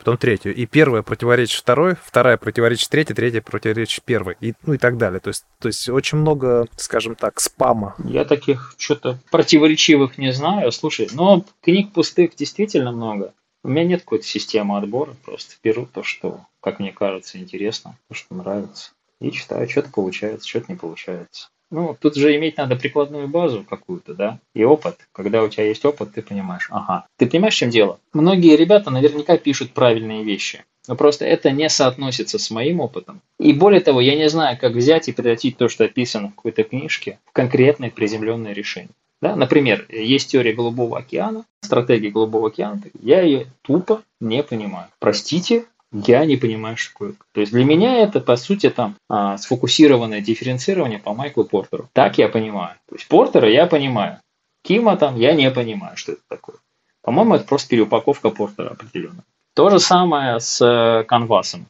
потом 0.02 0.18
третью. 0.18 0.54
И 0.56 0.66
первая 0.66 1.04
противоречит 1.04 1.60
второй, 1.60 1.96
вторая 1.96 2.38
противоречит 2.38 2.90
третьей, 2.90 3.16
третья 3.16 3.42
противоречит 3.42 4.04
первой. 4.04 4.36
И, 4.42 4.54
ну 4.66 4.74
и 4.74 4.78
так 4.78 4.98
далее. 4.98 5.20
То 5.20 5.30
есть, 5.30 5.46
то 5.60 5.68
есть 5.68 5.88
очень 5.90 6.18
много, 6.18 6.68
скажем 6.76 7.16
так, 7.16 7.40
спама. 7.40 7.96
Я 8.04 8.26
таких 8.26 8.74
что-то 8.78 9.20
противоречивых 9.30 10.18
не 10.18 10.34
знаю. 10.34 10.72
Слушай, 10.72 11.08
но 11.14 11.46
книг 11.62 11.94
пустых 11.94 12.36
действительно 12.36 12.92
много. 12.92 13.34
У 13.64 13.70
меня 13.70 13.84
нет 13.84 14.02
какой-то 14.02 14.26
системы 14.26 14.78
отбора, 14.80 15.16
просто 15.24 15.54
беру 15.64 15.86
то, 15.86 16.02
что, 16.02 16.42
как 16.62 16.80
мне 16.80 16.92
кажется, 16.92 17.38
интересно, 17.38 17.96
то, 18.08 18.16
что 18.16 18.34
нравится. 18.34 18.92
И 19.20 19.32
читаю, 19.32 19.70
что-то 19.70 19.92
получается, 19.92 20.50
что-то 20.50 20.72
не 20.72 20.78
получается. 20.78 21.50
Ну, 21.72 21.98
тут 22.00 22.16
же 22.16 22.36
иметь 22.36 22.58
надо 22.58 22.76
прикладную 22.76 23.30
базу 23.30 23.66
какую-то, 23.68 24.14
да, 24.14 24.40
и 24.54 24.64
опыт. 24.64 25.08
Когда 25.14 25.42
у 25.42 25.48
тебя 25.48 25.66
есть 25.66 25.86
опыт, 25.86 26.14
ты 26.14 26.22
понимаешь, 26.22 26.68
ага. 26.70 27.06
Ты 27.18 27.28
понимаешь, 27.28 27.56
в 27.56 27.58
чем 27.58 27.70
дело? 27.70 28.00
Многие 28.14 28.58
ребята 28.58 28.92
наверняка 28.92 29.38
пишут 29.38 29.72
правильные 29.72 30.26
вещи, 30.26 30.66
но 30.88 30.96
просто 30.96 31.26
это 31.26 31.50
не 31.52 31.70
соотносится 31.70 32.38
с 32.40 32.52
моим 32.52 32.82
опытом. 32.82 33.22
И 33.40 33.54
более 33.54 33.80
того, 33.80 34.02
я 34.02 34.16
не 34.16 34.30
знаю, 34.30 34.58
как 34.60 34.74
взять 34.74 35.08
и 35.08 35.14
превратить 35.14 35.58
то, 35.58 35.70
что 35.70 35.86
описано 35.86 36.28
в 36.28 36.36
какой-то 36.36 36.64
книжке, 36.64 37.20
в 37.26 37.32
конкретное 37.32 37.90
приземленное 37.90 38.54
решение. 38.54 38.92
Да? 39.22 39.36
Например, 39.36 39.86
есть 39.90 40.32
теория 40.32 40.54
Голубого 40.54 40.98
океана, 40.98 41.46
стратегия 41.62 42.10
Голубого 42.10 42.50
океана, 42.50 42.82
я 43.02 43.22
ее 43.22 43.48
тупо 43.62 44.02
не 44.20 44.44
понимаю. 44.44 44.88
Простите, 45.00 45.66
я 45.92 46.26
не 46.26 46.38
понимаю, 46.38 46.78
что 46.78 46.94
такое. 46.94 47.14
То 47.34 47.42
есть 47.42 47.52
для 47.52 47.66
меня 47.66 47.98
это, 47.98 48.20
по 48.20 48.36
сути, 48.36 48.70
там 48.70 48.96
а, 49.10 49.38
сфокусированное 49.38 50.22
дифференцирование 50.22 51.00
по 51.00 51.14
Майклу 51.14 51.44
Портеру. 51.44 51.90
Так 51.94 52.18
я 52.18 52.30
понимаю. 52.30 52.76
То 52.88 52.96
есть 52.96 53.08
Портера 53.08 53.50
я 53.50 53.68
понимаю. 53.68 54.20
Кима 54.64 54.96
там 54.96 55.18
я 55.18 55.34
не 55.34 55.50
понимаю, 55.52 55.98
что 55.98 56.14
это 56.14 56.22
такое. 56.28 56.58
По-моему, 57.02 57.36
это 57.36 57.46
просто 57.46 57.70
переупаковка 57.70 58.30
Портера 58.30 58.70
определенно. 58.70 59.24
То 59.54 59.70
же 59.70 59.80
самое 59.80 60.40
с 60.40 60.62
э, 60.62 61.04
канвасом. 61.04 61.68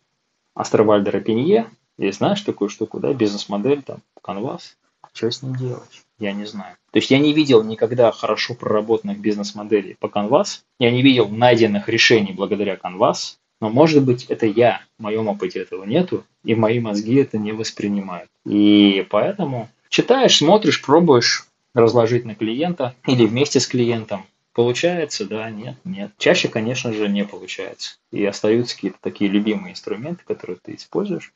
Астровальдера 0.54 1.20
Пенье. 1.20 1.70
Есть, 1.98 2.20
знаешь 2.20 2.42
такую 2.42 2.70
штуку, 2.70 3.00
да, 3.00 3.14
бизнес-модель, 3.14 3.82
там, 3.82 4.00
канвас. 4.22 4.76
Что 5.14 5.30
с 5.30 5.42
ним 5.42 5.56
делать? 5.56 6.04
Я 6.20 6.34
не 6.34 6.46
знаю. 6.46 6.76
То 6.92 6.98
есть 6.98 7.12
я 7.12 7.20
не 7.20 7.34
видел 7.34 7.64
никогда 7.64 8.12
хорошо 8.12 8.54
проработанных 8.54 9.20
бизнес-моделей 9.20 9.96
по 10.00 10.08
Canvas. 10.08 10.62
Я 10.80 10.92
не 10.92 11.02
видел 11.02 11.28
найденных 11.28 11.90
решений 11.90 12.34
благодаря 12.34 12.76
Canvas. 12.76 13.38
Но 13.62 13.70
может 13.70 14.04
быть 14.04 14.26
это 14.26 14.48
я, 14.48 14.82
в 14.98 15.04
моем 15.04 15.28
опыте 15.28 15.60
этого 15.60 15.86
нету, 15.86 16.26
и 16.44 16.56
мои 16.56 16.80
мозги 16.80 17.16
это 17.16 17.38
не 17.38 17.52
воспринимают. 17.52 18.30
И 18.44 19.06
поэтому 19.10 19.70
читаешь, 19.88 20.38
смотришь, 20.38 20.82
пробуешь 20.82 21.46
разложить 21.76 22.26
на 22.26 22.36
клиента 22.36 22.96
или 23.06 23.26
вместе 23.26 23.60
с 23.60 23.68
клиентом. 23.68 24.26
Получается, 24.54 25.26
да, 25.26 25.50
нет, 25.50 25.76
нет. 25.86 26.12
Чаще, 26.18 26.50
конечно 26.50 26.92
же, 26.92 27.08
не 27.08 27.24
получается. 27.24 27.98
И 28.12 28.26
остаются 28.26 28.76
какие-то 28.76 28.98
такие 29.00 29.30
любимые 29.30 29.72
инструменты, 29.74 30.24
которые 30.26 30.58
ты 30.62 30.76
используешь. 30.76 31.32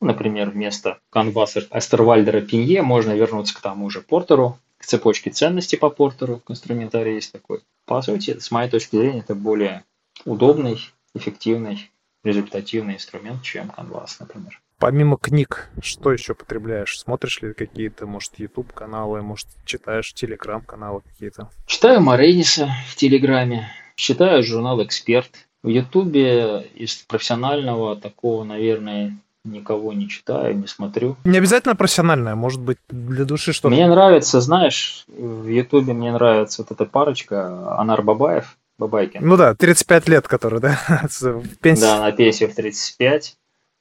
Например, 0.00 0.50
вместо 0.50 0.98
канваса 1.10 1.66
Астервальдера 1.70 2.40
Пинье 2.40 2.82
можно 2.82 3.12
вернуться 3.12 3.54
к 3.54 3.60
тому 3.60 3.88
же 3.88 4.00
Портеру, 4.00 4.58
к 4.76 4.84
цепочке 4.84 5.30
ценностей 5.30 5.76
по 5.76 5.90
Портеру, 5.90 6.40
к 6.44 6.50
инструментарию 6.50 7.14
есть 7.14 7.32
такой. 7.32 7.60
По 7.86 8.02
сути, 8.02 8.38
с 8.38 8.50
моей 8.50 8.68
точки 8.68 8.96
зрения, 8.96 9.20
это 9.20 9.34
более 9.34 9.84
удобный, 10.24 10.78
эффективный, 11.18 11.90
результативный 12.24 12.94
инструмент, 12.94 13.42
чем 13.42 13.70
Canvas, 13.76 14.16
например. 14.20 14.60
Помимо 14.78 15.16
книг, 15.16 15.68
что 15.82 16.12
еще 16.12 16.34
потребляешь? 16.34 16.98
Смотришь 16.98 17.42
ли 17.42 17.52
какие-то, 17.52 18.06
может, 18.06 18.38
YouTube 18.38 18.72
каналы, 18.72 19.22
может, 19.22 19.48
читаешь 19.64 20.14
Telegram 20.14 20.64
каналы 20.64 21.00
какие-то? 21.00 21.50
Читаю 21.66 22.00
Марениса 22.00 22.68
в 22.88 22.94
Телеграме, 22.94 23.68
читаю 23.96 24.42
журнал 24.44 24.82
«Эксперт». 24.84 25.30
В 25.64 25.68
Ютубе 25.68 26.62
из 26.76 26.94
профессионального 26.94 27.96
такого, 27.96 28.44
наверное, 28.44 29.18
никого 29.44 29.92
не 29.92 30.08
читаю, 30.08 30.56
не 30.56 30.68
смотрю. 30.68 31.16
Не 31.24 31.38
обязательно 31.38 31.74
профессиональное, 31.74 32.36
может 32.36 32.60
быть, 32.60 32.78
для 32.88 33.24
души 33.24 33.52
что-то. 33.52 33.74
Мне 33.74 33.88
нравится, 33.88 34.40
знаешь, 34.40 35.04
в 35.08 35.48
Ютубе 35.48 35.92
мне 35.94 36.12
нравится 36.12 36.62
вот 36.62 36.70
эта 36.70 36.84
парочка, 36.84 37.76
Анар 37.76 38.02
Бабаев, 38.02 38.57
Бабайкин. 38.78 39.26
Ну 39.26 39.36
да, 39.36 39.54
35 39.54 40.08
лет, 40.08 40.28
который, 40.28 40.60
да, 40.60 40.78
в 41.20 41.56
пенсии. 41.56 41.80
Да, 41.80 42.00
на 42.00 42.12
пенсию 42.12 42.50
в 42.50 42.54
35. 42.54 43.36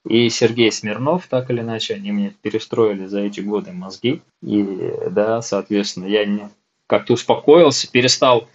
И 0.09 0.29
Сергей 0.29 0.71
Смирнов, 0.71 1.27
так 1.27 1.49
или 1.49 1.59
иначе, 1.59 1.95
они 1.95 2.11
мне 2.11 2.33
перестроили 2.41 3.05
за 3.07 3.19
эти 3.19 3.41
годы 3.41 3.73
мозги. 3.73 4.21
И 4.41 4.93
да, 5.11 5.41
соответственно, 5.41 6.05
я 6.05 6.25
не 6.25 6.49
как-то 6.87 7.13
успокоился, 7.13 7.91
перестал 7.91 8.47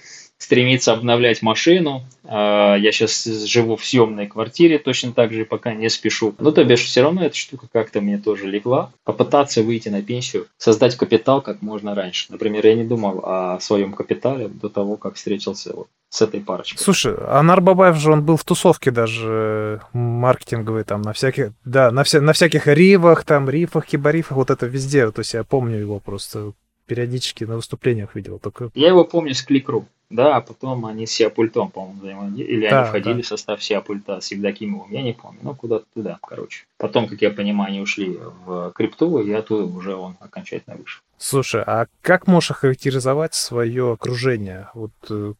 стремиться 0.42 0.92
обновлять 0.92 1.40
машину. 1.40 2.02
А, 2.24 2.74
я 2.74 2.90
сейчас 2.90 3.24
живу 3.24 3.76
в 3.76 3.84
съемной 3.84 4.26
квартире, 4.26 4.78
точно 4.78 5.12
так 5.12 5.32
же 5.32 5.44
пока 5.44 5.72
не 5.72 5.88
спешу. 5.88 6.34
Но 6.40 6.50
то 6.50 6.64
бишь 6.64 6.84
все 6.84 7.02
равно 7.02 7.24
эта 7.24 7.36
штука 7.36 7.68
как-то 7.72 8.00
мне 8.00 8.18
тоже 8.18 8.48
легла. 8.48 8.90
Попытаться 9.04 9.62
выйти 9.62 9.88
на 9.88 10.02
пенсию, 10.02 10.46
создать 10.58 10.96
капитал 10.96 11.42
как 11.42 11.62
можно 11.62 11.94
раньше. 11.94 12.26
Например, 12.28 12.66
я 12.66 12.74
не 12.74 12.82
думал 12.82 13.20
о 13.24 13.60
своем 13.60 13.92
капитале 13.92 14.48
до 14.48 14.68
того, 14.68 14.96
как 14.96 15.14
встретился 15.14 15.74
вот 15.76 15.86
с 16.08 16.20
этой 16.20 16.40
парочкой. 16.40 16.82
Слушай, 16.82 17.14
Анар 17.28 17.60
Бабаев 17.60 17.96
же, 17.96 18.10
он 18.10 18.24
был 18.24 18.36
в 18.36 18.44
тусовке 18.44 18.90
даже 18.90 19.80
маркетинговой, 19.92 20.82
там, 20.82 21.02
на 21.02 21.12
всяких, 21.12 21.52
да, 21.64 21.92
на, 21.92 22.02
вся, 22.02 22.20
на 22.20 22.32
всяких 22.32 22.66
ривах, 22.66 23.24
там, 23.24 23.48
рифах, 23.48 23.86
кибарифах, 23.86 24.36
вот 24.36 24.50
это 24.50 24.66
везде. 24.66 25.08
То 25.12 25.20
есть 25.20 25.34
я 25.34 25.44
помню 25.44 25.78
его 25.78 26.00
просто 26.00 26.52
периодически 26.86 27.44
на 27.44 27.56
выступлениях 27.56 28.14
видел. 28.14 28.38
Только... 28.38 28.70
Я 28.74 28.88
его 28.88 29.04
помню 29.04 29.34
с 29.34 29.42
Кликру. 29.42 29.86
Да, 30.12 30.36
а 30.36 30.40
потом 30.42 30.84
они 30.84 31.06
с 31.06 31.12
Сиапультом, 31.12 31.70
по-моему, 31.70 31.98
взаимодействовали. 32.00 32.52
Или 32.52 32.68
да, 32.68 32.80
они 32.80 32.88
входили 32.88 33.14
да. 33.14 33.22
в 33.22 33.26
состав 33.26 33.64
Сиапульта 33.64 34.20
с 34.20 34.30
Евдокимовым, 34.30 34.92
я 34.92 35.02
не 35.02 35.14
помню. 35.14 35.40
Ну, 35.42 35.54
куда-то 35.54 35.86
туда, 35.94 36.18
короче. 36.22 36.66
Потом, 36.76 37.08
как 37.08 37.22
я 37.22 37.30
понимаю, 37.30 37.70
они 37.70 37.80
ушли 37.80 38.18
в 38.44 38.72
крипту, 38.74 39.20
и 39.20 39.32
оттуда 39.32 39.64
уже 39.64 39.94
он 39.94 40.16
окончательно 40.20 40.76
вышел. 40.76 41.02
Слушай, 41.16 41.62
а 41.66 41.86
как 42.02 42.26
можешь 42.26 42.50
охарактеризовать 42.50 43.32
свое 43.32 43.92
окружение? 43.92 44.68
Вот 44.74 44.92
э, 45.08 45.32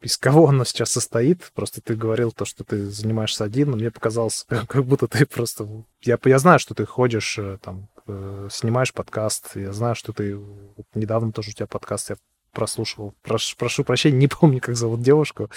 из 0.00 0.16
кого 0.16 0.48
оно 0.48 0.64
сейчас 0.64 0.92
состоит? 0.92 1.50
Просто 1.54 1.82
ты 1.82 1.94
говорил 1.94 2.32
то, 2.32 2.46
что 2.46 2.64
ты 2.64 2.86
занимаешься 2.86 3.44
один, 3.44 3.70
но 3.70 3.76
мне 3.76 3.90
показалось, 3.90 4.46
как 4.68 4.84
будто 4.86 5.08
ты 5.08 5.26
просто... 5.26 5.68
Я, 6.00 6.18
я 6.24 6.38
знаю, 6.38 6.58
что 6.58 6.74
ты 6.74 6.86
ходишь, 6.86 7.38
э, 7.38 7.58
там, 7.60 7.88
э, 8.06 8.48
снимаешь 8.50 8.94
подкаст, 8.94 9.56
я 9.56 9.74
знаю, 9.74 9.94
что 9.94 10.14
ты... 10.14 10.40
Недавно 10.94 11.32
тоже 11.32 11.50
у 11.50 11.52
тебя 11.52 11.66
подкаст, 11.66 12.10
я 12.10 12.16
прослушивал. 12.56 13.12
Прош, 13.22 13.54
прошу 13.56 13.84
прощения, 13.84 14.16
не 14.24 14.28
помню, 14.28 14.60
как 14.60 14.76
зовут 14.76 15.02
девушку. 15.02 15.50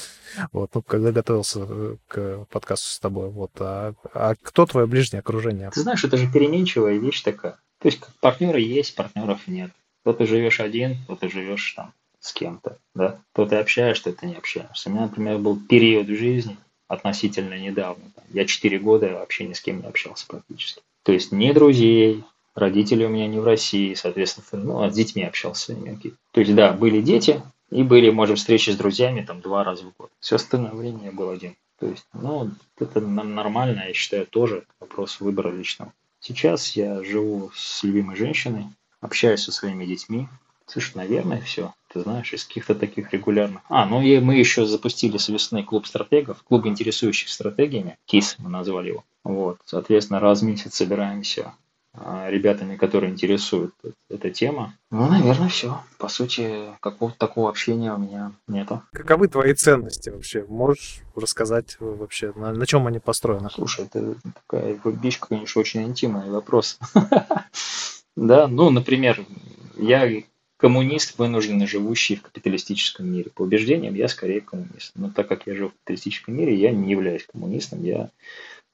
Вот, 0.52 0.72
ну, 0.76 0.82
когда 0.82 1.12
готовился 1.12 1.66
э, 1.68 1.96
к 2.08 2.46
подкасту 2.52 2.90
с 2.90 3.00
тобой. 3.00 3.30
Вот, 3.30 3.52
а, 3.60 3.94
а 4.14 4.36
кто 4.42 4.66
твое 4.66 4.86
ближнее 4.86 5.22
окружение? 5.22 5.72
Ты 5.74 5.80
знаешь, 5.82 6.04
это 6.04 6.18
же 6.18 6.30
переменчивая 6.32 6.98
вещь 6.98 7.22
такая. 7.22 7.58
То 7.80 7.88
есть 7.88 8.02
партнеры 8.20 8.60
есть, 8.60 8.96
партнеров 8.96 9.48
нет. 9.48 9.72
То 10.04 10.12
ты 10.12 10.28
живешь 10.28 10.60
один, 10.60 10.98
то 11.08 11.16
ты 11.16 11.30
живешь 11.30 11.74
там 11.74 11.94
с 12.20 12.34
кем-то, 12.34 12.78
да. 12.94 13.22
То 13.34 13.46
ты 13.46 13.56
общаешься, 13.56 14.04
то 14.06 14.14
ты 14.14 14.26
не 14.28 14.36
общаешься. 14.36 14.90
У 14.90 14.92
меня, 14.92 15.04
например, 15.04 15.38
был 15.38 15.58
период 15.58 16.08
в 16.08 16.16
жизни 16.18 16.58
относительно 16.90 17.58
недавно. 17.58 18.04
Я 18.30 18.46
четыре 18.46 18.78
года 18.78 19.08
вообще 19.14 19.46
ни 19.46 19.54
с 19.54 19.62
кем 19.62 19.80
не 19.80 19.88
общался 19.88 20.28
практически. 20.28 20.82
То 21.04 21.14
есть 21.14 21.32
ни 21.32 21.52
друзей, 21.54 22.26
Родители 22.56 23.06
у 23.06 23.10
меня 23.10 23.28
не 23.28 23.40
в 23.40 23.46
России, 23.46 23.94
соответственно, 23.94 24.64
ну, 24.64 24.82
а 24.82 24.90
с 24.90 24.96
детьми 24.96 25.24
общался. 25.24 25.76
То 26.32 26.40
есть, 26.42 26.56
да, 26.56 26.74
были 26.74 27.02
дети, 27.02 27.42
и 27.70 27.84
были, 27.84 28.10
может, 28.10 28.40
встречи 28.40 28.72
с 28.72 28.76
друзьями 28.76 29.22
там 29.22 29.42
два 29.42 29.64
раза 29.64 29.84
в 29.86 29.94
год. 29.98 30.10
Все 30.20 30.36
остальное 30.36 30.74
время 30.74 31.06
я 31.06 31.12
был 31.12 31.30
один. 31.30 31.56
То 31.80 31.88
есть, 31.88 32.06
ну, 32.14 32.52
это 32.78 33.00
нормально, 33.00 33.86
я 33.88 33.94
считаю, 33.94 34.26
тоже 34.26 34.66
вопрос 34.80 35.20
выбора 35.20 35.50
личного. 35.50 35.94
Сейчас 36.20 36.76
я 36.76 37.02
живу 37.04 37.52
с 37.56 37.84
любимой 37.84 38.18
женщиной, 38.18 38.66
общаюсь 39.00 39.44
со 39.44 39.52
своими 39.52 39.86
детьми. 39.86 40.28
Слушай, 40.66 40.98
наверное, 40.98 41.42
все. 41.42 41.74
Ты 41.92 42.02
знаешь, 42.02 42.34
из 42.34 42.44
каких-то 42.44 42.76
таких 42.76 43.12
регулярных. 43.14 43.62
А, 43.70 43.86
ну 43.86 44.02
и 44.02 44.20
мы 44.20 44.36
еще 44.36 44.66
запустили 44.66 45.18
с 45.18 45.30
весны 45.30 45.64
клуб 45.64 45.88
стратегов, 45.88 46.44
клуб 46.44 46.66
интересующих 46.68 47.30
стратегиями. 47.30 47.98
КИС 48.06 48.36
мы 48.38 48.50
назвали 48.50 48.90
его. 48.90 49.04
Вот, 49.24 49.58
соответственно, 49.66 50.20
раз 50.20 50.42
в 50.42 50.46
месяц 50.46 50.76
собираемся 50.76 51.54
ребятами, 51.96 52.76
которые 52.76 53.12
интересуют 53.12 53.74
эта 54.10 54.30
тема. 54.30 54.76
Ну, 54.92 55.10
наверное, 55.10 55.50
все. 55.50 55.82
По 55.98 56.08
сути, 56.08 56.66
какого-то 56.82 57.18
такого 57.18 57.50
общения 57.50 57.94
у 57.94 57.98
меня 57.98 58.32
нету. 58.48 58.84
Каковы 58.92 59.28
твои 59.28 59.54
ценности 59.54 60.10
вообще? 60.10 60.46
Можешь 60.48 61.02
рассказать 61.16 61.78
вообще, 61.80 62.32
на, 62.36 62.54
на 62.54 62.66
чем 62.66 62.88
они 62.88 63.00
построены? 63.00 63.50
Слушай, 63.50 63.86
это 63.86 64.16
такая 64.46 64.80
вещь, 64.86 65.20
конечно, 65.20 65.60
очень 65.60 65.84
интимный 65.84 66.30
вопрос. 66.30 66.80
Да, 68.16 68.50
ну, 68.50 68.70
например, 68.70 69.24
я 69.78 70.24
коммунист, 70.60 71.18
вынужденно 71.18 71.66
живущий 71.66 72.18
в 72.18 72.22
капиталистическом 72.22 73.10
мире. 73.10 73.32
По 73.34 73.44
убеждениям 73.44 73.96
я 73.96 74.10
скорее 74.10 74.42
коммунист. 74.42 74.92
Но 74.96 75.10
так 75.10 75.28
как 75.30 75.48
я 75.48 75.56
живу 75.56 75.70
в 75.70 75.74
капиталистическом 75.74 76.36
мире, 76.36 76.54
я 76.54 76.72
не 76.72 76.92
являюсь 76.92 77.26
коммунистом, 77.26 77.82
я 77.82 78.10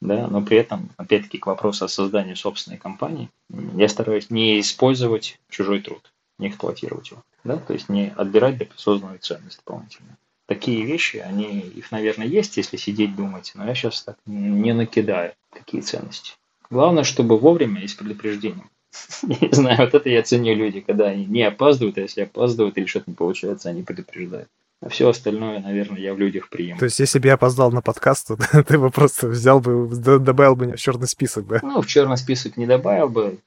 да, 0.02 0.28
но 0.28 0.42
при 0.42 0.58
этом, 0.58 0.90
опять-таки, 0.98 1.38
к 1.38 1.48
вопросу 1.48 1.86
о 1.86 1.90
создании 1.90 2.34
собственной 2.34 2.78
компании, 2.78 3.30
я 3.76 3.88
стараюсь 3.90 4.30
не 4.30 4.60
использовать 4.60 5.40
чужой 5.50 5.82
труд, 5.82 6.12
не 6.38 6.50
эксплуатировать 6.50 7.12
его, 7.12 7.24
да, 7.44 7.58
то 7.58 7.74
есть 7.74 7.90
не 7.90 8.14
отбирать 8.16 8.58
доказанную 8.58 9.20
ценность 9.20 9.58
дополнительно. 9.58 10.18
такие 10.48 10.86
вещи, 10.86 11.18
они, 11.18 11.60
их, 11.60 11.92
наверное, 11.92 12.28
есть, 12.28 12.58
если 12.58 12.78
сидеть 12.78 13.16
думать, 13.16 13.52
но 13.56 13.66
я 13.66 13.74
сейчас 13.74 14.04
так 14.04 14.18
не 14.26 14.74
накидаю 14.74 15.34
такие 15.52 15.82
ценности. 15.82 16.34
Главное, 16.70 17.04
чтобы 17.04 17.38
вовремя 17.38 17.82
и 17.82 17.88
с 17.88 17.94
предупреждением. 17.94 18.70
Не 19.24 19.50
знаю, 19.52 19.80
вот 19.80 19.94
это 19.94 20.10
я 20.10 20.24
ценю 20.24 20.56
люди, 20.56 20.80
когда 20.80 21.08
они 21.08 21.26
не 21.26 21.44
опаздывают, 21.44 21.98
а 21.98 22.02
если 22.02 22.22
опаздывают 22.22 22.78
или 22.78 22.86
что-то 22.86 23.10
не 23.10 23.16
получается, 23.16 23.70
они 23.70 23.84
предупреждают. 23.84 24.50
А 24.86 24.90
все 24.90 25.10
остальное, 25.10 25.60
наверное, 25.60 26.00
я 26.00 26.14
в 26.14 26.20
людях 26.20 26.48
прием. 26.50 26.78
То 26.78 26.86
есть, 26.86 27.00
если 27.00 27.18
бы 27.18 27.28
я 27.28 27.34
опоздал 27.34 27.72
на 27.72 27.82
подкаст, 27.82 28.28
то 28.52 28.64
ты 28.64 28.78
бы 28.78 28.92
просто 28.92 29.28
взял 29.28 29.60
бы, 29.60 29.90
добавил 29.90 30.56
бы 30.56 30.68
меня 30.68 30.76
в 30.76 30.80
черный 30.80 31.08
список, 31.08 31.48
да? 31.48 31.60
Ну, 31.64 31.82
в 31.82 31.88
черный 31.88 32.18
список 32.18 32.56
не 32.56 32.68
добавил 32.68 33.10
бы. 33.10 33.40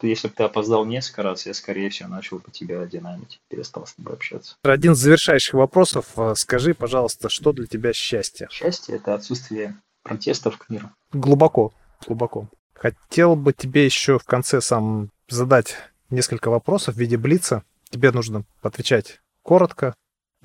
Если 0.00 0.28
бы 0.28 0.34
ты 0.34 0.44
опоздал 0.44 0.86
несколько 0.86 1.22
раз, 1.22 1.44
я, 1.44 1.52
скорее 1.52 1.90
всего, 1.90 2.08
начал 2.08 2.38
бы 2.38 2.50
тебя 2.50 2.84
динамить, 2.86 3.40
перестал 3.48 3.86
с 3.86 3.92
тобой 3.92 4.14
общаться. 4.14 4.56
Один 4.62 4.92
из 4.92 4.98
завершающих 4.98 5.52
вопросов. 5.52 6.06
А, 6.16 6.34
скажи, 6.34 6.72
пожалуйста, 6.72 7.28
что 7.28 7.52
для 7.52 7.66
тебя 7.66 7.92
счастье? 7.92 8.48
Счастье– 8.50 8.96
это 8.96 9.14
отсутствие 9.14 9.76
протестов 10.02 10.56
к 10.56 10.70
миру. 10.70 10.90
Глубоко, 11.12 11.74
глубоко. 12.06 12.48
Хотел 12.72 13.36
бы 13.36 13.52
тебе 13.52 13.84
еще 13.84 14.18
в 14.18 14.24
конце 14.24 14.62
сам 14.62 15.10
задать 15.28 15.76
несколько 16.08 16.48
вопросов 16.48 16.94
в 16.94 16.98
виде 16.98 17.18
блица. 17.18 17.64
Тебе 17.90 18.12
нужно 18.12 18.44
отвечать 18.62 19.20
коротко. 19.42 19.94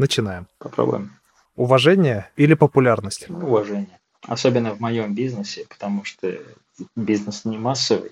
Начинаем. 0.01 0.47
Попробуем. 0.57 1.11
Уважение 1.55 2.31
или 2.35 2.55
популярность? 2.55 3.27
Ну, 3.29 3.45
уважение. 3.45 3.99
Особенно 4.27 4.73
в 4.73 4.79
моем 4.79 5.13
бизнесе, 5.13 5.67
потому 5.69 6.05
что 6.05 6.39
бизнес 6.95 7.45
не 7.45 7.59
массовый, 7.59 8.11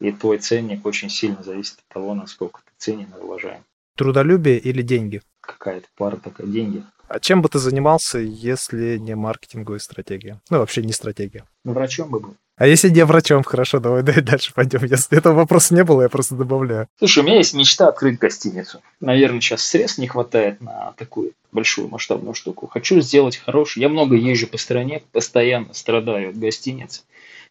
и 0.00 0.12
твой 0.12 0.38
ценник 0.38 0.86
очень 0.86 1.10
сильно 1.10 1.42
зависит 1.42 1.74
от 1.80 1.88
того, 1.92 2.14
насколько 2.14 2.60
ты 2.64 2.72
ценен 2.78 3.12
и 3.14 3.22
уважаем. 3.22 3.62
Трудолюбие 3.96 4.58
или 4.58 4.80
деньги? 4.80 5.20
Какая-то 5.42 5.88
пара 5.94 6.16
такая, 6.16 6.46
деньги. 6.46 6.86
А 7.06 7.20
чем 7.20 7.42
бы 7.42 7.50
ты 7.50 7.58
занимался, 7.58 8.18
если 8.18 8.96
не 8.96 9.14
маркетинговая 9.14 9.78
стратегия? 9.78 10.40
Ну, 10.48 10.60
вообще 10.60 10.82
не 10.82 10.94
стратегия. 10.94 11.44
Ну, 11.66 11.74
врачом 11.74 12.08
бы 12.08 12.20
был. 12.20 12.36
А 12.60 12.66
если 12.66 12.90
не 12.90 13.06
врачом, 13.06 13.42
хорошо, 13.42 13.80
давай, 13.80 14.02
давай 14.02 14.20
дальше 14.20 14.52
пойдем. 14.52 14.84
Если 14.84 15.16
этого 15.16 15.32
вопроса 15.32 15.74
не 15.74 15.82
было, 15.82 16.02
я 16.02 16.10
просто 16.10 16.34
добавляю. 16.34 16.88
Слушай, 16.98 17.20
у 17.20 17.26
меня 17.26 17.38
есть 17.38 17.54
мечта 17.54 17.88
открыть 17.88 18.18
гостиницу. 18.18 18.82
Наверное, 19.00 19.40
сейчас 19.40 19.62
средств 19.62 19.96
не 19.96 20.08
хватает 20.08 20.60
на 20.60 20.92
такую 20.98 21.32
большую 21.52 21.88
масштабную 21.88 22.34
штуку. 22.34 22.66
Хочу 22.66 23.00
сделать 23.00 23.38
хорошую. 23.38 23.80
Я 23.80 23.88
много 23.88 24.14
езжу 24.14 24.46
по 24.46 24.58
стране, 24.58 25.02
постоянно 25.10 25.72
страдаю 25.72 26.28
от 26.28 26.38
гостиниц. 26.38 27.06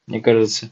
Мне 0.05 0.22
кажется, 0.22 0.70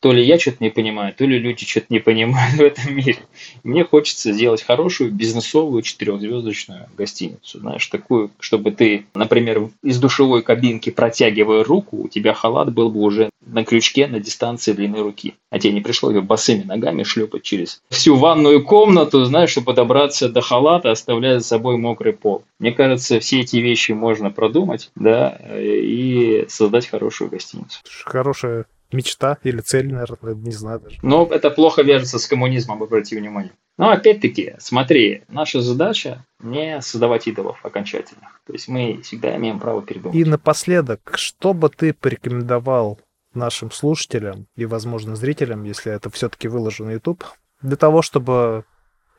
то 0.00 0.12
ли 0.12 0.24
я 0.24 0.38
что-то 0.38 0.58
не 0.60 0.70
понимаю, 0.70 1.14
то 1.14 1.24
ли 1.24 1.38
люди 1.38 1.66
что-то 1.66 1.86
не 1.90 1.98
понимают 1.98 2.54
в 2.56 2.62
этом 2.62 2.96
мире. 2.96 3.18
Мне 3.62 3.84
хочется 3.84 4.32
сделать 4.32 4.62
хорошую 4.62 5.12
бизнесовую 5.12 5.82
четырехзвездочную 5.82 6.88
гостиницу. 6.96 7.60
Знаешь, 7.60 7.86
такую, 7.86 8.30
чтобы 8.40 8.72
ты, 8.72 9.06
например, 9.14 9.70
из 9.82 9.98
душевой 9.98 10.42
кабинки 10.42 10.90
протягивая 10.90 11.62
руку, 11.62 11.98
у 12.04 12.08
тебя 12.08 12.32
халат 12.32 12.72
был 12.72 12.90
бы 12.90 13.00
уже 13.00 13.30
на 13.44 13.64
крючке 13.64 14.06
на 14.06 14.20
дистанции 14.20 14.72
длины 14.72 15.02
руки. 15.02 15.34
А 15.50 15.58
тебе 15.58 15.74
не 15.74 15.80
пришлось 15.80 16.14
бы 16.14 16.22
босыми 16.22 16.62
ногами 16.62 17.02
шлепать 17.02 17.42
через 17.42 17.82
всю 17.90 18.16
ванную 18.16 18.64
комнату, 18.64 19.24
знаешь, 19.24 19.50
чтобы 19.50 19.74
добраться 19.74 20.28
до 20.28 20.40
халата, 20.40 20.90
оставляя 20.90 21.38
за 21.38 21.44
собой 21.44 21.76
мокрый 21.76 22.12
пол. 22.12 22.44
Мне 22.58 22.72
кажется, 22.72 23.20
все 23.20 23.40
эти 23.40 23.56
вещи 23.56 23.92
можно 23.92 24.30
продумать, 24.30 24.90
да, 24.94 25.38
и 25.58 26.46
создать 26.48 26.86
хорошую 26.86 27.30
гостиницу. 27.30 27.80
Хорошая 28.04 28.66
мечта 28.92 29.38
или 29.42 29.60
цель, 29.60 29.92
наверное, 29.92 30.34
не 30.34 30.52
знаю 30.52 30.80
даже. 30.80 30.98
Но 31.02 31.26
это 31.26 31.50
плохо 31.50 31.82
вяжется 31.82 32.18
с 32.18 32.26
коммунизмом, 32.26 32.82
обрати 32.82 33.16
внимание. 33.16 33.52
Но 33.76 33.90
опять-таки, 33.90 34.54
смотри, 34.58 35.22
наша 35.28 35.62
задача 35.62 36.24
не 36.38 36.82
создавать 36.82 37.26
идолов 37.26 37.64
окончательно. 37.64 38.30
То 38.46 38.52
есть 38.52 38.68
мы 38.68 39.00
всегда 39.02 39.34
имеем 39.36 39.58
право 39.58 39.82
передумать. 39.82 40.16
И 40.16 40.24
напоследок, 40.24 41.12
что 41.14 41.54
бы 41.54 41.70
ты 41.70 41.94
порекомендовал 41.94 42.98
нашим 43.32 43.70
слушателям 43.70 44.46
и, 44.56 44.66
возможно, 44.66 45.16
зрителям, 45.16 45.64
если 45.64 45.92
это 45.92 46.10
все-таки 46.10 46.48
выложено 46.48 46.88
на 46.88 46.92
YouTube, 46.92 47.24
для 47.62 47.76
того, 47.76 48.02
чтобы 48.02 48.64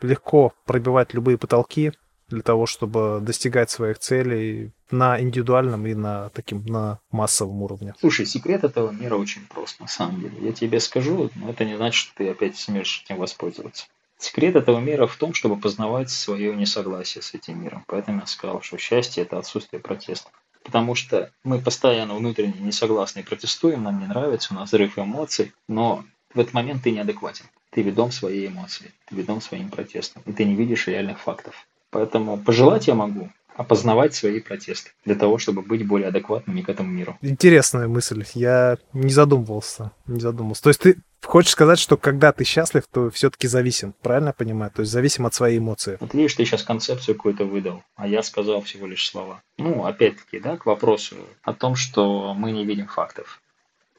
легко 0.01 0.53
пробивать 0.65 1.13
любые 1.13 1.37
потолки, 1.37 1.93
для 2.27 2.41
того, 2.41 2.65
чтобы 2.65 3.19
достигать 3.21 3.69
своих 3.69 3.99
целей 3.99 4.71
на 4.91 5.19
индивидуальном 5.19 5.85
и 5.85 5.93
на 5.93 6.29
таким 6.29 6.65
на 6.65 6.99
массовом 7.11 7.61
уровне? 7.61 7.93
Слушай, 7.99 8.25
секрет 8.25 8.63
этого 8.63 8.91
мира 8.91 9.15
очень 9.15 9.45
прост, 9.47 9.79
на 9.79 9.87
самом 9.87 10.21
деле. 10.21 10.33
Я 10.41 10.53
тебе 10.53 10.79
скажу, 10.79 11.29
но 11.35 11.49
это 11.49 11.65
не 11.65 11.75
значит, 11.75 11.95
что 11.95 12.15
ты 12.15 12.29
опять 12.29 12.57
сможешь 12.57 13.03
этим 13.05 13.17
воспользоваться. 13.17 13.87
Секрет 14.17 14.55
этого 14.55 14.79
мира 14.79 15.07
в 15.07 15.15
том, 15.15 15.33
чтобы 15.33 15.57
познавать 15.57 16.11
свое 16.11 16.55
несогласие 16.55 17.23
с 17.23 17.33
этим 17.33 17.63
миром. 17.63 17.83
Поэтому 17.87 18.19
я 18.19 18.25
сказал, 18.27 18.61
что 18.61 18.77
счастье– 18.77 19.23
это 19.25 19.39
отсутствие 19.39 19.81
протеста. 19.81 20.29
Потому 20.63 20.93
что 20.93 21.31
мы 21.43 21.59
постоянно 21.59 22.13
внутренне 22.13 22.59
не 22.59 22.71
согласны 22.71 23.21
и 23.21 23.23
протестуем, 23.23 23.81
нам 23.81 23.99
не 23.99 24.05
нравится, 24.05 24.53
у 24.53 24.57
нас 24.57 24.69
взрыв 24.69 24.99
эмоций, 24.99 25.53
но 25.67 26.03
в 26.35 26.39
этот 26.39 26.53
момент 26.53 26.83
ты 26.83 26.91
неадекватен. 26.91 27.45
Ты 27.71 27.81
ведом 27.81 28.11
своей 28.11 28.47
эмоции, 28.47 28.93
ты 29.07 29.15
ведом 29.15 29.41
своим 29.41 29.69
протестом, 29.69 30.21
и 30.27 30.33
ты 30.33 30.45
не 30.45 30.55
видишь 30.55 30.87
реальных 30.87 31.19
фактов. 31.19 31.67
Поэтому 31.89 32.37
пожелать 32.37 32.87
я 32.87 32.95
могу 32.95 33.31
опознавать 33.61 34.13
свои 34.13 34.39
протесты 34.39 34.91
для 35.05 35.15
того, 35.15 35.37
чтобы 35.37 35.61
быть 35.61 35.87
более 35.87 36.09
адекватными 36.09 36.61
к 36.61 36.69
этому 36.69 36.89
миру. 36.89 37.17
Интересная 37.21 37.87
мысль. 37.87 38.25
Я 38.33 38.77
не 38.93 39.09
задумывался. 39.09 39.91
Не 40.07 40.19
задумывался. 40.19 40.63
То 40.63 40.69
есть 40.69 40.81
ты 40.81 40.97
хочешь 41.23 41.51
сказать, 41.51 41.79
что 41.79 41.97
когда 41.97 42.31
ты 42.31 42.43
счастлив, 42.43 42.83
то 42.91 43.09
все-таки 43.09 43.47
зависим, 43.47 43.93
правильно 44.01 44.29
я 44.29 44.33
понимаю? 44.33 44.71
То 44.71 44.81
есть 44.81 44.91
зависим 44.91 45.25
от 45.25 45.33
своей 45.33 45.59
эмоции. 45.59 45.97
Вот 45.99 46.13
видишь, 46.13 46.33
ты 46.33 46.45
сейчас 46.45 46.63
концепцию 46.63 47.15
какую-то 47.15 47.45
выдал, 47.45 47.83
а 47.95 48.07
я 48.07 48.23
сказал 48.23 48.61
всего 48.61 48.87
лишь 48.87 49.07
слова. 49.07 49.41
Ну, 49.57 49.85
опять-таки, 49.85 50.39
да, 50.39 50.57
к 50.57 50.65
вопросу 50.65 51.15
о 51.43 51.53
том, 51.53 51.75
что 51.75 52.33
мы 52.33 52.51
не 52.51 52.65
видим 52.65 52.87
фактов. 52.87 53.41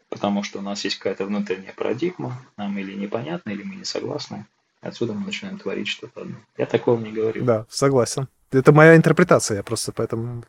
Потому 0.08 0.42
что 0.42 0.58
у 0.58 0.62
нас 0.62 0.84
есть 0.84 0.98
какая-то 0.98 1.24
внутренняя 1.24 1.72
парадигма, 1.72 2.42
нам 2.58 2.76
или 2.76 2.92
непонятно, 2.94 3.50
или 3.50 3.62
мы 3.62 3.76
не 3.76 3.84
согласны. 3.84 4.46
Отсюда 4.82 5.12
мы 5.12 5.24
начинаем 5.24 5.58
творить 5.58 5.88
что-то 5.88 6.22
одно. 6.22 6.36
Я 6.58 6.66
такого 6.66 7.00
не 7.00 7.12
говорю. 7.12 7.44
Да, 7.44 7.66
согласен. 7.70 8.28
Это 8.52 8.72
моя 8.72 8.96
интерпретация, 8.96 9.58
я 9.58 9.62
просто 9.62 9.92
поэтому... 9.92 10.44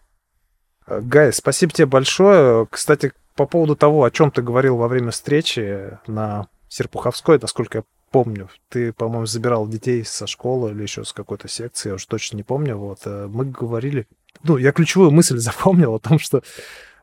Э, 0.88 0.99
Гай, 1.01 1.32
спасибо 1.32 1.72
тебе 1.72 1.88
большое. 1.88 2.68
Кстати, 2.70 3.14
по 3.36 3.45
поводу 3.45 3.76
того, 3.76 4.04
о 4.04 4.12
чем 4.12 4.32
ты 4.32 4.41
говорил 4.41 4.78
во 4.78 4.88
время 4.88 5.12
встречи 5.12 5.97
на 6.08 6.47
Серпуховской, 6.68 7.39
насколько 7.39 7.80
я 7.80 7.84
помню, 8.12 8.49
ты, 8.70 8.93
по-моему, 8.93 9.26
забирал 9.26 9.68
детей 9.68 10.06
со 10.06 10.28
школы 10.28 10.72
или 10.72 10.84
еще 10.84 11.04
с 11.04 11.14
какой-то 11.14 11.47
секции, 11.47 11.89
я 11.89 11.95
уже 11.95 12.08
точно 12.08 12.38
не 12.38 12.43
помню. 12.43 12.78
Вот 12.78 12.99
э, 13.06 13.28
мы 13.28 13.45
говорили, 13.45 14.08
ну, 14.43 14.58
я 14.58 14.72
ключевую 14.72 15.12
мысль 15.12 15.38
запомнил 15.39 15.95
о 15.95 15.99
том, 15.99 16.20
что 16.20 16.43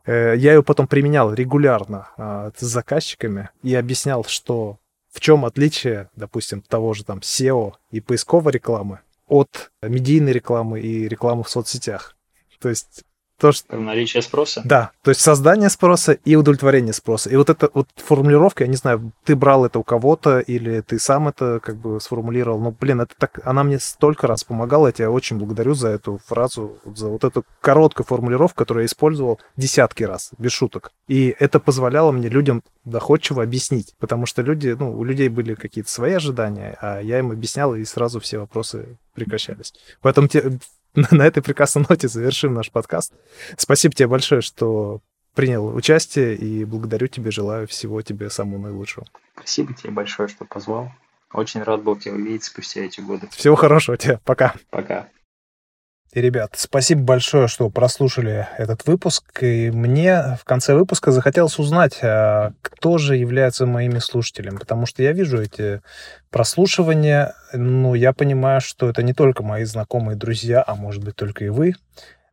э, 0.05 0.34
я 0.36 0.55
ее 0.55 0.62
потом 0.62 0.86
применял 0.86 1.32
регулярно 1.32 2.09
э, 2.16 2.51
с 2.57 2.64
заказчиками 2.64 3.51
и 3.62 3.74
объяснял, 3.74 4.24
что 4.24 4.78
в 5.11 5.18
чем 5.18 5.44
отличие, 5.44 6.09
допустим, 6.14 6.62
того 6.62 6.94
же 6.94 7.05
там 7.05 7.18
SEO 7.18 7.72
и 7.90 8.01
поисковой 8.01 8.53
рекламы 8.53 9.01
от 9.31 9.70
медийной 9.81 10.33
рекламы 10.33 10.81
и 10.81 11.09
рекламы 11.09 11.45
в 11.45 11.49
соцсетях. 11.49 12.16
То 12.59 12.68
есть 12.68 13.05
то, 13.41 13.53
что... 13.53 13.76
Наличие 13.76 14.22
спроса? 14.22 14.62
Да, 14.64 14.91
то 15.03 15.11
есть 15.11 15.20
создание 15.20 15.70
спроса 15.70 16.12
и 16.12 16.36
удовлетворение 16.36 16.93
спроса. 16.93 17.30
И 17.30 17.36
вот 17.36 17.51
эта 17.51 17.70
вот 17.72 17.88
формулировка, 17.97 18.64
я 18.64 18.68
не 18.68 18.76
знаю, 18.76 19.12
ты 19.24 19.34
брал 19.34 19.64
это 19.64 19.78
у 19.78 19.82
кого-то 19.82 20.41
или 20.41 20.80
ты 20.82 20.99
сам 20.99 21.28
это 21.28 21.61
как 21.61 21.76
бы 21.76 22.01
сформулировал, 22.01 22.61
но, 22.61 22.70
блин, 22.70 23.01
это 23.01 23.14
так, 23.18 23.41
она 23.45 23.64
мне 23.64 23.78
столько 23.78 24.26
раз 24.26 24.45
помогала, 24.45 24.88
я 24.88 24.93
тебя 24.93 25.11
очень 25.11 25.38
благодарю 25.38 25.74
за 25.74 25.88
эту 25.88 26.20
фразу, 26.26 26.78
за 26.84 27.09
вот 27.09 27.24
эту 27.24 27.45
короткую 27.61 28.07
формулировку, 28.07 28.59
которую 28.59 28.82
я 28.82 28.86
использовал 28.86 29.41
десятки 29.57 30.05
раз, 30.05 30.30
без 30.38 30.53
шуток. 30.53 30.93
И 31.09 31.34
это 31.38 31.59
позволяло 31.59 32.12
мне 32.12 32.28
людям 32.28 32.62
доходчиво 32.84 33.43
объяснить, 33.43 33.95
потому 33.99 34.26
что 34.26 34.43
люди, 34.43 34.76
ну, 34.78 34.97
у 34.97 35.05
людей 35.05 35.28
были 35.28 35.55
какие-то 35.55 35.91
свои 35.91 36.12
ожидания, 36.12 36.76
а 36.80 37.01
я 37.01 37.18
им 37.18 37.30
объяснял, 37.30 37.74
и 37.74 37.84
сразу 37.84 38.20
все 38.20 38.38
вопросы 38.38 38.99
прекращались. 39.14 39.72
Поэтому 40.03 40.28
те, 40.28 40.59
на 40.95 41.26
этой 41.26 41.43
прекрасной 41.43 41.84
ноте 41.88 42.09
завершим 42.09 42.55
наш 42.55 42.70
подкаст. 42.70 43.12
Спасибо 43.57 43.95
тебе 43.95 44.09
большое, 44.09 44.41
что 44.41 45.01
принял 45.34 45.66
участие, 45.74 46.34
и 46.34 46.64
благодарю 46.64 47.07
тебя, 47.07 47.30
желаю 47.30 47.66
всего 47.66 48.03
тебе 48.03 48.30
самого 48.30 48.59
наилучшего. 48.59 49.07
Спасибо 49.36 49.74
тебе 49.74 49.91
большое, 49.91 50.28
что 50.28 50.45
позвал. 50.45 50.93
Очень 51.32 51.62
рад 51.62 51.82
был 51.82 51.97
тебя 51.97 52.14
увидеть 52.14 52.45
спустя 52.45 52.80
эти 52.80 53.01
годы. 53.01 53.28
Всего 53.30 53.55
хорошего 53.55 53.97
тебе. 53.97 54.18
Пока. 54.24 54.55
Пока. 54.70 55.09
И, 56.12 56.20
ребят, 56.20 56.54
спасибо 56.56 57.02
большое, 57.02 57.46
что 57.46 57.70
прослушали 57.70 58.48
этот 58.58 58.84
выпуск. 58.84 59.44
И 59.44 59.70
мне 59.70 60.36
в 60.40 60.44
конце 60.44 60.74
выпуска 60.74 61.12
захотелось 61.12 61.61
узнать, 61.61 62.00
а 62.02 62.52
кто 62.62 62.98
же 62.98 63.16
является 63.16 63.64
моими 63.64 64.00
слушателями. 64.00 64.56
Потому 64.56 64.86
что 64.86 65.04
я 65.04 65.12
вижу 65.12 65.40
эти 65.40 65.82
прослушивания, 66.30 67.34
ну, 67.52 67.94
я 67.94 68.12
понимаю, 68.12 68.61
что 68.61 68.88
это 68.88 69.04
не 69.04 69.14
только 69.14 69.44
мои 69.44 69.62
знакомые 69.62 70.16
друзья, 70.16 70.64
а 70.66 70.74
может 70.74 71.04
быть 71.04 71.14
только 71.14 71.44
и 71.44 71.48
вы. 71.48 71.74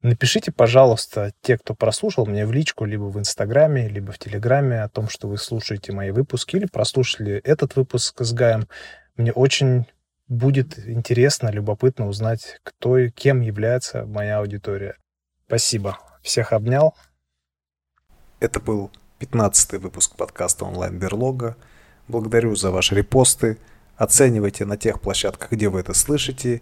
Напишите, 0.02 0.52
пожалуйста, 0.52 1.32
те, 1.42 1.58
кто 1.60 1.76
прослушал 1.76 2.26
мне 2.26 2.48
в 2.48 2.52
личку, 2.52 2.86
либо 2.86 3.04
в 3.04 3.20
Инстаграме, 3.20 3.90
либо 3.90 4.12
в 4.12 4.18
Телеграме 4.18 4.82
о 4.82 4.90
том, 4.90 5.08
что 5.08 5.28
вы 5.28 5.38
слушаете 5.38 5.92
мои 5.92 6.10
выпуски 6.10 6.56
или 6.56 6.66
прослушали 6.66 7.42
этот 7.44 7.76
выпуск 7.76 8.22
с 8.22 8.34
Гаем. 8.34 8.68
Мне 9.18 9.32
очень 9.32 9.86
будет 10.28 10.78
интересно, 10.88 11.50
любопытно 11.50 12.08
узнать, 12.08 12.60
кто 12.64 12.98
и 12.98 13.10
кем 13.10 13.42
является 13.42 14.06
моя 14.06 14.40
аудитория. 14.40 14.98
Спасибо. 15.48 15.98
Всех 16.22 16.52
обнял. 16.54 16.96
Это 18.40 18.60
был 18.60 18.92
15 19.20 19.82
выпуск 19.82 20.16
подкаста 20.16 20.66
онлайн 20.66 21.00
Берлога. 21.00 21.56
Благодарю 22.08 22.56
за 22.56 22.72
ваши 22.72 22.96
репосты. 22.96 23.58
Оценивайте 23.96 24.66
на 24.66 24.78
тех 24.78 25.02
площадках, 25.02 25.52
где 25.52 25.70
вы 25.70 25.80
это 25.80 25.94
слышите. 25.94 26.62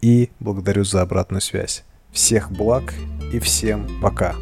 И 0.00 0.30
благодарю 0.38 0.84
за 0.84 1.02
обратную 1.02 1.40
связь. 1.40 1.84
Всех 2.12 2.50
благ 2.50 2.94
и 3.32 3.38
всем 3.38 4.00
пока. 4.00 4.34